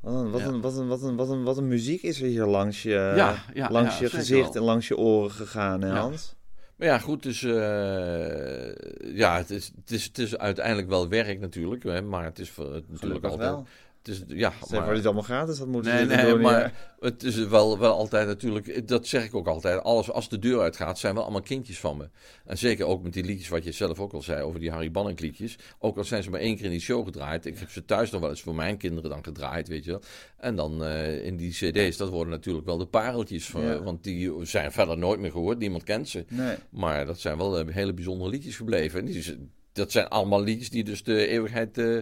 Wat 0.01 0.13
een, 0.13 0.31
wat, 0.31 0.41
Ja. 0.41 0.47
een, 0.47 0.61
wat, 0.61 0.75
een, 0.77 0.87
wat, 0.87 1.01
een, 1.01 1.15
wat, 1.15 1.29
een, 1.29 1.43
wat 1.43 1.57
een 1.57 1.67
muziek 1.67 2.01
is 2.01 2.21
er 2.21 2.27
hier 2.27 2.45
langs 2.45 2.83
je, 2.83 3.13
Ja, 3.15 3.43
ja, 3.53 3.69
langs 3.71 3.99
je 3.99 4.09
gezicht 4.09 4.53
wel. 4.53 4.55
en 4.55 4.61
langs 4.61 4.87
je 4.87 4.97
oren 4.97 5.31
gegaan, 5.31 5.81
hè. 5.81 5.89
Hans? 5.89 6.35
Maar 6.75 6.87
ja, 6.89 6.99
goed, 6.99 7.23
dus 7.23 7.43
eh, 7.43 9.15
ja, 9.17 9.37
het 9.37 9.49
is, 9.49 9.71
het, 9.75 9.91
is, 9.91 10.03
het 10.05 10.17
is 10.17 10.37
uiteindelijk 10.37 10.87
wel 10.89 11.07
werk 11.09 11.39
natuurlijk, 11.39 11.83
hè, 11.83 12.01
maar 12.01 12.23
het 12.23 12.39
is 12.39 12.49
voor, 12.49 12.81
natuurlijk 12.87 13.23
altijd. 13.23 13.49
wel. 13.49 13.65
Het 14.03 14.07
is, 14.13 14.23
ja, 14.27 14.53
maar, 14.71 14.93
dit 14.95 15.05
allemaal 15.05 15.23
gratis 15.23 15.57
had 15.57 15.67
moeten 15.67 15.91
Nee, 15.91 15.99
zitten 16.07 16.25
nee, 16.25 16.35
maar 16.35 16.73
het 16.99 17.23
is 17.23 17.35
wel, 17.35 17.79
wel 17.79 17.93
altijd 17.93 18.27
natuurlijk, 18.27 18.87
dat 18.87 19.07
zeg 19.07 19.23
ik 19.25 19.35
ook 19.35 19.47
altijd, 19.47 19.83
alles 19.83 20.11
als 20.11 20.29
de 20.29 20.39
deur 20.39 20.59
uitgaat, 20.61 20.99
zijn 20.99 21.13
wel 21.13 21.23
allemaal 21.23 21.41
kindjes 21.41 21.79
van 21.79 21.97
me. 21.97 22.09
En 22.45 22.57
zeker 22.57 22.85
ook 22.85 23.03
met 23.03 23.13
die 23.13 23.23
liedjes 23.23 23.47
wat 23.47 23.63
je 23.63 23.71
zelf 23.71 23.99
ook 23.99 24.13
al 24.13 24.21
zei 24.21 24.41
over 24.43 24.59
die 24.59 24.71
Harry 24.71 24.91
Banning 24.91 25.19
liedjes. 25.19 25.55
Ook 25.79 25.97
al 25.97 26.03
zijn 26.03 26.23
ze 26.23 26.29
maar 26.29 26.39
één 26.39 26.55
keer 26.55 26.65
in 26.65 26.71
die 26.71 26.79
show 26.79 27.05
gedraaid. 27.05 27.45
Ik 27.45 27.57
heb 27.59 27.69
ze 27.69 27.85
thuis 27.85 28.11
nog 28.11 28.21
wel 28.21 28.29
eens 28.29 28.41
voor 28.41 28.55
mijn 28.55 28.77
kinderen 28.77 29.09
dan 29.09 29.23
gedraaid, 29.23 29.67
weet 29.67 29.83
je 29.83 29.91
wel. 29.91 30.01
En 30.37 30.55
dan 30.55 30.83
eh, 30.83 31.25
in 31.25 31.37
die 31.37 31.51
cd's, 31.51 31.97
dat 31.97 32.09
worden 32.09 32.33
natuurlijk 32.33 32.65
wel 32.65 32.77
de 32.77 32.85
pareltjes. 32.85 33.45
Van, 33.45 33.61
Ja. 33.61 33.81
Want 33.83 34.03
die 34.03 34.31
zijn 34.45 34.71
verder 34.71 34.97
nooit 34.97 35.19
meer 35.19 35.31
gehoord, 35.31 35.59
niemand 35.59 35.83
kent 35.83 36.09
ze. 36.09 36.25
Nee. 36.27 36.55
Maar 36.69 37.05
dat 37.05 37.19
zijn 37.19 37.37
wel 37.37 37.59
eh, 37.59 37.73
hele 37.75 37.93
bijzondere 37.93 38.29
liedjes 38.29 38.55
gebleven. 38.55 38.99
En 38.99 39.05
die, 39.05 39.15
is- 39.17 39.35
dat 39.73 39.91
zijn 39.91 40.07
allemaal 40.07 40.41
liedjes 40.43 40.69
die 40.69 40.83
dus 40.83 41.03
de 41.03 41.27
eeuwigheid 41.27 41.77
eh 41.77 41.97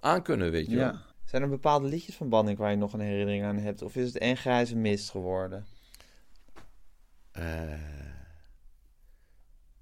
aankunnen, 0.00 0.50
weet 0.50 0.66
je 0.70 0.76
wel. 0.76 0.84
Ja. 0.84 1.06
Zijn 1.28 1.42
er 1.42 1.48
bepaalde 1.48 1.88
liedjes 1.88 2.14
van 2.14 2.28
Banning 2.28 2.58
waar 2.58 2.70
je 2.70 2.76
nog 2.76 2.92
een 2.92 3.00
herinnering 3.00 3.44
aan 3.44 3.56
hebt? 3.56 3.82
Of 3.82 3.96
is 3.96 4.06
het 4.06 4.18
één 4.18 4.36
grijze 4.36 4.76
mist 4.76 5.10
geworden? 5.10 5.66
Eh, 7.32 7.72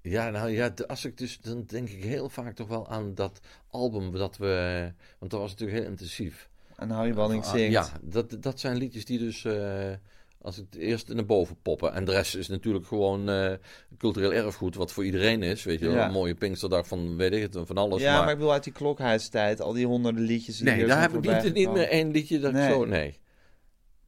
ja, 0.01 0.29
nou 0.29 0.49
ja, 0.49 0.73
als 0.87 1.05
ik 1.05 1.17
dus, 1.17 1.39
dan 1.39 1.63
denk 1.63 1.89
ik 1.89 2.03
heel 2.03 2.29
vaak 2.29 2.55
toch 2.55 2.67
wel 2.67 2.89
aan 2.89 3.13
dat 3.15 3.39
album 3.67 4.11
dat 4.11 4.37
we, 4.37 4.91
want 5.19 5.31
dat 5.31 5.39
was 5.39 5.51
natuurlijk 5.51 5.79
heel 5.79 5.89
intensief. 5.89 6.49
En 6.75 6.89
Harry 6.89 7.13
Banning 7.13 7.43
Ah, 7.43 7.51
zingt. 7.51 7.71
Ja, 7.71 7.89
dat, 8.01 8.37
dat 8.39 8.59
zijn 8.59 8.77
liedjes 8.77 9.05
die 9.05 9.19
dus 9.19 9.45
eh, 9.45 9.91
als 10.41 10.55
het 10.57 10.75
eerst 10.75 11.13
naar 11.13 11.25
boven 11.25 11.57
poppen. 11.61 11.93
En 11.93 12.05
de 12.05 12.11
rest 12.11 12.35
is 12.35 12.47
natuurlijk 12.47 12.85
gewoon 12.87 13.29
eh, 13.29 13.51
cultureel 13.97 14.33
erfgoed, 14.33 14.75
wat 14.75 14.91
voor 14.91 15.05
iedereen 15.05 15.43
is. 15.43 15.63
Weet 15.63 15.79
je 15.79 15.85
wel, 15.85 15.95
Ja. 15.95 16.05
een 16.05 16.11
mooie 16.11 16.35
Pinksterdag 16.35 16.87
van, 16.87 17.17
weet 17.17 17.33
ik 17.33 17.41
het, 17.41 17.57
van 17.65 17.77
alles. 17.77 18.01
ja, 18.01 18.13
maar, 18.13 18.21
maar 18.23 18.31
ik 18.31 18.37
bedoel 18.37 18.53
uit 18.53 18.63
die 18.63 18.73
klokhuistijd, 18.73 19.61
al 19.61 19.73
die 19.73 19.85
honderden 19.85 20.23
liedjes. 20.23 20.57
Die 20.57 20.65
nee, 20.65 20.85
daar 20.85 21.01
heb 21.01 21.13
ik 21.23 21.53
niet, 21.53 21.71
meer 21.71 21.87
één 21.89 22.11
liedje 22.11 22.39
dat 22.39 22.51
Nee. 22.51 22.67
ik 22.67 22.73
zo... 22.73 22.85
Nee. 22.85 23.19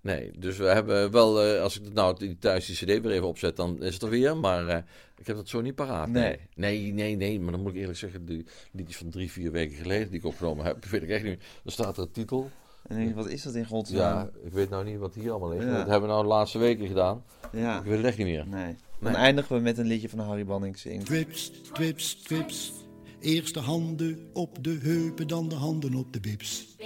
Nee, 0.01 0.31
dus 0.37 0.57
we 0.57 0.65
hebben 0.65 1.11
wel, 1.11 1.43
eh, 1.43 1.61
als 1.61 1.79
ik 1.79 1.93
nou 1.93 2.17
die- 2.19 2.37
thuis 2.37 2.65
die 2.65 2.75
cd 2.75 3.01
weer 3.03 3.11
even 3.11 3.27
opzet, 3.27 3.55
dan 3.55 3.83
is 3.83 3.93
het 3.93 4.03
er 4.03 4.09
weer. 4.09 4.37
Maar 4.37 4.67
eh, 4.67 4.77
ik 5.17 5.27
heb 5.27 5.35
dat 5.35 5.47
zo 5.49 5.61
niet 5.61 5.75
paraat. 5.75 6.07
Nee. 6.09 6.37
nee, 6.55 6.93
nee, 6.93 7.15
nee. 7.15 7.39
Maar 7.39 7.51
dan 7.51 7.61
moet 7.61 7.71
ik 7.73 7.79
eerlijk 7.79 7.97
zeggen, 7.97 8.25
die 8.25 8.45
liedjes 8.71 8.97
van 8.97 9.09
drie, 9.09 9.31
vier 9.31 9.51
weken 9.51 9.77
geleden 9.77 10.09
die 10.09 10.19
ik 10.19 10.25
opgenomen 10.25 10.65
heb, 10.65 10.85
weet 10.85 11.03
ik 11.03 11.09
echt 11.09 11.23
niet. 11.23 11.39
Dan 11.63 11.71
staat 11.71 11.97
er 11.97 12.03
een 12.03 12.11
titel. 12.11 12.49
En 12.89 12.95
denk 12.95 13.10
ik, 13.10 13.15
wat 13.15 13.28
is 13.28 13.41
dat 13.41 13.56
in 13.56 13.65
godsnaam? 13.65 13.99
Ja, 13.99 14.30
ik 14.45 14.54
weet 14.54 14.69
nou 14.69 14.86
niet 14.86 14.97
wat 14.97 15.13
hier 15.15 15.32
allemaal 15.32 15.52
is. 15.52 15.63
Ja. 15.63 15.69
Dat 15.78 15.88
hebben 15.88 16.02
we 16.02 16.08
nou 16.08 16.21
de 16.21 16.28
laatste 16.28 16.58
weken 16.58 16.88
gedaan. 16.88 17.23
Ja. 17.52 17.78
Ik 17.78 17.84
weet 17.84 17.97
het 17.97 18.06
echt 18.06 18.17
niet 18.17 18.28
meer. 18.28 18.47
Nee. 18.47 18.75
Dan 18.99 19.12
Nee. 19.12 19.21
eindigen 19.21 19.56
we 19.56 19.62
met 19.62 19.78
een 19.78 19.86
liedje 19.86 20.10
van 20.10 20.19
Harry 20.19 20.45
Banning 20.45 20.78
zingt. 20.78 21.06
Twips, 21.06 21.52
twips, 21.73 22.13
twips. 22.15 22.73
Eerst 23.19 23.54
de 23.54 23.60
handen 23.60 24.30
op 24.34 24.63
de 24.63 24.78
heupen, 24.82 25.28
dan 25.28 25.49
de 25.49 25.56
handen 25.56 25.95
op 25.95 26.13
de 26.13 26.19
bips. 26.19 26.78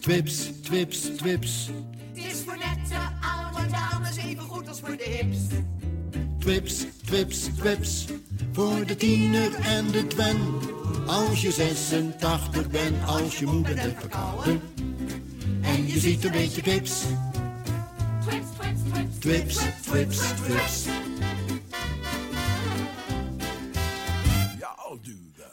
Twips, 0.00 0.50
twips, 0.62 1.00
twips. 1.00 1.70
Het 2.12 2.24
is 2.24 2.40
voor 2.42 2.56
nette 2.56 2.94
oude 3.20 3.70
dames 3.70 4.16
even 4.16 4.42
goed 4.42 4.68
als 4.68 4.80
voor 4.80 4.96
de 4.96 5.02
hips. 5.20 5.38
Twips, 6.38 6.86
twips, 7.04 7.40
twips. 7.56 8.06
Voor 8.54 8.86
de 8.86 8.96
tiener 8.96 9.54
en 9.54 9.90
de 9.90 10.06
twen. 10.06 10.36
Als 11.06 11.42
je 11.42 11.52
86 11.52 12.70
bent, 12.70 13.06
als 13.06 13.38
je 13.38 13.46
moeder 13.46 13.80
hebt 13.80 14.00
verkouden. 14.00 14.60
En 15.62 15.86
je 15.86 15.98
ziet 15.98 16.24
een 16.24 16.30
beetje 16.30 16.62
pips. 16.62 17.02
Twips, 18.26 18.46
twips, 18.58 18.80
twips. 18.90 19.18
Twips, 19.18 19.56
twips, 19.82 20.18
twips. 20.18 20.86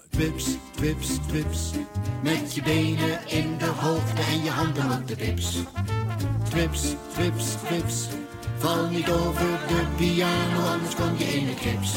Twips, 0.09 0.45
twips, 0.75 1.07
twips. 1.27 1.71
Met 2.23 2.55
je 2.55 2.61
benen 2.61 3.19
in 3.27 3.57
de 3.57 3.65
hoogte 3.65 4.21
en 4.21 4.43
je 4.43 4.49
handen 4.49 4.91
op 4.91 5.07
de 5.07 5.15
pips. 5.15 5.57
Twips, 6.49 6.81
twips, 7.13 7.45
twips. 7.65 8.07
Val 8.57 8.89
niet 8.89 9.09
over 9.09 9.59
de 9.67 9.85
piano, 9.97 10.59
anders 10.59 10.95
kom 10.95 11.17
je 11.17 11.23
in 11.23 11.45
de 11.45 11.53
kips. 11.53 11.93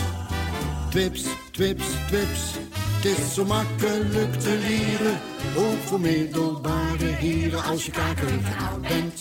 Twips, 0.95 1.25
twips, 1.51 1.87
twips. 2.07 2.55
Het 2.75 3.05
is 3.05 3.35
zo 3.35 3.45
makkelijk 3.45 4.33
te 4.33 4.59
leren. 4.67 5.21
Ook 5.57 5.79
voor 5.85 6.01
middelbare 6.01 7.05
heren 7.05 7.63
als 7.63 7.87
je 7.87 7.93
kakerig 7.93 8.33
en 8.33 8.67
oud 8.69 8.81
bent. 8.81 9.21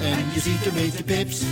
En 0.00 0.24
je 0.32 0.40
ziet 0.40 0.66
een 0.66 0.74
beetje 0.74 1.04
pips. 1.04 1.42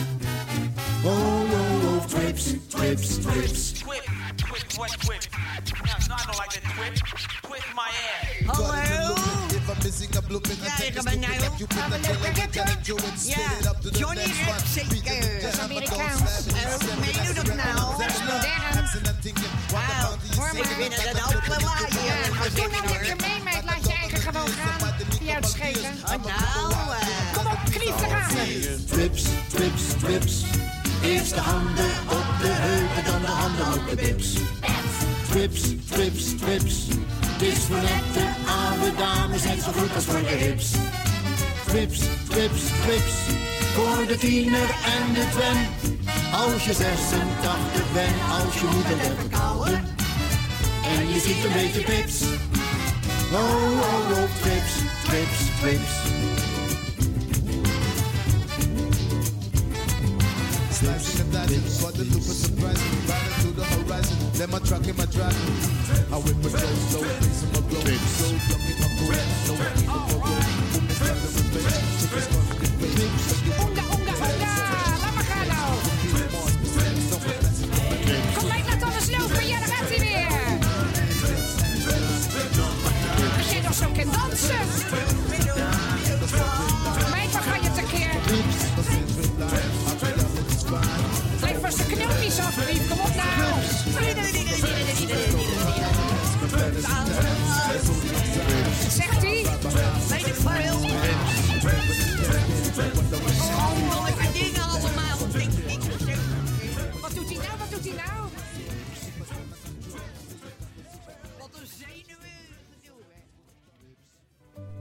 Oh, 1.05 1.41
oh, 1.41 1.95
oh, 1.95 2.05
twips, 2.05 2.45
twips, 2.67 3.09
twips. 3.09 3.73
Quit, 3.83 4.05
quit, 4.51 4.77
what. 4.77 5.29
Now, 5.85 5.97
it's 5.97 6.09
not, 6.09 6.27
like. 6.27 6.61
Quit 7.43 7.65
my 7.75 7.91
ass. 8.47 8.57
Hallo? 8.57 9.16
Ja, 9.87 10.85
ik 10.85 11.03
ben 11.03 11.21
nou. 11.21 11.33
Gaan 11.69 11.91
we 11.91 11.99
lekker 12.01 12.33
kippen? 12.33 12.79
Ja, 13.23 13.45
Johnny 13.93 14.23
Rep 14.23 14.63
zeker. 14.75 15.41
Dat 15.41 15.53
is 15.53 15.59
Amerikaans. 15.59 16.21
Oh, 16.21 16.99
meen 17.01 17.27
je 17.27 17.33
dat 17.35 17.55
nou? 17.55 18.03
Dat 18.03 18.11
is 18.11 18.19
modern. 18.19 18.55
Wauw, 19.73 20.11
het. 20.11 20.37
Doe 22.55 22.69
nou 22.69 23.45
meid. 23.45 23.65
Laat 23.65 23.87
je 23.87 23.93
eigen 23.93 24.19
gewoon 24.19 24.49
gaan. 24.49 24.95
Uitschelen. 25.35 25.93
Oh, 26.05 26.09
nou. 26.09 26.95
Kom 27.33 27.47
op, 27.47 27.59
knief 27.71 27.97
te 27.97 28.07
gaan. 28.09 28.31
Twips, 28.87 29.23
twips, 29.49 29.83
twips. 29.99 30.45
Eerst 31.03 31.35
de 31.35 31.41
handen 31.41 31.91
op 32.09 32.27
de 32.41 32.49
heupen, 32.49 33.05
dan 33.05 33.21
de 33.21 33.27
handen 33.27 33.67
op 33.67 33.89
de 33.89 33.97
bips. 33.97 34.33
Twips, 35.31 35.61
twips. 35.91 36.25
Het 36.41 37.26
is 37.43 37.59
voor 37.59 37.77
nette 37.77 38.25
oude 38.47 38.97
dames 38.97 39.43
net 39.43 39.63
zo 39.63 39.73
goed 39.73 39.95
als 39.95 40.05
voor 40.05 40.21
de 40.21 40.37
hips. 40.45 40.71
Twips, 41.67 41.99
twips, 42.29 42.63
twips. 42.83 43.15
Voor 43.75 44.07
de 44.07 44.17
tiener 44.19 44.69
en 44.95 45.15
de 45.15 45.27
twen. 45.31 45.59
Als 46.33 46.65
je 46.65 46.73
86 46.73 47.93
bent, 47.93 48.15
als 48.31 48.55
je 48.55 48.67
moeder 48.73 48.99
hebt 48.99 49.21
verkouden. 49.21 49.85
En 50.85 51.09
je 51.09 51.21
ziet 51.21 51.45
een 51.45 51.53
beetje 51.53 51.81
pips. 51.81 52.23
Oh, 53.33 53.39
oh, 53.39 54.11
oh, 54.11 54.29
twips, 54.41 54.75
twips, 55.05 55.39
twips. 55.61 56.25
And 61.21 61.33
dicing, 61.33 61.63
but 61.83 61.95
the 61.95 62.05
loop 62.05 62.19
is 62.19 62.43
surprising. 62.43 63.26
Horizon, 63.87 64.17
then 64.33 64.51
my 64.51 64.59
truck 64.59 64.87
in 64.87 64.97
my 64.97 65.07
driving. 65.07 65.37
I 66.11 66.19
whip 66.19 66.35
in 66.35 66.43
my 66.43 66.49
blow. 66.51 67.07
Slow, 68.17 68.35
duck 68.51 68.67
in 68.67 68.79
my 68.83 68.89
cool, 68.99 69.15
slow, 69.47 69.57
keep 69.57 69.87
it 69.87 70.03
for 70.09 70.19
roll. 70.19 70.27
A 70.27 71.23
revenge. 72.59 73.07
Chickens. 73.37 73.63
Laat 75.01 75.15
maar 75.15 75.25
gaan 75.25 75.47
nou. 75.47 75.73
Kom 78.37 78.49
mee, 78.49 78.63
laat 78.65 78.83
alles 78.83 79.11
lopen. 79.19 79.49
Ja, 79.49 79.59
daar 79.59 79.69
gaat 79.69 79.89
hij 79.89 79.99
weer. 79.99 80.27
Als 83.39 83.51
jij 83.51 83.61
nog 83.61 83.75
zo 83.75 83.87
kan 83.97 84.13
dansen. 84.13 85.06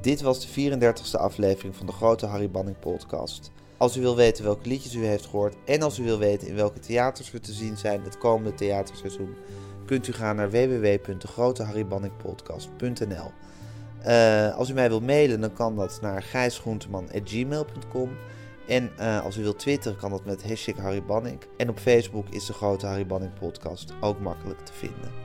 Dit 0.06 0.22
was 0.22 0.40
de 0.40 0.48
34e 0.72 1.20
aflevering 1.20 1.76
van 1.76 1.86
de 1.86 1.92
Grote 1.92 2.26
Harry 2.26 2.52
Banning 2.52 2.80
podcast. 2.80 3.52
Als 3.78 3.98
u 3.98 4.02
wil 4.02 4.16
weten 4.16 4.44
welke 4.44 4.68
liedjes 4.68 4.94
u 4.94 5.06
heeft 5.06 5.26
gehoord 5.26 5.56
en 5.66 5.82
als 5.82 6.00
u 6.00 6.04
wil 6.04 6.18
weten 6.18 6.48
in 6.48 6.56
welke 6.56 6.80
theaters 6.80 7.32
we 7.32 7.40
te 7.40 7.54
zien 7.54 7.78
zijn 7.78 8.04
het 8.04 8.18
komende 8.18 8.54
theaterseizoen, 8.54 9.36
kunt 9.86 10.08
u 10.08 10.14
gaan 10.14 10.36
naar 10.36 10.52
www.degroteharrybanningpodcast.nl. 10.52 13.32
Eh, 14.02 14.56
als 14.56 14.70
u 14.70 14.74
mij 14.74 14.90
wilt 14.90 15.06
mailen, 15.06 15.42
dan 15.42 15.54
kan 15.54 15.76
dat 15.76 16.00
naar 16.02 16.24
gijsgroenteman.gmail.com. 16.24 18.10
En 18.68 18.92
eh, 18.98 19.24
als 19.24 19.38
u 19.38 19.42
wilt 19.42 19.60
twitteren, 19.60 19.98
kan 19.98 20.12
dat 20.12 20.26
met 20.26 20.48
hashtag 20.48 20.78
Harry 20.78 21.04
Banning. 21.04 21.40
En 21.58 21.70
op 21.70 21.80
Facebook 21.80 22.30
is 22.30 22.46
de 22.46 22.54
Grote 22.54 22.86
Harry 22.86 23.06
Banning 23.06 23.34
podcast 23.34 23.94
ook 24.02 24.20
makkelijk 24.20 24.60
te 24.60 24.74
vinden. 24.74 25.25